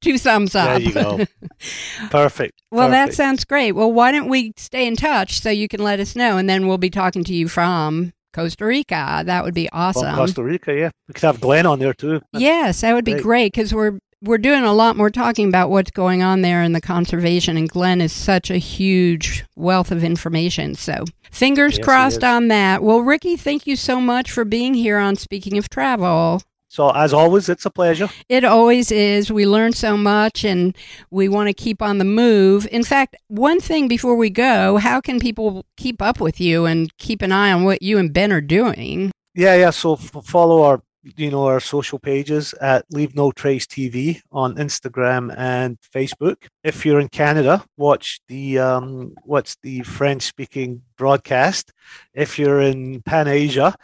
Two 0.00 0.16
thumbs 0.16 0.54
up. 0.54 0.68
There 0.68 0.80
you 0.80 0.94
go. 0.94 1.16
Perfect. 2.10 2.62
well, 2.70 2.88
Perfect. 2.88 3.10
that 3.10 3.14
sounds 3.14 3.44
great. 3.44 3.72
Well, 3.72 3.92
why 3.92 4.12
don't 4.12 4.28
we 4.28 4.52
stay 4.56 4.86
in 4.86 4.94
touch 4.94 5.40
so 5.40 5.50
you 5.50 5.66
can 5.66 5.82
let 5.82 5.98
us 5.98 6.14
know, 6.14 6.36
and 6.36 6.48
then 6.48 6.68
we'll 6.68 6.78
be 6.78 6.88
talking 6.88 7.24
to 7.24 7.34
you 7.34 7.48
from 7.48 8.12
Costa 8.32 8.64
Rica. 8.64 9.24
That 9.26 9.42
would 9.42 9.54
be 9.54 9.68
awesome. 9.72 10.04
From 10.04 10.14
Costa 10.14 10.44
Rica, 10.44 10.72
yeah. 10.72 10.90
We 11.08 11.14
could 11.14 11.24
have 11.24 11.40
Glenn 11.40 11.66
on 11.66 11.80
there 11.80 11.94
too. 11.94 12.20
Yes, 12.32 12.82
that 12.82 12.94
would 12.94 13.04
be 13.04 13.14
great 13.14 13.52
because 13.52 13.74
we're 13.74 13.98
we're 14.22 14.38
doing 14.38 14.64
a 14.64 14.72
lot 14.72 14.96
more 14.96 15.10
talking 15.10 15.48
about 15.48 15.70
what's 15.70 15.90
going 15.90 16.22
on 16.22 16.42
there 16.42 16.62
in 16.62 16.72
the 16.72 16.80
conservation, 16.80 17.56
and 17.56 17.68
Glenn 17.68 18.00
is 18.00 18.12
such 18.12 18.50
a 18.50 18.58
huge 18.58 19.44
wealth 19.56 19.90
of 19.90 20.02
information. 20.02 20.74
So, 20.74 21.04
fingers 21.30 21.76
yes, 21.76 21.84
crossed 21.84 22.24
on 22.24 22.48
that. 22.48 22.82
Well, 22.82 23.00
Ricky, 23.00 23.36
thank 23.36 23.66
you 23.66 23.76
so 23.76 24.00
much 24.00 24.30
for 24.30 24.44
being 24.44 24.74
here 24.74 24.98
on 24.98 25.16
Speaking 25.16 25.56
of 25.58 25.68
Travel. 25.68 26.42
So, 26.70 26.90
as 26.90 27.14
always, 27.14 27.48
it's 27.48 27.64
a 27.64 27.70
pleasure. 27.70 28.08
It 28.28 28.44
always 28.44 28.92
is. 28.92 29.32
We 29.32 29.46
learn 29.46 29.72
so 29.72 29.96
much 29.96 30.44
and 30.44 30.76
we 31.10 31.28
want 31.28 31.48
to 31.48 31.54
keep 31.54 31.80
on 31.80 31.96
the 31.96 32.04
move. 32.04 32.68
In 32.70 32.84
fact, 32.84 33.16
one 33.28 33.58
thing 33.58 33.88
before 33.88 34.16
we 34.16 34.28
go, 34.28 34.76
how 34.76 35.00
can 35.00 35.18
people 35.18 35.64
keep 35.78 36.02
up 36.02 36.20
with 36.20 36.40
you 36.40 36.66
and 36.66 36.94
keep 36.98 37.22
an 37.22 37.32
eye 37.32 37.52
on 37.52 37.64
what 37.64 37.82
you 37.82 37.96
and 37.96 38.12
Ben 38.12 38.32
are 38.32 38.42
doing? 38.42 39.10
Yeah, 39.34 39.54
yeah. 39.54 39.70
So, 39.70 39.94
f- 39.94 40.24
follow 40.24 40.62
our 40.62 40.82
you 41.16 41.30
know 41.30 41.44
our 41.46 41.60
social 41.60 41.98
pages 41.98 42.52
at 42.60 42.84
Leave 42.90 43.14
No 43.14 43.30
Trace 43.32 43.66
TV 43.66 44.20
on 44.32 44.56
Instagram 44.56 45.34
and 45.36 45.78
Facebook. 45.94 46.46
If 46.64 46.84
you're 46.84 47.00
in 47.00 47.08
Canada, 47.08 47.64
watch 47.76 48.20
the 48.28 48.58
um, 48.58 49.14
what's 49.24 49.56
the 49.62 49.82
French 49.82 50.22
speaking 50.22 50.82
broadcast. 50.96 51.72
If 52.14 52.38
you're 52.38 52.60
in 52.60 53.02
Pan 53.02 53.28
Asia, 53.28 53.74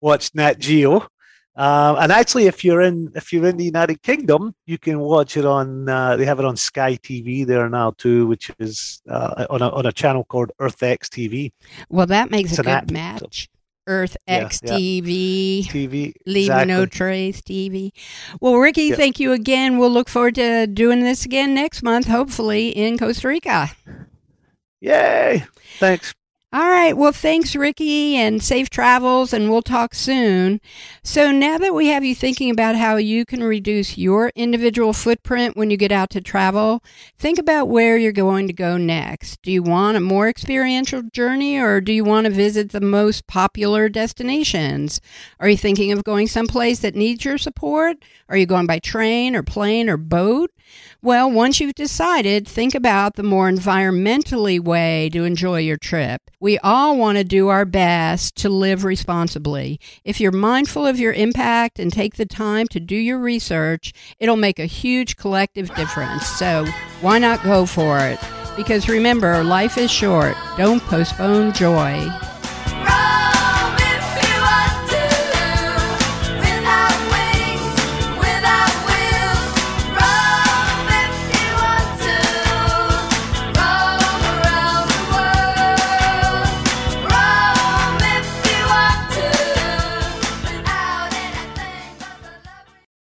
watch 0.00 0.34
Nat 0.34 0.58
Geo. 0.58 1.06
Uh, 1.56 1.94
and 2.00 2.10
actually, 2.10 2.46
if 2.46 2.64
you're 2.64 2.80
in 2.82 3.12
if 3.14 3.32
you're 3.32 3.46
in 3.46 3.56
the 3.56 3.64
United 3.64 4.02
Kingdom, 4.02 4.52
you 4.66 4.76
can 4.76 4.98
watch 4.98 5.36
it 5.36 5.44
on. 5.44 5.88
Uh, 5.88 6.16
they 6.16 6.24
have 6.24 6.40
it 6.40 6.44
on 6.44 6.56
Sky 6.56 6.96
TV 6.96 7.46
there 7.46 7.68
now 7.68 7.92
too, 7.96 8.26
which 8.26 8.50
is 8.58 9.00
uh, 9.08 9.46
on 9.50 9.62
a 9.62 9.68
on 9.70 9.86
a 9.86 9.92
channel 9.92 10.24
called 10.24 10.50
Earth 10.58 10.82
X 10.82 11.08
TV. 11.08 11.52
Well, 11.88 12.06
that 12.06 12.30
makes 12.32 12.50
It's 12.50 12.58
a 12.58 12.62
good 12.64 12.70
app, 12.70 12.88
so- 12.90 12.94
match. 12.94 13.48
Earth 13.86 14.16
X 14.26 14.60
yeah. 14.62 14.72
TV. 14.72 15.64
TV. 15.66 16.12
Leave 16.26 16.46
exactly. 16.46 16.72
no 16.72 16.86
trace, 16.86 17.40
TV. 17.40 17.90
Well, 18.40 18.56
Ricky, 18.56 18.84
Yep. 18.84 18.96
thank 18.98 19.20
you 19.20 19.32
again. 19.32 19.78
We'll 19.78 19.90
look 19.90 20.08
forward 20.08 20.34
to 20.36 20.66
doing 20.66 21.00
this 21.00 21.24
again 21.24 21.54
next 21.54 21.82
month, 21.82 22.06
hopefully 22.06 22.68
in 22.68 22.98
Costa 22.98 23.28
Rica. 23.28 23.70
Yay! 24.80 25.44
Thanks. 25.78 26.12
All 26.54 26.68
right. 26.68 26.96
Well, 26.96 27.10
thanks, 27.10 27.56
Ricky, 27.56 28.14
and 28.14 28.40
safe 28.40 28.70
travels, 28.70 29.32
and 29.32 29.50
we'll 29.50 29.60
talk 29.60 29.92
soon. 29.92 30.60
So, 31.02 31.32
now 31.32 31.58
that 31.58 31.74
we 31.74 31.88
have 31.88 32.04
you 32.04 32.14
thinking 32.14 32.48
about 32.48 32.76
how 32.76 32.94
you 32.94 33.24
can 33.24 33.42
reduce 33.42 33.98
your 33.98 34.30
individual 34.36 34.92
footprint 34.92 35.56
when 35.56 35.70
you 35.70 35.76
get 35.76 35.90
out 35.90 36.10
to 36.10 36.20
travel, 36.20 36.80
think 37.18 37.40
about 37.40 37.70
where 37.70 37.98
you're 37.98 38.12
going 38.12 38.46
to 38.46 38.52
go 38.52 38.76
next. 38.76 39.42
Do 39.42 39.50
you 39.50 39.64
want 39.64 39.96
a 39.96 40.00
more 40.00 40.28
experiential 40.28 41.02
journey, 41.02 41.58
or 41.58 41.80
do 41.80 41.92
you 41.92 42.04
want 42.04 42.26
to 42.26 42.32
visit 42.32 42.70
the 42.70 42.80
most 42.80 43.26
popular 43.26 43.88
destinations? 43.88 45.00
Are 45.40 45.48
you 45.48 45.56
thinking 45.56 45.90
of 45.90 46.04
going 46.04 46.28
someplace 46.28 46.78
that 46.78 46.94
needs 46.94 47.24
your 47.24 47.36
support? 47.36 47.96
Are 48.28 48.36
you 48.36 48.46
going 48.46 48.68
by 48.68 48.78
train 48.78 49.34
or 49.34 49.42
plane 49.42 49.90
or 49.90 49.96
boat? 49.96 50.52
Well, 51.02 51.30
once 51.30 51.60
you've 51.60 51.74
decided, 51.74 52.48
think 52.48 52.74
about 52.74 53.16
the 53.16 53.22
more 53.22 53.50
environmentally 53.50 54.58
way 54.58 55.10
to 55.12 55.24
enjoy 55.24 55.60
your 55.60 55.76
trip. 55.76 56.30
We 56.40 56.58
all 56.58 56.96
want 56.96 57.18
to 57.18 57.24
do 57.24 57.48
our 57.48 57.64
best 57.64 58.36
to 58.36 58.48
live 58.48 58.84
responsibly. 58.84 59.78
If 60.04 60.20
you're 60.20 60.32
mindful 60.32 60.86
of 60.86 60.98
your 60.98 61.12
impact 61.12 61.78
and 61.78 61.92
take 61.92 62.16
the 62.16 62.26
time 62.26 62.66
to 62.68 62.80
do 62.80 62.96
your 62.96 63.18
research, 63.18 63.92
it'll 64.18 64.36
make 64.36 64.58
a 64.58 64.66
huge 64.66 65.16
collective 65.16 65.74
difference. 65.74 66.26
So, 66.26 66.66
why 67.00 67.18
not 67.18 67.42
go 67.42 67.66
for 67.66 67.98
it? 67.98 68.18
Because 68.56 68.88
remember, 68.88 69.42
life 69.42 69.76
is 69.78 69.90
short. 69.90 70.36
Don't 70.56 70.82
postpone 70.82 71.52
joy. 71.52 72.33